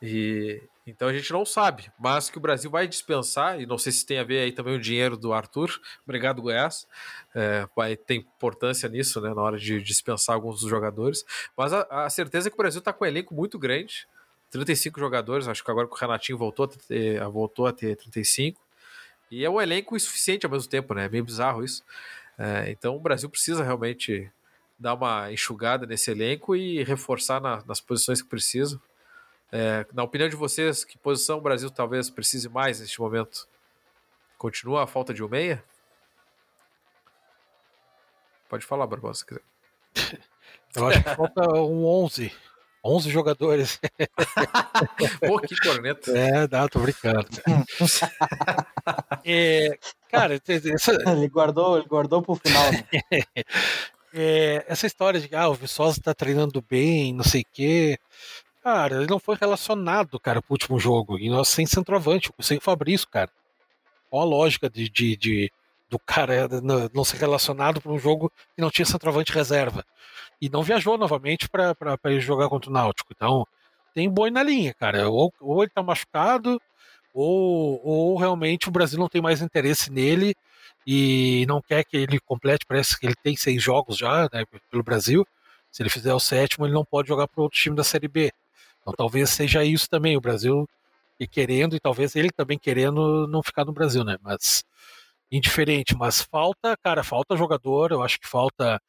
E 0.00 0.62
então 0.86 1.08
a 1.08 1.12
gente 1.12 1.32
não 1.32 1.44
sabe, 1.46 1.90
mas 1.98 2.28
que 2.28 2.36
o 2.36 2.40
Brasil 2.40 2.70
vai 2.70 2.86
dispensar, 2.86 3.60
e 3.60 3.66
não 3.66 3.78
sei 3.78 3.90
se 3.90 4.04
tem 4.04 4.18
a 4.18 4.24
ver 4.24 4.40
aí 4.40 4.52
também 4.52 4.74
o 4.74 4.80
dinheiro 4.80 5.16
do 5.16 5.32
Arthur, 5.32 5.80
obrigado 6.04 6.42
Goiás, 6.42 6.86
é, 7.34 7.66
vai 7.74 7.96
ter 7.96 8.16
importância 8.16 8.88
nisso, 8.88 9.20
né, 9.20 9.32
na 9.32 9.40
hora 9.40 9.58
de 9.58 9.82
dispensar 9.82 10.34
alguns 10.34 10.60
dos 10.60 10.68
jogadores, 10.68 11.24
mas 11.56 11.72
a, 11.72 12.04
a 12.04 12.10
certeza 12.10 12.48
é 12.48 12.50
que 12.50 12.56
o 12.56 12.58
Brasil 12.58 12.80
está 12.80 12.92
com 12.92 13.04
um 13.04 13.08
elenco 13.08 13.34
muito 13.34 13.58
grande, 13.58 14.06
35 14.50 15.00
jogadores, 15.00 15.48
acho 15.48 15.64
que 15.64 15.70
agora 15.70 15.88
que 15.88 15.94
o 15.94 15.96
Renatinho 15.96 16.38
voltou 16.38 16.66
a 16.66 16.68
ter, 16.68 17.24
voltou 17.28 17.66
a 17.66 17.72
ter 17.72 17.96
35, 17.96 18.60
e 19.30 19.44
é 19.44 19.48
um 19.48 19.60
elenco 19.60 19.96
insuficiente 19.96 20.44
ao 20.44 20.52
mesmo 20.52 20.68
tempo, 20.68 20.92
né, 20.92 21.06
é 21.06 21.08
meio 21.08 21.24
bizarro 21.24 21.64
isso, 21.64 21.82
é, 22.38 22.70
então 22.70 22.94
o 22.94 23.00
Brasil 23.00 23.30
precisa 23.30 23.64
realmente 23.64 24.30
dar 24.78 24.94
uma 24.94 25.32
enxugada 25.32 25.86
nesse 25.86 26.10
elenco 26.10 26.54
e 26.54 26.82
reforçar 26.84 27.40
na, 27.40 27.62
nas 27.64 27.80
posições 27.80 28.20
que 28.20 28.28
precisa, 28.28 28.80
é, 29.52 29.86
na 29.92 30.02
opinião 30.02 30.28
de 30.28 30.36
vocês, 30.36 30.84
que 30.84 30.98
posição 30.98 31.38
o 31.38 31.42
Brasil 31.42 31.70
talvez 31.70 32.10
precise 32.10 32.48
mais 32.48 32.80
neste 32.80 33.00
momento? 33.00 33.48
Continua 34.36 34.84
a 34.84 34.86
falta 34.86 35.14
de 35.14 35.22
um 35.22 35.28
meia? 35.28 35.64
Pode 38.48 38.64
falar, 38.66 38.86
Barbosa, 38.86 39.20
se 39.20 39.26
quiser. 39.26 39.42
Eu 40.76 40.88
acho 40.88 41.02
que 41.02 41.14
falta 41.14 41.54
um 41.54 41.86
11. 41.86 42.32
11 42.84 43.10
jogadores. 43.10 43.80
Pô, 45.26 45.38
que 45.38 45.56
corneta. 45.56 46.10
É, 46.10 46.46
dá, 46.46 46.68
tô 46.68 46.80
brincando. 46.80 47.26
é, 49.24 49.78
cara, 50.10 50.38
essa... 50.46 50.92
ele, 51.10 51.28
guardou, 51.28 51.78
ele 51.78 51.86
guardou 51.86 52.20
pro 52.20 52.34
final. 52.34 52.70
Né? 52.72 52.84
É, 54.12 54.64
essa 54.68 54.86
história 54.86 55.18
de 55.18 55.34
ah, 55.34 55.48
o 55.48 55.54
Viçosa 55.54 56.00
tá 56.02 56.12
treinando 56.12 56.60
bem, 56.60 57.14
não 57.14 57.24
sei 57.24 57.40
o 57.40 57.46
quê. 57.52 57.98
Cara, 58.64 58.96
ele 58.96 59.06
não 59.06 59.18
foi 59.18 59.36
relacionado, 59.38 60.18
cara, 60.18 60.40
pro 60.40 60.54
último 60.54 60.78
jogo. 60.78 61.18
E 61.18 61.28
nós 61.28 61.48
sem 61.48 61.66
centroavante, 61.66 62.32
sem 62.40 62.58
Fabrício, 62.58 63.06
cara. 63.06 63.30
Qual 64.08 64.22
a 64.22 64.24
lógica 64.24 64.70
de, 64.70 64.88
de, 64.88 65.14
de 65.16 65.52
do 65.90 65.98
cara 65.98 66.48
não 66.94 67.04
ser 67.04 67.18
relacionado 67.18 67.78
para 67.78 67.92
um 67.92 67.98
jogo 67.98 68.32
que 68.56 68.62
não 68.62 68.70
tinha 68.70 68.86
centroavante 68.86 69.32
reserva? 69.32 69.84
E 70.40 70.48
não 70.48 70.62
viajou 70.62 70.96
novamente 70.96 71.46
para 71.46 71.76
ir 72.06 72.20
jogar 72.20 72.48
contra 72.48 72.70
o 72.70 72.72
Náutico. 72.72 73.12
Então, 73.14 73.46
tem 73.94 74.08
boi 74.08 74.30
na 74.30 74.42
linha, 74.42 74.72
cara. 74.72 75.10
Ou, 75.10 75.30
ou 75.40 75.62
ele 75.62 75.70
tá 75.70 75.82
machucado, 75.82 76.58
ou, 77.12 77.80
ou 77.84 78.16
realmente 78.16 78.68
o 78.68 78.72
Brasil 78.72 78.98
não 78.98 79.10
tem 79.10 79.20
mais 79.20 79.42
interesse 79.42 79.90
nele 79.90 80.34
e 80.86 81.44
não 81.46 81.60
quer 81.60 81.84
que 81.84 81.98
ele 81.98 82.18
complete. 82.18 82.64
Parece 82.66 82.98
que 82.98 83.04
ele 83.04 83.16
tem 83.22 83.36
seis 83.36 83.62
jogos 83.62 83.98
já 83.98 84.22
né, 84.32 84.46
pelo 84.70 84.82
Brasil. 84.82 85.26
Se 85.70 85.82
ele 85.82 85.90
fizer 85.90 86.14
o 86.14 86.20
sétimo, 86.20 86.64
ele 86.64 86.72
não 86.72 86.84
pode 86.84 87.08
jogar 87.08 87.28
para 87.28 87.42
outro 87.42 87.58
time 87.58 87.76
da 87.76 87.84
Série 87.84 88.08
B. 88.08 88.32
Então 88.84 88.94
talvez 88.94 89.30
seja 89.30 89.64
isso 89.64 89.88
também. 89.88 90.16
O 90.16 90.20
Brasil 90.20 90.68
querendo, 91.30 91.74
e 91.74 91.80
talvez 91.80 92.14
ele 92.16 92.30
também 92.30 92.58
querendo 92.58 93.26
não 93.26 93.42
ficar 93.42 93.64
no 93.64 93.72
Brasil, 93.72 94.04
né? 94.04 94.18
Mas 94.22 94.62
indiferente. 95.32 95.96
Mas 95.96 96.20
falta, 96.20 96.76
cara, 96.76 97.02
falta 97.02 97.36
jogador. 97.36 97.92
Eu 97.92 98.02
acho 98.02 98.20
que 98.20 98.28
falta 98.28 98.80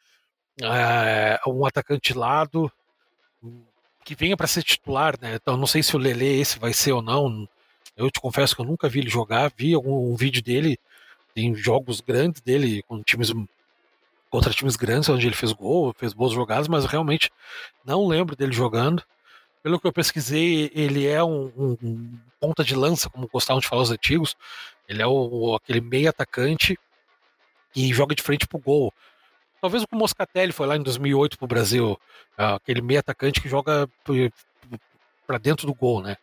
é, 0.62 1.40
um 1.48 1.66
atacante 1.66 2.14
lado 2.14 2.72
que 4.04 4.16
venha 4.16 4.38
para 4.38 4.48
ser 4.48 4.64
titular, 4.64 5.16
né? 5.22 5.36
Então 5.36 5.58
não 5.58 5.68
sei 5.68 5.82
se 5.82 5.96
o 5.96 6.00
Lele 6.00 6.40
esse 6.40 6.60
vai 6.60 6.74
ser 6.74 6.92
ou 6.92 7.02
não. 7.02 7.48
Eu 7.96 8.12
te 8.12 8.20
confesso 8.20 8.56
que 8.56 8.62
eu 8.62 8.66
nunca 8.66 8.90
vi 8.90 9.00
ele 9.00 9.10
jogar, 9.10 9.52
vi 9.56 9.74
algum 9.74 10.12
um 10.12 10.16
vídeo 10.16 10.44
dele 10.44 10.78
em 11.36 11.56
jogos 11.56 12.02
grandes 12.02 12.42
dele 12.42 12.84
com 12.84 13.02
times 13.02 13.34
contra 14.30 14.54
times 14.54 14.76
grandes 14.76 15.08
onde 15.08 15.26
ele 15.26 15.36
fez 15.36 15.54
gol, 15.54 15.94
fez 15.98 16.14
boas 16.14 16.34
jogadas, 16.34 16.68
mas 16.68 16.86
realmente 16.86 17.32
não 17.86 18.06
lembro 18.06 18.36
dele 18.36 18.52
jogando. 18.52 19.02
Pelo 19.66 19.80
que 19.80 19.88
eu 19.88 19.92
pesquisei, 19.92 20.70
ele 20.76 21.08
é 21.08 21.24
um, 21.24 21.52
um, 21.58 21.78
um 21.82 22.20
ponta 22.40 22.64
de 22.64 22.76
lança, 22.76 23.10
como 23.10 23.28
gostavam 23.28 23.60
de 23.60 23.68
falar 23.68 23.82
os 23.82 23.90
antigos. 23.90 24.36
Ele 24.88 25.02
é 25.02 25.08
o, 25.08 25.56
aquele 25.56 25.82
meio 25.82 26.08
atacante 26.08 26.78
que 27.74 27.92
joga 27.92 28.14
de 28.14 28.22
frente 28.22 28.48
pro 28.48 28.60
gol. 28.60 28.94
Talvez 29.60 29.82
o 29.82 29.88
Moscatelli 29.92 30.52
foi 30.52 30.68
lá 30.68 30.78
em 30.78 30.84
2008 30.84 31.40
pro 31.40 31.48
Brasil, 31.48 32.00
aquele 32.38 32.80
meio 32.80 33.00
atacante 33.00 33.42
que 33.42 33.50
joga 33.50 33.90
para 35.26 35.40
dentro 35.40 35.66
do 35.66 35.74
gol, 35.74 36.00
né? 36.00 36.16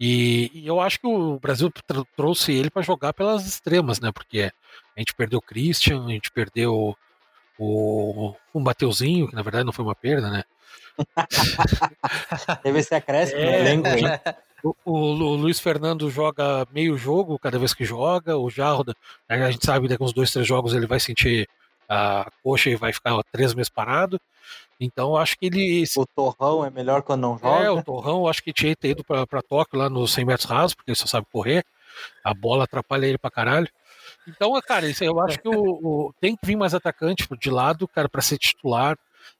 E, 0.00 0.50
e, 0.54 0.66
eu 0.66 0.80
acho 0.80 0.98
que 0.98 1.06
o 1.06 1.38
Brasil 1.38 1.70
trouxe 2.16 2.54
ele 2.54 2.70
para 2.70 2.80
jogar 2.80 3.12
pelas 3.12 3.46
extremas, 3.46 4.00
né? 4.00 4.10
Porque 4.10 4.50
a 4.96 4.98
gente 4.98 5.14
perdeu 5.14 5.40
o 5.40 5.42
Christian, 5.42 6.06
a 6.06 6.12
gente 6.12 6.30
perdeu 6.30 6.96
o, 7.58 8.34
o 8.52 8.60
Mateuzinho, 8.60 9.28
que 9.28 9.34
na 9.34 9.42
verdade 9.42 9.64
não 9.64 9.72
foi 9.72 9.84
uma 9.84 9.94
perda, 9.94 10.30
né? 10.30 10.44
Teve 12.62 12.78
esse 12.80 12.94
acréscimo 12.94 13.40
é, 13.40 13.44
no 13.44 13.52
elenco, 13.52 13.88
hein? 13.88 14.04
O, 14.62 14.74
o, 14.84 14.92
o, 14.92 15.36
Luiz 15.36 15.60
Fernando 15.60 16.10
joga 16.10 16.66
meio 16.72 16.98
jogo 16.98 17.38
cada 17.38 17.58
vez 17.58 17.72
que 17.72 17.84
joga. 17.84 18.36
O 18.36 18.50
Jarro, 18.50 18.84
a 19.28 19.50
gente 19.50 19.64
sabe 19.64 19.86
que 19.86 19.96
com 19.96 20.04
uns 20.04 20.12
dois, 20.12 20.32
três 20.32 20.46
jogos 20.46 20.74
ele 20.74 20.86
vai 20.86 20.98
sentir 20.98 21.48
a 21.88 22.30
coxa 22.42 22.68
e 22.70 22.76
vai 22.76 22.92
ficar 22.92 23.16
três 23.32 23.54
meses 23.54 23.70
parado. 23.70 24.20
Então 24.80 25.16
acho 25.16 25.38
que 25.38 25.46
ele. 25.46 25.84
O 25.96 26.06
Torrão 26.06 26.64
é 26.64 26.70
melhor 26.70 27.02
quando 27.02 27.22
não 27.22 27.38
joga. 27.38 27.64
É, 27.64 27.70
o 27.70 27.82
Torrão 27.82 28.26
acho 28.26 28.42
que 28.42 28.52
tinha 28.52 28.76
ido 28.82 29.04
para 29.04 29.42
Tóquio 29.42 29.78
lá 29.78 29.88
nos 29.88 30.12
100 30.12 30.24
metros 30.24 30.48
rasos, 30.48 30.74
porque 30.74 30.90
ele 30.90 30.98
só 30.98 31.06
sabe 31.06 31.26
correr. 31.32 31.64
A 32.22 32.34
bola 32.34 32.64
atrapalha 32.64 33.06
ele 33.06 33.18
pra 33.18 33.30
caralho. 33.30 33.68
Então, 34.28 34.60
cara, 34.60 34.86
isso, 34.86 35.02
eu 35.02 35.18
acho 35.20 35.38
que 35.38 35.48
o, 35.48 35.54
o, 35.54 36.14
tem 36.20 36.36
que 36.36 36.46
vir 36.46 36.56
mais 36.56 36.74
atacante 36.74 37.26
de 37.40 37.50
lado, 37.50 37.88
cara, 37.88 38.08
para 38.08 38.20
ser 38.20 38.36
titular. 38.36 38.98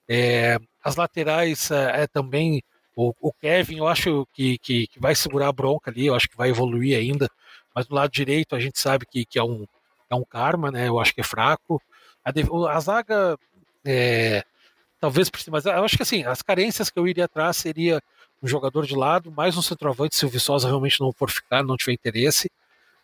É, 0.08 0.58
as 0.82 0.96
laterais 0.96 1.70
é, 1.70 2.02
é 2.02 2.06
também. 2.06 2.62
O, 2.96 3.14
o, 3.20 3.32
Kevin, 3.32 3.76
eu 3.76 3.86
acho 3.86 4.26
que, 4.34 4.58
que, 4.58 4.86
que, 4.88 4.98
vai 4.98 5.14
segurar 5.14 5.48
a 5.48 5.52
bronca 5.52 5.90
ali, 5.90 6.06
eu 6.06 6.16
acho 6.16 6.28
que 6.28 6.36
vai 6.36 6.48
evoluir 6.48 6.98
ainda. 6.98 7.30
Mas 7.74 7.86
do 7.86 7.94
lado 7.94 8.10
direito 8.10 8.56
a 8.56 8.60
gente 8.60 8.80
sabe 8.80 9.06
que, 9.06 9.24
que 9.24 9.38
é, 9.38 9.42
um, 9.44 9.66
é 10.10 10.14
um 10.14 10.24
karma, 10.24 10.70
né? 10.70 10.88
Eu 10.88 10.98
acho 10.98 11.14
que 11.14 11.20
é 11.20 11.24
fraco. 11.24 11.80
A, 12.24 12.32
a 12.70 12.80
zaga, 12.80 13.38
é, 13.84 14.42
talvez, 14.98 15.30
mas 15.48 15.66
eu 15.66 15.84
acho 15.84 15.96
que 15.96 16.02
assim, 16.02 16.24
as 16.24 16.42
carências 16.42 16.90
que 16.90 16.98
eu 16.98 17.06
iria 17.06 17.26
atrás 17.26 17.56
seria 17.58 18.02
um 18.42 18.48
jogador 18.48 18.86
de 18.86 18.96
lado, 18.96 19.30
mais 19.30 19.56
um 19.56 19.62
centroavante 19.62 20.16
se 20.16 20.24
o 20.24 20.28
Viçosa 20.28 20.66
realmente 20.66 21.00
não 21.00 21.12
for 21.12 21.30
ficar, 21.30 21.62
não 21.62 21.76
tiver 21.76 21.92
interesse, 21.92 22.50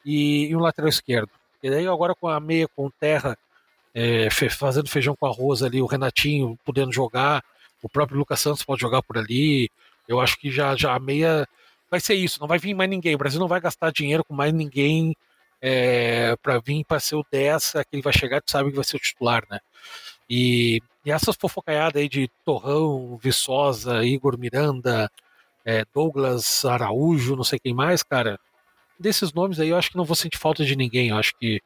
e, 0.05 0.47
e 0.47 0.57
um 0.57 0.61
lateral 0.61 0.89
esquerdo. 0.89 1.30
E 1.65 1.71
daí 1.71 1.87
agora 1.87 2.15
com 2.15 2.29
a 2.29 2.39
meia, 2.39 2.69
com 2.77 2.91
terra, 2.91 3.39
é, 3.95 4.29
fazendo 4.51 4.87
feijão 4.87 5.17
com 5.17 5.25
arroz 5.25 5.62
ali, 5.62 5.81
o 5.81 5.87
Renatinho 5.87 6.59
podendo 6.62 6.93
jogar, 6.93 7.43
o 7.83 7.89
próprio 7.89 8.19
Lucas 8.19 8.39
Santos 8.39 8.62
pode 8.62 8.83
jogar 8.83 9.03
por 9.03 9.17
ali, 9.17 9.71
eu 10.07 10.21
acho 10.21 10.37
que 10.39 10.51
já, 10.51 10.77
já 10.77 10.95
a 10.95 10.99
meia 10.99 11.49
vai 11.91 12.01
ser 12.01 12.17
isso, 12.17 12.39
não 12.39 12.47
vai 12.47 12.59
vir 12.59 12.75
mais 12.75 12.91
ninguém, 12.91 13.15
o 13.15 13.19
Brasil 13.19 13.41
não 13.41 13.49
vai 13.49 13.62
gastar 13.62 13.91
dinheiro 13.91 14.23
com 14.23 14.35
mais 14.35 14.53
ninguém 14.53 15.17
é, 15.59 16.37
para 16.43 16.59
vir 16.59 16.85
para 16.85 17.01
ser 17.01 17.17
o 17.17 17.25
10, 17.33 17.73
que 17.73 17.97
ele 17.97 18.03
vai 18.03 18.12
chegar 18.12 18.43
e 18.47 18.51
sabe 18.51 18.69
que 18.69 18.77
vai 18.77 18.85
ser 18.85 18.99
o 18.99 19.01
titular, 19.01 19.43
né? 19.51 19.59
E, 20.29 20.83
e 21.03 21.11
essas 21.11 21.35
fofocaiadas 21.35 22.03
aí 22.03 22.11
de 22.11 22.29
Torrão, 22.45 23.17
Viçosa, 23.17 24.05
Igor 24.05 24.39
Miranda, 24.39 25.11
é, 25.65 25.87
Douglas 25.95 26.62
Araújo, 26.67 27.35
não 27.35 27.45
sei 27.45 27.59
quem 27.59 27.73
mais, 27.73 28.03
cara, 28.03 28.39
desses 28.99 29.32
nomes 29.32 29.61
aí 29.61 29.68
eu 29.68 29.76
acho 29.76 29.90
que 29.90 29.97
não 29.97 30.05
vou 30.05 30.16
sentir 30.16 30.38
falta 30.38 30.64
de 30.64 30.76
ninguém. 30.76 31.09
Eu 31.09 31.16
acho 31.16 31.34
que 31.36 31.61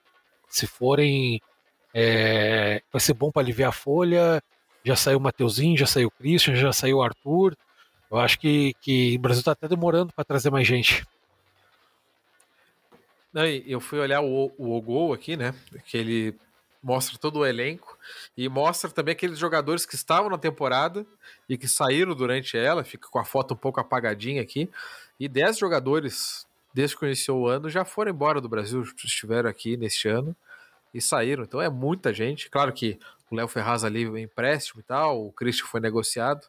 se 0.48 0.66
forem, 0.66 1.40
é, 1.94 2.82
vai 2.92 3.00
ser 3.00 3.14
bom 3.14 3.30
para 3.30 3.42
aliviar 3.42 3.70
a 3.70 3.72
folha. 3.72 4.42
Já 4.84 4.96
saiu 4.96 5.18
o 5.18 5.20
Mateuzinho, 5.20 5.76
já 5.76 5.86
saiu 5.86 6.08
o 6.08 6.10
Christian, 6.10 6.54
já 6.54 6.72
saiu 6.72 6.98
o 6.98 7.02
Arthur. 7.02 7.56
Eu 8.10 8.18
acho 8.18 8.38
que, 8.38 8.74
que 8.80 9.16
o 9.16 9.20
Brasil 9.20 9.40
está 9.40 9.52
até 9.52 9.68
demorando 9.68 10.12
para 10.14 10.24
trazer 10.24 10.50
mais 10.50 10.66
gente. 10.66 11.06
Eu 13.66 13.80
fui 13.80 13.98
olhar 13.98 14.22
o, 14.22 14.52
o 14.56 14.80
gol 14.80 15.12
aqui, 15.12 15.36
né? 15.36 15.54
Que 15.86 15.98
ele 15.98 16.34
mostra 16.82 17.18
todo 17.18 17.40
o 17.40 17.46
elenco 17.46 17.98
e 18.36 18.48
mostra 18.48 18.90
também 18.90 19.12
aqueles 19.12 19.38
jogadores 19.38 19.84
que 19.84 19.94
estavam 19.94 20.30
na 20.30 20.38
temporada 20.38 21.04
e 21.48 21.58
que 21.58 21.68
saíram 21.68 22.14
durante 22.14 22.56
ela. 22.56 22.82
Fica 22.82 23.08
com 23.08 23.18
a 23.18 23.24
foto 23.24 23.54
um 23.54 23.56
pouco 23.56 23.80
apagadinha 23.80 24.40
aqui. 24.40 24.70
E 25.20 25.28
10 25.28 25.58
jogadores, 25.58 26.46
desde 26.78 26.96
que 26.96 27.04
iniciou 27.04 27.40
o 27.40 27.48
ano, 27.48 27.68
já 27.68 27.84
foram 27.84 28.12
embora 28.12 28.40
do 28.40 28.48
Brasil, 28.48 28.82
estiveram 28.82 29.50
aqui 29.50 29.76
neste 29.76 30.08
ano 30.08 30.36
e 30.94 31.00
saíram. 31.00 31.42
Então 31.42 31.60
é 31.60 31.68
muita 31.68 32.14
gente. 32.14 32.48
Claro 32.48 32.72
que 32.72 32.96
o 33.28 33.34
Léo 33.34 33.48
Ferraz 33.48 33.82
ali 33.82 34.04
é 34.04 34.20
empréstimo 34.20 34.80
e 34.80 34.84
tal, 34.84 35.26
o 35.26 35.32
Christian 35.32 35.66
foi 35.66 35.80
negociado 35.80 36.46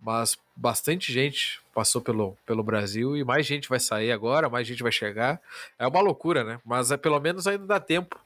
mas 0.00 0.38
bastante 0.54 1.12
gente 1.12 1.60
passou 1.74 2.00
pelo, 2.00 2.36
pelo 2.46 2.62
Brasil 2.62 3.16
e 3.16 3.24
mais 3.24 3.44
gente 3.44 3.68
vai 3.68 3.80
sair 3.80 4.12
agora, 4.12 4.48
mais 4.48 4.64
gente 4.64 4.80
vai 4.80 4.92
chegar. 4.92 5.40
É 5.76 5.84
uma 5.88 6.00
loucura, 6.00 6.44
né? 6.44 6.60
Mas 6.64 6.92
é, 6.92 6.96
pelo 6.96 7.18
menos 7.18 7.48
ainda 7.48 7.66
dá 7.66 7.80
tempo 7.80 8.16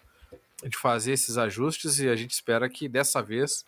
de 0.62 0.76
fazer 0.76 1.12
esses 1.12 1.38
ajustes 1.38 1.98
e 1.98 2.10
a 2.10 2.14
gente 2.14 2.32
espera 2.32 2.68
que 2.68 2.88
dessa 2.88 3.22
vez 3.22 3.64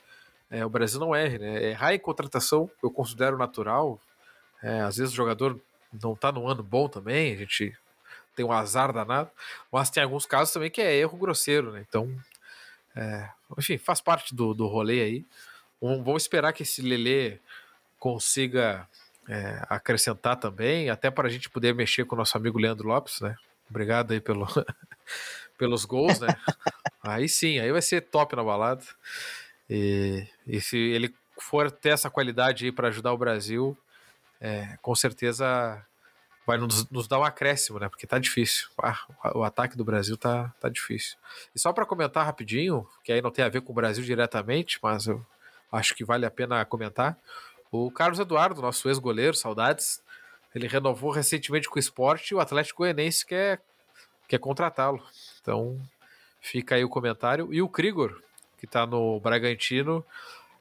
é, 0.50 0.66
o 0.66 0.68
Brasil 0.68 1.00
não 1.00 1.16
erre, 1.16 1.38
né? 1.38 1.70
Errar 1.70 1.94
em 1.94 1.98
contratação 1.98 2.70
eu 2.82 2.90
considero 2.90 3.38
natural. 3.38 3.98
É, 4.62 4.82
às 4.82 4.98
vezes 4.98 5.12
o 5.12 5.16
jogador 5.16 5.58
não 6.02 6.14
tá 6.14 6.32
num 6.32 6.48
ano 6.48 6.62
bom 6.62 6.88
também, 6.88 7.32
a 7.32 7.36
gente 7.36 7.76
tem 8.34 8.44
um 8.44 8.52
azar 8.52 8.92
danado, 8.92 9.30
mas 9.70 9.90
tem 9.90 10.02
alguns 10.02 10.26
casos 10.26 10.52
também 10.52 10.70
que 10.70 10.80
é 10.80 10.94
erro 10.96 11.16
grosseiro, 11.16 11.72
né? 11.72 11.84
Então, 11.88 12.14
é, 12.96 13.28
enfim, 13.58 13.78
faz 13.78 14.00
parte 14.00 14.34
do, 14.34 14.54
do 14.54 14.66
rolê 14.66 15.02
aí. 15.02 15.24
vamos 15.80 16.22
esperar 16.22 16.52
que 16.52 16.62
esse 16.62 16.82
Lelê 16.82 17.38
consiga 17.98 18.88
é, 19.28 19.62
acrescentar 19.68 20.36
também, 20.36 20.90
até 20.90 21.10
para 21.10 21.28
a 21.28 21.30
gente 21.30 21.48
poder 21.48 21.74
mexer 21.74 22.04
com 22.04 22.14
o 22.14 22.18
nosso 22.18 22.36
amigo 22.36 22.58
Leandro 22.58 22.88
Lopes, 22.88 23.20
né? 23.20 23.36
Obrigado 23.68 24.12
aí 24.12 24.20
pelo, 24.20 24.46
pelos 25.56 25.84
gols, 25.84 26.20
né? 26.20 26.28
aí 27.02 27.28
sim, 27.28 27.58
aí 27.58 27.72
vai 27.72 27.82
ser 27.82 28.02
top 28.02 28.36
na 28.36 28.44
balada. 28.44 28.84
E, 29.68 30.26
e 30.46 30.60
se 30.60 30.76
ele 30.76 31.14
for 31.38 31.70
ter 31.70 31.90
essa 31.90 32.10
qualidade 32.10 32.66
aí 32.66 32.72
para 32.72 32.88
ajudar 32.88 33.12
o 33.12 33.18
Brasil, 33.18 33.76
é, 34.40 34.76
com 34.82 34.94
certeza 34.94 35.84
vai 36.46 36.58
nos, 36.58 36.88
nos, 36.90 37.08
dar 37.08 37.18
um 37.18 37.24
acréscimo, 37.24 37.78
né? 37.78 37.88
Porque 37.88 38.06
tá 38.06 38.18
difícil. 38.18 38.68
Ah, 38.78 38.98
o 39.34 39.42
ataque 39.42 39.76
do 39.76 39.84
Brasil 39.84 40.16
tá, 40.16 40.52
tá 40.60 40.68
difícil. 40.68 41.16
E 41.54 41.58
só 41.58 41.72
para 41.72 41.86
comentar 41.86 42.24
rapidinho, 42.24 42.86
que 43.02 43.12
aí 43.12 43.22
não 43.22 43.30
tem 43.30 43.44
a 43.44 43.48
ver 43.48 43.62
com 43.62 43.72
o 43.72 43.74
Brasil 43.74 44.04
diretamente, 44.04 44.78
mas 44.82 45.06
eu 45.06 45.24
acho 45.72 45.94
que 45.94 46.04
vale 46.04 46.26
a 46.26 46.30
pena 46.30 46.64
comentar. 46.64 47.18
O 47.70 47.90
Carlos 47.90 48.18
Eduardo, 48.18 48.60
nosso 48.60 48.88
ex-goleiro, 48.88 49.34
saudades, 49.34 50.02
ele 50.54 50.68
renovou 50.68 51.10
recentemente 51.10 51.68
com 51.68 51.76
o 51.76 51.80
esporte 51.80 52.30
e 52.30 52.34
o 52.34 52.40
Atlético 52.40 52.78
Goianiense 52.78 53.26
quer, 53.26 53.60
quer 54.28 54.38
contratá-lo. 54.38 55.02
Então, 55.40 55.80
fica 56.40 56.76
aí 56.76 56.84
o 56.84 56.88
comentário. 56.88 57.52
E 57.52 57.60
o 57.60 57.68
Krigor, 57.68 58.22
que 58.58 58.66
está 58.66 58.86
no 58.86 59.18
Bragantino, 59.18 60.04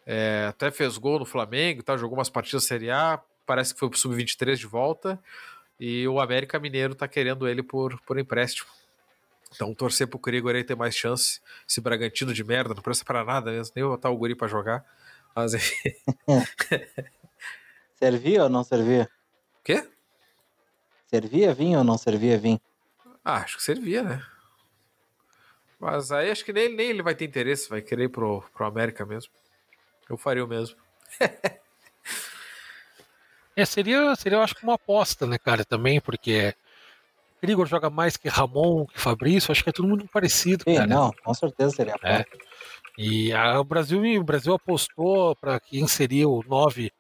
é, 0.06 0.48
até 0.50 0.72
fez 0.72 0.98
gol 0.98 1.20
no 1.20 1.26
Flamengo, 1.26 1.84
tá, 1.84 1.96
jogou 1.96 2.18
umas 2.18 2.30
partidas 2.30 2.66
Série 2.66 2.90
A, 2.90 3.22
parece 3.46 3.74
que 3.74 3.80
foi 3.80 3.90
pro 3.90 3.98
Sub-23 3.98 4.56
de 4.56 4.68
volta. 4.68 5.20
E 5.80 6.08
o 6.08 6.20
América 6.20 6.60
Mineiro 6.60 6.94
está 6.94 7.08
querendo 7.08 7.48
ele 7.48 7.64
por, 7.64 8.00
por 8.02 8.20
empréstimo. 8.20 8.70
Então, 9.54 9.74
torcer 9.74 10.08
pro 10.08 10.20
Krigor 10.20 10.56
aí 10.56 10.64
ter 10.64 10.76
mais 10.76 10.96
chance. 10.96 11.42
Esse 11.68 11.80
Bragantino 11.82 12.34
de 12.34 12.44
merda, 12.44 12.74
não 12.74 12.82
presta 12.82 13.06
para 13.06 13.24
nada 13.24 13.52
mesmo, 13.52 13.74
nem 13.76 13.86
botar 13.86 14.10
o 14.10 14.18
Guri 14.18 14.36
para 14.36 14.48
jogar. 14.48 14.86
Mas 15.36 15.54
enfim. 15.54 15.94
servia 17.96 18.44
ou 18.44 18.50
não 18.50 18.64
servia? 18.64 19.10
O 19.60 19.64
quê? 19.64 19.88
Servia 21.08 21.54
vinho 21.54 21.80
ou 21.80 21.84
não 21.84 21.98
servia 21.98 22.38
vinho? 22.38 22.62
Ah, 23.24 23.38
acho 23.38 23.58
que 23.58 23.64
servia, 23.64 24.04
né? 24.04 24.26
Mas 25.80 26.12
aí 26.12 26.32
acho 26.32 26.46
que 26.46 26.54
nem, 26.54 26.74
nem 26.74 26.90
ele 26.90 27.04
vai 27.04 27.14
ter 27.14 27.26
interesse, 27.26 27.70
vai 27.70 27.82
querer 27.82 28.06
ir 28.06 28.10
pro, 28.10 28.42
pro 28.54 28.66
América 28.66 29.06
mesmo. 29.06 29.32
Eu 30.10 30.18
faria 30.18 30.44
o 30.44 30.48
mesmo. 30.48 30.78
É, 33.56 33.66
seria, 33.66 34.16
seria, 34.16 34.38
eu 34.38 34.42
acho 34.42 34.56
que 34.56 34.64
uma 34.64 34.76
aposta, 34.76 35.28
né, 35.28 35.38
cara, 35.38 35.64
também, 35.64 36.02
porque 36.02 36.54
Grigor 37.42 37.66
joga 37.68 37.90
mais 37.90 38.18
que 38.18 38.28
Ramon, 38.30 38.86
que 38.86 39.00
Fabrício, 39.00 39.52
acho 39.52 39.64
que 39.64 39.70
é 39.70 39.74
todo 39.74 39.88
mundo 39.88 40.08
parecido, 40.12 40.64
Sim, 40.68 40.76
cara. 40.76 40.88
não, 40.88 41.12
com 41.24 41.34
certeza 41.34 41.76
seria 41.76 41.96
É. 42.02 42.16
aposta. 42.16 42.38
E 42.98 43.32
a- 43.34 43.60
o 43.60 43.64
Brasil, 43.64 44.02
o 44.20 44.24
Brasil 44.24 44.54
apostou 44.54 45.36
para 45.36 45.60
quem 45.60 45.88
seria 45.88 46.28
o 46.28 46.44
9 46.48 46.92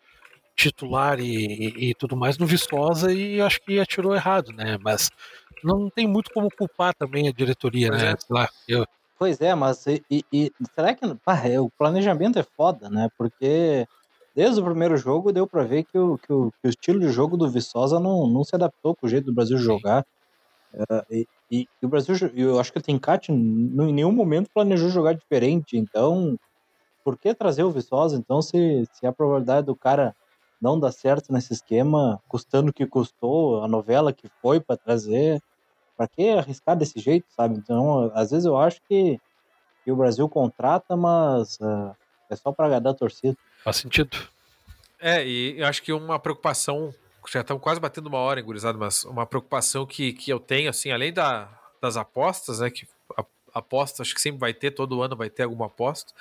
titular 0.55 1.19
e, 1.19 1.25
e- 1.45 1.89
e 1.89 1.95
tudo 1.95 2.15
mais 2.15 2.37
no 2.37 2.45
Vistosa 2.45 3.11
e 3.11 3.41
acho 3.41 3.59
que 3.61 3.79
atirou 3.79 4.13
errado, 4.15 4.51
né? 4.53 4.77
Mas 4.81 5.09
não 5.63 5.89
tem 5.89 6.07
muito 6.07 6.31
como 6.31 6.49
culpar 6.51 6.93
também 6.93 7.27
a 7.27 7.31
diretoria, 7.31 7.89
Pois 7.89 8.03
né? 8.03 8.11
é. 8.11 8.15
Sei 8.17 8.27
lá, 8.35 8.49
eu, 8.67 8.85
Pois 9.17 9.39
é, 9.39 9.55
mas 9.55 9.85
e, 9.87 10.03
e- 10.11 10.25
e 10.31 10.51
será 10.75 10.93
que 10.93 11.15
pá, 11.23 11.37
é, 11.47 11.59
o 11.59 11.69
planejamento 11.69 12.37
é 12.37 12.43
foda, 12.43 12.89
né? 12.89 13.07
Porque 13.17 13.87
desde 14.35 14.61
o 14.61 14.65
primeiro 14.65 14.97
jogo 14.97 15.31
deu 15.33 15.47
pra 15.47 15.63
ver 15.63 15.83
que 15.85 15.97
o, 15.97 16.17
que 16.19 16.31
o, 16.33 16.51
que 16.61 16.67
o 16.67 16.69
estilo 16.69 16.99
de 16.99 17.09
jogo 17.09 17.37
do 17.37 17.49
Viçosa 17.49 17.99
não, 17.99 18.27
não 18.27 18.43
se 18.43 18.55
adaptou 18.55 18.95
com 18.95 19.05
o 19.07 19.09
jeito 19.09 19.25
do 19.27 19.33
Brasil 19.33 19.57
jogar. 19.57 20.05
É, 20.91 21.05
e, 21.11 21.27
e- 21.51 21.67
e 21.81 21.85
o 21.85 21.89
Brasil, 21.89 22.15
eu 22.35 22.59
acho 22.59 22.71
que 22.73 22.79
o 22.79 22.81
Tencate 22.81 23.31
em 23.31 23.93
nenhum 23.93 24.11
momento 24.11 24.49
planejou 24.53 24.89
jogar 24.89 25.13
diferente. 25.13 25.77
Então, 25.77 26.37
por 27.05 27.17
que 27.19 27.33
trazer 27.35 27.63
o 27.63 27.71
Viçosa? 27.71 28.17
Então, 28.17 28.41
se, 28.41 28.85
se 28.91 29.05
a 29.05 29.13
probabilidade 29.13 29.67
do 29.67 29.75
cara 29.77 30.15
não 30.61 30.79
dar 30.79 30.91
certo 30.91 31.31
nesse 31.33 31.53
esquema, 31.53 32.21
custando 32.27 32.71
o 32.71 32.73
que 32.73 32.87
custou, 32.87 33.63
a 33.63 33.67
novela 33.67 34.13
que 34.13 34.29
foi 34.41 34.61
pra 34.61 34.77
trazer, 34.77 35.41
pra 35.97 36.07
que 36.09 36.29
arriscar 36.29 36.77
desse 36.77 36.99
jeito, 36.99 37.27
sabe? 37.31 37.57
Então, 37.57 38.11
às 38.15 38.31
vezes 38.31 38.45
eu 38.45 38.57
acho 38.57 38.79
que, 38.89 39.19
que 39.85 39.91
o 39.91 39.95
Brasil 39.97 40.27
contrata, 40.29 40.95
mas 40.97 41.57
ah, 41.61 41.95
é 42.31 42.35
só 42.35 42.51
pra 42.53 42.65
agradar 42.67 42.93
a 42.93 42.97
torcida. 42.97 43.35
Faz 43.63 43.77
sentido. 43.77 44.17
É, 44.99 45.25
e 45.25 45.59
eu 45.59 45.65
acho 45.65 45.81
que 45.83 45.91
uma 45.91 46.17
preocupação, 46.17 46.93
já 47.29 47.41
estamos 47.41 47.61
quase 47.61 47.79
batendo 47.79 48.07
uma 48.07 48.19
hora, 48.19 48.39
hein, 48.39 48.45
gurizada, 48.45 48.77
mas 48.77 49.03
uma 49.03 49.25
preocupação 49.25 49.85
que, 49.85 50.13
que 50.13 50.31
eu 50.31 50.39
tenho, 50.39 50.69
assim, 50.69 50.91
além 50.91 51.11
da, 51.11 51.49
das 51.81 51.97
apostas, 51.97 52.59
né, 52.59 52.69
que 52.69 52.87
a- 53.17 53.25
aposta 53.53 54.01
acho 54.01 54.15
que 54.15 54.21
sempre 54.21 54.39
vai 54.39 54.53
ter, 54.53 54.71
todo 54.71 55.01
ano 55.01 55.15
vai 55.15 55.29
ter 55.29 55.43
alguma 55.43 55.65
aposta, 55.65 56.13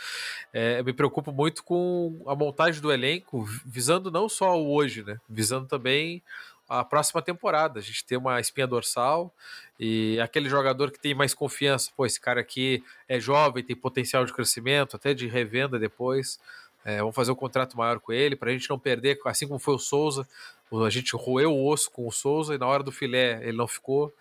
é, 0.53 0.81
eu 0.81 0.85
me 0.85 0.93
preocupo 0.93 1.31
muito 1.31 1.63
com 1.63 2.21
a 2.27 2.35
montagem 2.35 2.83
do 2.83 2.93
elenco, 2.93 3.45
visando 3.65 4.11
não 4.11 4.29
só 4.29 4.59
o 4.61 4.73
hoje, 4.75 5.03
né, 5.05 5.21
visando 5.29 5.67
também 5.69 6.21
a 6.69 6.83
próxima 6.85 7.21
temporada, 7.21 7.79
a 7.79 7.83
gente 7.83 8.05
ter 8.05 8.17
uma 8.17 8.41
espinha 8.41 8.67
dorsal 8.67 9.33
e 9.79 10.19
aquele 10.21 10.49
jogador 10.49 10.91
que 10.91 10.99
tem 10.99 11.15
mais 11.15 11.35
confiança, 11.35 11.91
pô, 11.97 12.07
esse 12.07 12.19
cara 12.21 12.41
aqui 12.41 12.83
é 13.09 13.21
jovem, 13.21 13.63
tem 13.63 13.77
potencial 13.77 14.25
de 14.25 14.33
crescimento, 14.33 14.97
até 14.97 15.13
de 15.13 15.27
revenda 15.27 15.79
depois, 15.79 16.41
é, 16.85 16.99
vamos 16.99 17.15
fazer 17.15 17.33
um 17.33 17.37
contrato 17.37 17.77
maior 17.77 18.01
com 18.01 18.13
ele, 18.13 18.37
para 18.37 18.51
a 18.51 18.53
gente 18.53 18.69
não 18.69 18.79
perder, 18.79 19.19
assim 19.25 19.47
como 19.47 19.59
foi 19.59 19.75
o 19.75 19.79
Souza. 19.79 20.27
A 20.73 20.91
gente 20.91 21.15
roeu 21.15 21.53
o 21.53 21.69
osso 21.69 21.91
com 21.91 22.07
o 22.07 22.13
Souza 22.13 22.55
e 22.55 22.59
na 22.59 22.67
hora 22.67 22.83
do 22.83 22.91
filé 22.91 23.41
ele 23.43 23.57
não 23.57 23.69
ficou. 23.69 24.13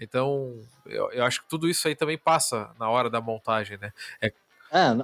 Então, 0.00 0.56
eu, 0.86 1.10
eu 1.10 1.24
acho 1.24 1.42
que 1.42 1.48
tudo 1.48 1.68
isso 1.68 1.88
aí 1.88 1.94
também 1.94 2.16
passa 2.16 2.70
na 2.78 2.88
hora 2.88 3.10
da 3.10 3.20
montagem, 3.20 3.76
né? 3.78 3.92
É, 4.22 4.32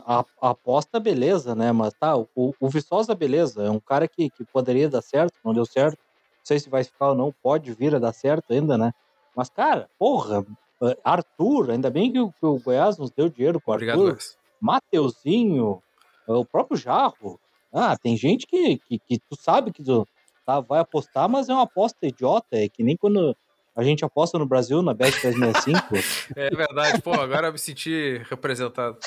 a, 0.07 0.25
a 0.41 0.51
aposta, 0.51 1.01
beleza, 1.01 1.55
né? 1.55 1.73
Mas 1.73 1.95
tá, 1.95 2.17
o, 2.17 2.29
o 2.37 2.69
Viçosa, 2.69 3.15
beleza. 3.15 3.65
É 3.65 3.71
um 3.71 3.81
cara 3.81 4.07
que, 4.07 4.31
que 4.31 4.45
poderia 4.45 4.89
dar 4.89 5.03
certo, 5.03 5.35
não 5.45 5.53
deu 5.53 5.67
certo. 5.67 5.99
Não 5.99 6.45
sei 6.45 6.61
se 6.61 6.69
vai 6.69 6.85
ficar 6.85 7.09
ou 7.09 7.15
não, 7.15 7.35
pode 7.43 7.73
vir 7.73 7.95
a 7.95 7.99
dar 7.99 8.13
certo 8.13 8.53
ainda, 8.53 8.79
né? 8.79 8.93
Mas, 9.35 9.49
cara, 9.49 9.89
porra, 9.99 10.45
eh, 10.83 10.99
Arthur, 11.03 11.71
ainda 11.71 11.91
bem 11.91 12.13
que 12.13 12.21
o, 12.21 12.31
que 12.31 12.47
o 12.47 12.59
Goiás 12.59 12.99
nos 12.99 13.11
deu 13.11 13.29
dinheiro 13.29 13.61
com 13.61 13.71
o 13.73 13.75
Obrigado, 13.75 14.01
Arthur. 14.01 14.15
Wes. 14.15 14.39
Mateuzinho, 14.61 15.83
o 16.27 16.45
próprio 16.45 16.77
Jarro. 16.77 17.41
Ah, 17.73 17.97
tem 17.97 18.17
gente 18.17 18.47
que, 18.47 18.79
que, 18.79 18.99
que 18.99 19.19
tu 19.19 19.37
sabe 19.41 19.73
que 19.73 19.83
tu 19.83 20.07
tá, 20.47 20.61
vai 20.61 20.81
apostar, 20.81 21.29
mas 21.29 21.49
é 21.49 21.53
uma 21.53 21.65
aposta 21.65 22.07
idiota. 22.07 22.47
É 22.53 22.69
que 22.69 22.83
nem 22.83 22.97
quando 22.97 23.37
a 23.77 23.83
gente 23.83 24.05
aposta 24.05 24.39
no 24.39 24.47
Brasil 24.47 24.81
na 24.83 24.95
Bet 24.95 25.21
365. 25.21 25.85
É 26.37 26.51
verdade, 26.51 27.03
pô, 27.03 27.13
agora 27.13 27.49
eu 27.49 27.53
me 27.53 27.59
senti 27.59 28.21
representado. 28.31 28.99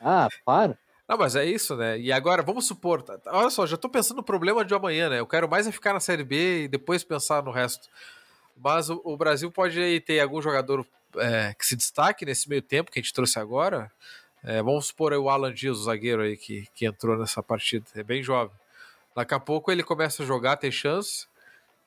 ah, 0.00 0.28
para. 0.44 0.78
Não, 1.08 1.18
mas 1.18 1.34
é 1.34 1.44
isso, 1.44 1.76
né? 1.76 1.98
E 1.98 2.12
agora, 2.12 2.42
vamos 2.42 2.66
supor, 2.66 3.02
tá- 3.02 3.18
tá- 3.18 3.32
olha 3.36 3.50
só, 3.50 3.66
já 3.66 3.76
tô 3.76 3.88
pensando 3.88 4.18
no 4.18 4.22
problema 4.22 4.64
de 4.64 4.72
amanhã, 4.72 5.08
né? 5.08 5.18
Eu 5.18 5.26
quero 5.26 5.48
mais 5.48 5.66
é 5.66 5.72
ficar 5.72 5.92
na 5.92 6.00
Série 6.00 6.22
B 6.22 6.64
e 6.64 6.68
depois 6.68 7.02
pensar 7.02 7.42
no 7.42 7.50
resto. 7.50 7.88
Mas 8.56 8.88
o, 8.88 9.00
o 9.04 9.16
Brasil 9.16 9.50
pode 9.50 9.80
aí 9.80 10.00
ter 10.00 10.20
algum 10.20 10.40
jogador 10.40 10.86
é, 11.16 11.52
que 11.58 11.66
se 11.66 11.74
destaque 11.74 12.24
nesse 12.24 12.48
meio 12.48 12.62
tempo 12.62 12.90
que 12.90 12.98
a 12.98 13.02
gente 13.02 13.12
trouxe 13.12 13.38
agora. 13.38 13.90
É, 14.42 14.62
vamos 14.62 14.86
supor 14.86 15.12
o 15.12 15.28
Alan 15.28 15.52
Dias, 15.52 15.78
o 15.78 15.84
zagueiro 15.84 16.22
aí 16.22 16.36
que, 16.36 16.66
que 16.74 16.86
entrou 16.86 17.16
nessa 17.18 17.42
partida, 17.42 17.84
é 17.94 18.02
bem 18.02 18.22
jovem. 18.22 18.54
Daqui 19.14 19.34
a 19.34 19.40
pouco 19.40 19.70
ele 19.70 19.82
começa 19.82 20.22
a 20.22 20.26
jogar, 20.26 20.56
ter 20.56 20.70
chance 20.70 21.26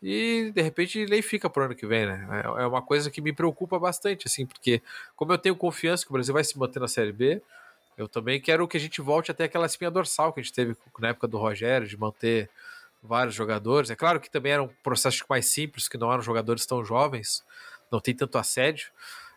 e 0.01 0.51
de 0.53 0.61
repente 0.61 0.99
ele 0.99 1.11
nem 1.11 1.21
fica 1.21 1.49
pro 1.49 1.63
ano 1.63 1.75
que 1.75 1.87
vem, 1.87 2.05
né? 2.05 2.27
É 2.43 2.63
é 2.63 2.67
uma 2.67 2.81
coisa 2.81 3.09
que 3.09 3.21
me 3.21 3.33
preocupa 3.33 3.79
bastante, 3.79 4.27
assim, 4.27 4.45
porque 4.45 4.81
como 5.15 5.31
eu 5.31 5.37
tenho 5.37 5.55
confiança 5.55 6.05
que 6.05 6.11
o 6.11 6.13
Brasil 6.13 6.33
vai 6.33 6.43
se 6.43 6.57
manter 6.59 6.79
na 6.79 6.87
Série 6.87 7.11
B, 7.13 7.41
eu 7.97 8.07
também 8.07 8.41
quero 8.41 8.67
que 8.67 8.77
a 8.77 8.79
gente 8.79 9.01
volte 9.01 9.31
até 9.31 9.45
aquela 9.45 9.65
espinha 9.65 9.89
dorsal 9.91 10.33
que 10.33 10.39
a 10.39 10.43
gente 10.43 10.53
teve 10.53 10.75
na 10.99 11.09
época 11.09 11.27
do 11.27 11.37
Rogério, 11.37 11.87
de 11.87 11.97
manter 11.97 12.49
vários 13.01 13.35
jogadores. 13.35 13.89
É 13.89 13.95
claro 13.95 14.19
que 14.19 14.29
também 14.29 14.53
era 14.53 14.63
um 14.63 14.69
processo 14.83 15.23
mais 15.29 15.45
simples, 15.47 15.87
que 15.87 15.97
não 15.97 16.11
eram 16.11 16.21
jogadores 16.21 16.65
tão 16.65 16.83
jovens, 16.83 17.43
não 17.91 17.99
tem 17.99 18.15
tanto 18.15 18.37
assédio. 18.37 18.91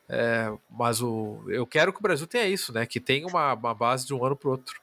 É, 0.08 0.52
mas 0.70 1.02
o, 1.02 1.42
eu 1.48 1.66
quero 1.66 1.92
que 1.92 1.98
o 1.98 2.02
Brasil 2.02 2.26
tenha 2.26 2.46
isso, 2.46 2.72
né? 2.72 2.86
Que 2.86 3.00
tenha 3.00 3.26
uma, 3.26 3.54
uma 3.54 3.74
base 3.74 4.06
de 4.06 4.14
um 4.14 4.24
ano 4.24 4.36
para 4.36 4.50
outro. 4.50 4.74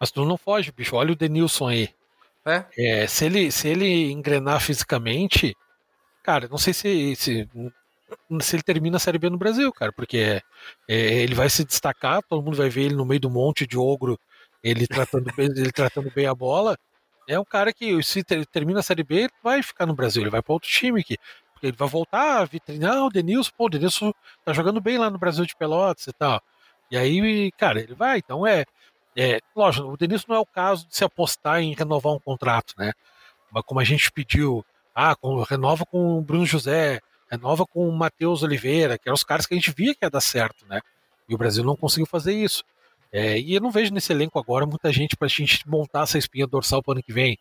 Mas 0.00 0.10
tu 0.10 0.24
não 0.24 0.36
foge, 0.36 0.72
bicho. 0.72 0.96
Olha 0.96 1.12
o 1.12 1.16
Denilson 1.16 1.68
aí. 1.68 1.90
É, 2.44 2.64
É, 2.78 3.06
se, 3.06 3.24
ele, 3.26 3.50
se 3.50 3.68
ele 3.68 4.10
engrenar 4.12 4.60
fisicamente, 4.60 5.56
cara, 6.22 6.48
não 6.48 6.58
sei 6.58 6.72
se, 6.72 7.16
se, 7.16 7.48
se 8.40 8.56
ele 8.56 8.62
termina 8.62 8.96
a 8.96 9.00
Série 9.00 9.18
B 9.18 9.28
no 9.30 9.38
Brasil, 9.38 9.72
cara, 9.72 9.92
porque 9.92 10.40
é, 10.88 10.94
ele 11.22 11.34
vai 11.34 11.50
se 11.50 11.64
destacar, 11.64 12.22
todo 12.28 12.42
mundo 12.42 12.56
vai 12.56 12.68
ver 12.68 12.82
ele 12.84 12.94
no 12.94 13.04
meio 13.04 13.20
do 13.20 13.30
monte 13.30 13.66
de 13.66 13.76
ogro, 13.76 14.18
ele 14.62 14.86
tratando 14.86 15.32
bem, 15.36 15.46
ele 15.46 15.72
tratando 15.72 16.10
bem 16.14 16.26
a 16.26 16.34
bola. 16.34 16.76
É 17.28 17.38
um 17.38 17.44
cara 17.44 17.72
que, 17.72 18.00
se 18.04 18.22
ter- 18.22 18.46
termina 18.46 18.78
a 18.80 18.82
Série 18.82 19.02
B, 19.02 19.22
ele 19.22 19.30
vai 19.42 19.62
ficar 19.62 19.86
no 19.86 19.94
Brasil, 19.94 20.22
ele 20.22 20.30
vai 20.30 20.42
para 20.42 20.52
outro 20.52 20.68
time 20.68 21.00
aqui. 21.00 21.16
Porque 21.56 21.68
ele 21.68 21.76
vai 21.76 21.88
voltar 21.88 22.40
a 22.42 22.44
vitrinar, 22.44 22.96
ah, 22.98 23.06
o 23.06 23.08
Denilson, 23.08 23.50
pô, 23.56 23.64
o 23.64 23.70
Denilson 23.70 24.12
tá 24.44 24.52
jogando 24.52 24.78
bem 24.78 24.98
lá 24.98 25.08
no 25.08 25.16
Brasil 25.18 25.46
de 25.46 25.56
Pelotas 25.56 26.06
e 26.06 26.12
tal. 26.12 26.38
E 26.90 26.98
aí, 26.98 27.50
cara, 27.52 27.80
ele 27.80 27.94
vai, 27.94 28.18
então 28.18 28.46
é, 28.46 28.66
é, 29.16 29.40
lógico, 29.54 29.88
o 29.88 29.96
Denilson 29.96 30.26
não 30.28 30.36
é 30.36 30.40
o 30.40 30.46
caso 30.46 30.86
de 30.86 30.94
se 30.94 31.02
apostar 31.02 31.60
em 31.62 31.74
renovar 31.74 32.12
um 32.12 32.20
contrato, 32.20 32.74
né? 32.76 32.92
Mas 33.50 33.62
como 33.64 33.80
a 33.80 33.84
gente 33.84 34.12
pediu, 34.12 34.64
ah, 34.94 35.16
com- 35.16 35.42
renova 35.42 35.86
com 35.86 36.18
o 36.18 36.22
Bruno 36.22 36.44
José, 36.44 37.00
renova 37.30 37.64
com 37.66 37.88
o 37.88 37.92
Matheus 37.92 38.42
Oliveira, 38.42 38.98
que 38.98 39.08
eram 39.08 39.14
os 39.14 39.24
caras 39.24 39.46
que 39.46 39.54
a 39.54 39.56
gente 39.56 39.72
via 39.72 39.94
que 39.94 40.04
ia 40.04 40.10
dar 40.10 40.20
certo, 40.20 40.66
né? 40.66 40.80
E 41.28 41.34
o 41.34 41.38
Brasil 41.38 41.64
não 41.64 41.76
conseguiu 41.76 42.06
fazer 42.06 42.34
isso. 42.34 42.62
É, 43.12 43.38
e 43.40 43.54
eu 43.54 43.60
não 43.62 43.70
vejo 43.70 43.94
nesse 43.94 44.12
elenco 44.12 44.38
agora 44.38 44.66
muita 44.66 44.92
gente 44.92 45.16
pra 45.16 45.28
gente 45.28 45.66
montar 45.68 46.02
essa 46.02 46.18
espinha 46.18 46.46
dorsal 46.46 46.82
para 46.82 46.94
ano 46.94 47.02
que 47.02 47.12
vem. 47.12 47.38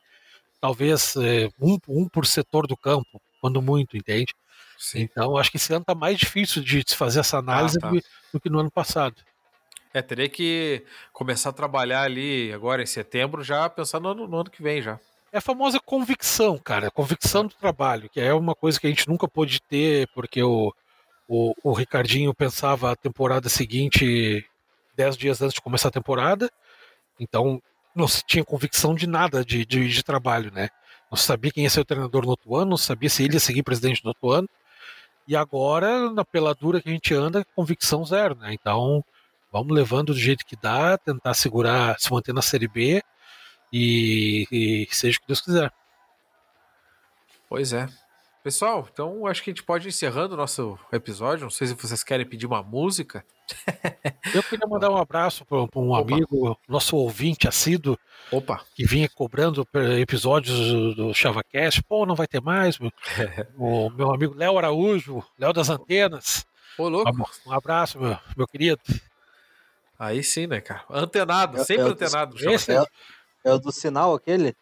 Talvez 0.61 1.15
é, 1.17 1.49
um, 1.59 1.77
um 1.87 2.07
por 2.09 2.25
setor 2.25 2.67
do 2.67 2.77
campo, 2.77 3.21
quando 3.45 3.61
muito, 3.61 3.95
entende? 3.95 4.33
sim. 4.75 5.01
Então 5.01 5.37
acho 5.37 5.51
que 5.51 5.57
esse 5.57 5.71
ano 5.71 5.85
tá 5.85 5.93
mais 5.93 6.17
difícil 6.17 6.63
de 6.63 6.83
se 6.85 6.95
fazer 6.95 7.19
essa 7.19 7.37
análise 7.37 7.77
tá. 7.77 7.89
do, 7.89 8.01
do 8.33 8.39
que 8.39 8.49
no 8.49 8.59
ano 8.59 8.71
passado. 8.71 9.15
É, 9.93 10.01
teria 10.01 10.27
que 10.27 10.83
começar 11.13 11.51
a 11.51 11.53
trabalhar 11.53 12.01
ali 12.01 12.51
agora 12.51 12.81
em 12.81 12.87
setembro, 12.87 13.43
já 13.43 13.69
pensar 13.69 13.99
no 13.99 14.09
ano, 14.09 14.27
no 14.27 14.39
ano 14.39 14.49
que 14.49 14.63
vem 14.63 14.81
já. 14.81 14.99
É 15.31 15.37
a 15.37 15.41
famosa 15.41 15.79
convicção, 15.79 16.57
cara, 16.57 16.89
convicção 16.89 17.45
do 17.45 17.53
trabalho, 17.53 18.09
que 18.09 18.19
é 18.19 18.33
uma 18.33 18.55
coisa 18.55 18.79
que 18.79 18.87
a 18.87 18.89
gente 18.89 19.07
nunca 19.07 19.27
pôde 19.27 19.61
ter, 19.61 20.07
porque 20.13 20.41
o, 20.41 20.73
o, 21.27 21.53
o 21.63 21.71
Ricardinho 21.71 22.33
pensava 22.33 22.91
a 22.91 22.95
temporada 22.95 23.47
seguinte 23.47 24.43
dez 24.95 25.15
dias 25.15 25.39
antes 25.39 25.53
de 25.53 25.61
começar 25.61 25.89
a 25.89 25.91
temporada, 25.91 26.49
então 27.19 27.61
não 27.95 28.07
se 28.07 28.23
tinha 28.25 28.43
convicção 28.43 28.95
de 28.95 29.05
nada 29.07 29.45
de, 29.45 29.65
de, 29.65 29.87
de 29.87 30.03
trabalho, 30.03 30.51
né? 30.51 30.69
Não 31.09 31.17
sabia 31.17 31.51
quem 31.51 31.63
ia 31.63 31.69
ser 31.69 31.79
o 31.79 31.85
treinador 31.85 32.23
no 32.23 32.29
outro 32.29 32.55
ano, 32.55 32.71
não 32.71 32.77
sabia 32.77 33.09
se 33.09 33.23
ele 33.23 33.35
ia 33.35 33.39
seguir 33.39 33.63
presidente 33.63 34.03
no 34.03 34.09
outro 34.09 34.31
ano, 34.31 34.49
e 35.27 35.35
agora, 35.35 36.11
na 36.11 36.23
peladura 36.23 36.81
que 36.81 36.89
a 36.89 36.91
gente 36.91 37.13
anda, 37.13 37.45
convicção 37.55 38.05
zero, 38.05 38.35
né? 38.35 38.53
Então, 38.53 39.03
vamos 39.51 39.73
levando 39.73 40.13
do 40.13 40.19
jeito 40.19 40.45
que 40.45 40.55
dá, 40.55 40.97
tentar 40.97 41.33
segurar, 41.33 41.99
se 41.99 42.11
manter 42.11 42.33
na 42.33 42.41
Série 42.41 42.67
B, 42.67 43.01
e, 43.71 44.47
e 44.51 44.87
seja 44.91 45.17
o 45.17 45.21
que 45.21 45.27
Deus 45.27 45.41
quiser. 45.41 45.71
Pois 47.49 47.73
é. 47.73 47.87
Pessoal, 48.45 48.87
então 48.93 49.25
acho 49.25 49.41
que 49.41 49.49
a 49.49 49.53
gente 49.53 49.63
pode 49.63 49.87
ir 49.87 49.89
encerrando 49.89 50.35
o 50.35 50.37
nosso 50.37 50.77
episódio. 50.91 51.45
Não 51.45 51.49
sei 51.49 51.65
se 51.65 51.73
vocês 51.73 52.03
querem 52.03 52.27
pedir 52.27 52.45
uma 52.45 52.61
música. 52.61 53.25
Eu 54.31 54.43
queria 54.43 54.67
mandar 54.67 54.91
um 54.91 54.97
abraço 54.97 55.43
para 55.43 55.57
um 55.57 55.89
Opa. 55.91 56.13
amigo, 56.13 56.55
nosso 56.69 56.95
ouvinte 56.95 57.47
assíduo, 57.47 57.97
Opa! 58.31 58.63
que 58.75 58.85
vinha 58.85 59.09
cobrando 59.09 59.67
episódios 59.99 60.59
do, 60.59 60.93
do 60.93 61.13
ChavaCast. 61.15 61.81
Pô, 61.85 62.05
não 62.05 62.13
vai 62.13 62.27
ter 62.27 62.39
mais. 62.39 62.77
Meu. 62.77 62.91
o 63.57 63.89
meu 63.89 64.13
amigo 64.13 64.35
Léo 64.35 64.59
Araújo, 64.59 65.23
Léo 65.39 65.51
das 65.51 65.71
Antenas. 65.71 66.45
Ô, 66.77 66.87
louco! 66.87 67.27
Um 67.47 67.51
abraço, 67.51 67.99
meu, 67.99 68.15
meu 68.37 68.47
querido. 68.47 68.79
Aí 69.97 70.23
sim, 70.23 70.45
né, 70.45 70.61
cara? 70.61 70.83
Antenado, 70.87 71.57
Eu- 71.57 71.65
sempre 71.65 71.85
eu- 71.85 71.91
antenado. 71.93 72.37
Esse 72.51 72.73
É, 72.73 72.85
é 73.43 73.53
o 73.53 73.57
do 73.57 73.71
sinal 73.71 74.13
aquele? 74.13 74.55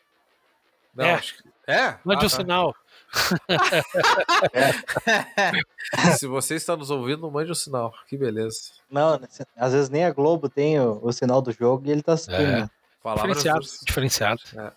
Não, 0.95 1.03
é. 1.03 1.15
acho 1.15 1.35
que. 1.35 1.51
É? 1.67 1.97
Mande 2.05 2.23
ah, 2.23 2.27
o 2.27 2.29
tá. 2.29 2.37
sinal. 2.37 2.75
Se 6.17 6.25
você 6.27 6.55
está 6.55 6.75
nos 6.75 6.89
ouvindo, 6.89 7.29
mande 7.29 7.49
o 7.49 7.51
um 7.51 7.55
sinal. 7.55 7.93
Que 8.07 8.17
beleza. 8.17 8.71
Não, 8.89 9.19
às 9.55 9.73
vezes 9.73 9.89
nem 9.89 10.05
a 10.05 10.11
Globo 10.11 10.49
tem 10.49 10.79
o, 10.79 10.99
o 11.01 11.11
sinal 11.11 11.41
do 11.41 11.51
jogo 11.51 11.87
e 11.87 11.91
ele 11.91 12.01
tá 12.01 12.13
assistindo. 12.13 12.41
É. 12.41 12.69
Diferenciado. 13.15 13.59
Dos... 13.59 13.81
diferenciado. 13.85 14.41
É. 14.57 14.71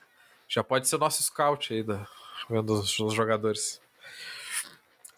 Já 0.48 0.62
pode 0.62 0.88
ser 0.88 0.96
o 0.96 0.98
nosso 0.98 1.22
scout 1.22 1.72
aí, 1.72 1.82
da... 1.82 2.06
vendo 2.48 2.74
os, 2.74 2.98
os 2.98 3.14
jogadores. 3.14 3.80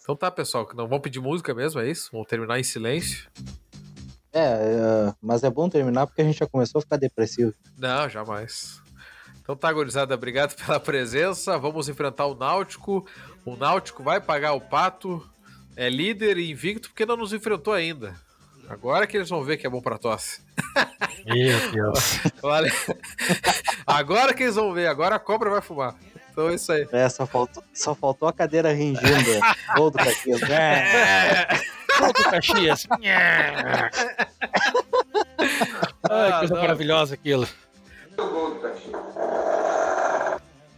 Então 0.02 0.16
tá, 0.16 0.30
pessoal, 0.30 0.66
não 0.74 0.88
vamos 0.88 1.02
pedir 1.02 1.20
música 1.20 1.52
mesmo, 1.52 1.80
é 1.80 1.90
isso? 1.90 2.08
Vamos 2.12 2.28
terminar 2.28 2.58
em 2.58 2.64
silêncio. 2.64 3.28
É, 4.32 4.40
é, 4.40 5.14
mas 5.20 5.42
é 5.42 5.50
bom 5.50 5.68
terminar 5.68 6.06
porque 6.06 6.22
a 6.22 6.24
gente 6.24 6.38
já 6.38 6.46
começou 6.46 6.78
a 6.78 6.82
ficar 6.82 6.96
depressivo. 6.96 7.52
Não, 7.76 8.08
jamais. 8.08 8.80
Então 9.48 9.56
tá, 9.56 9.72
gurizada, 9.72 10.14
obrigado 10.14 10.54
pela 10.62 10.78
presença. 10.78 11.56
Vamos 11.56 11.88
enfrentar 11.88 12.26
o 12.26 12.34
Náutico. 12.34 13.06
O 13.46 13.56
Náutico 13.56 14.02
vai 14.02 14.20
pagar 14.20 14.52
o 14.52 14.60
pato. 14.60 15.26
É 15.74 15.88
líder 15.88 16.36
e 16.36 16.50
invicto 16.50 16.90
porque 16.90 17.06
não 17.06 17.16
nos 17.16 17.32
enfrentou 17.32 17.72
ainda. 17.72 18.14
Agora 18.68 19.06
que 19.06 19.16
eles 19.16 19.30
vão 19.30 19.42
ver 19.42 19.56
que 19.56 19.66
é 19.66 19.70
bom 19.70 19.80
pra 19.80 19.96
tosse. 19.96 20.42
Meu 21.24 21.70
Deus. 21.72 22.20
Agora 23.86 24.34
que 24.34 24.42
eles 24.42 24.56
vão 24.56 24.74
ver, 24.74 24.86
agora 24.86 25.14
a 25.14 25.18
cobra 25.18 25.48
vai 25.48 25.62
fumar. 25.62 25.94
Então 26.30 26.50
é 26.50 26.54
isso 26.54 26.70
aí. 26.70 26.86
É, 26.92 27.08
só 27.08 27.26
faltou, 27.26 27.64
só 27.72 27.94
faltou 27.94 28.28
a 28.28 28.32
cadeira 28.34 28.70
ringindo. 28.70 29.40
Gol 29.74 29.90
do 29.90 29.96
Caxias. 29.96 30.42
É. 30.42 31.48
Gol 31.98 32.12
do 32.12 32.24
Caxias. 32.24 32.86
Ai, 36.10 36.38
coisa 36.38 36.54
ah, 36.54 36.60
maravilhosa 36.60 37.14
aquilo. 37.14 37.48
Gol 38.26 38.54
do 38.54 38.60
Caxias. 38.60 38.94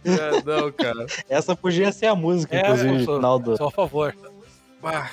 É, 0.03 0.41
não, 0.43 0.71
cara. 0.71 1.05
Essa 1.29 1.55
podia 1.55 1.91
ser 1.91 2.07
a 2.07 2.15
música, 2.15 2.55
é, 2.55 2.61
inclusive, 2.61 2.91
no 2.91 3.15
final 3.15 3.39
do. 3.39 3.57
Só 3.57 3.67
a 3.67 3.71
favor. 3.71 4.15
Bah, 4.81 5.11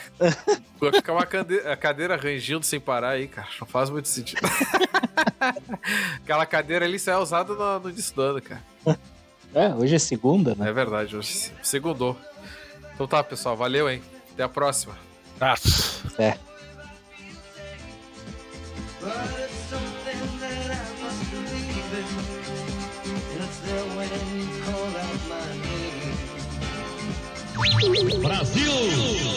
vai 0.81 0.93
ficar 0.93 1.13
uma 1.13 1.27
cadeira, 1.27 1.77
cadeira 1.77 2.17
rangindo 2.17 2.65
sem 2.65 2.81
parar 2.81 3.11
aí, 3.11 3.29
cara. 3.29 3.49
Não 3.61 3.67
faz 3.67 3.91
muito 3.91 4.09
sentido. 4.09 4.41
Aquela 6.25 6.47
cadeira 6.47 6.87
ali 6.87 6.99
só 6.99 7.11
é 7.13 7.19
usada 7.19 7.53
no, 7.53 7.81
no 7.81 7.91
início 7.91 8.15
do 8.15 8.23
ano, 8.23 8.41
cara. 8.41 8.63
É, 9.55 9.69
hoje 9.75 9.95
é 9.95 9.99
segunda, 9.99 10.55
né? 10.55 10.71
É 10.71 10.73
verdade, 10.73 11.15
hoje 11.15 11.53
é 11.59 11.65
segundou. 11.65 12.17
Então 12.95 13.07
tá, 13.07 13.23
pessoal, 13.23 13.57
valeu, 13.57 13.91
hein? 13.91 14.03
Até 14.33 14.43
a 14.43 14.49
próxima. 14.49 14.97
Abraço. 15.37 16.03
É. 16.19 16.39
Brasil! 28.21 29.28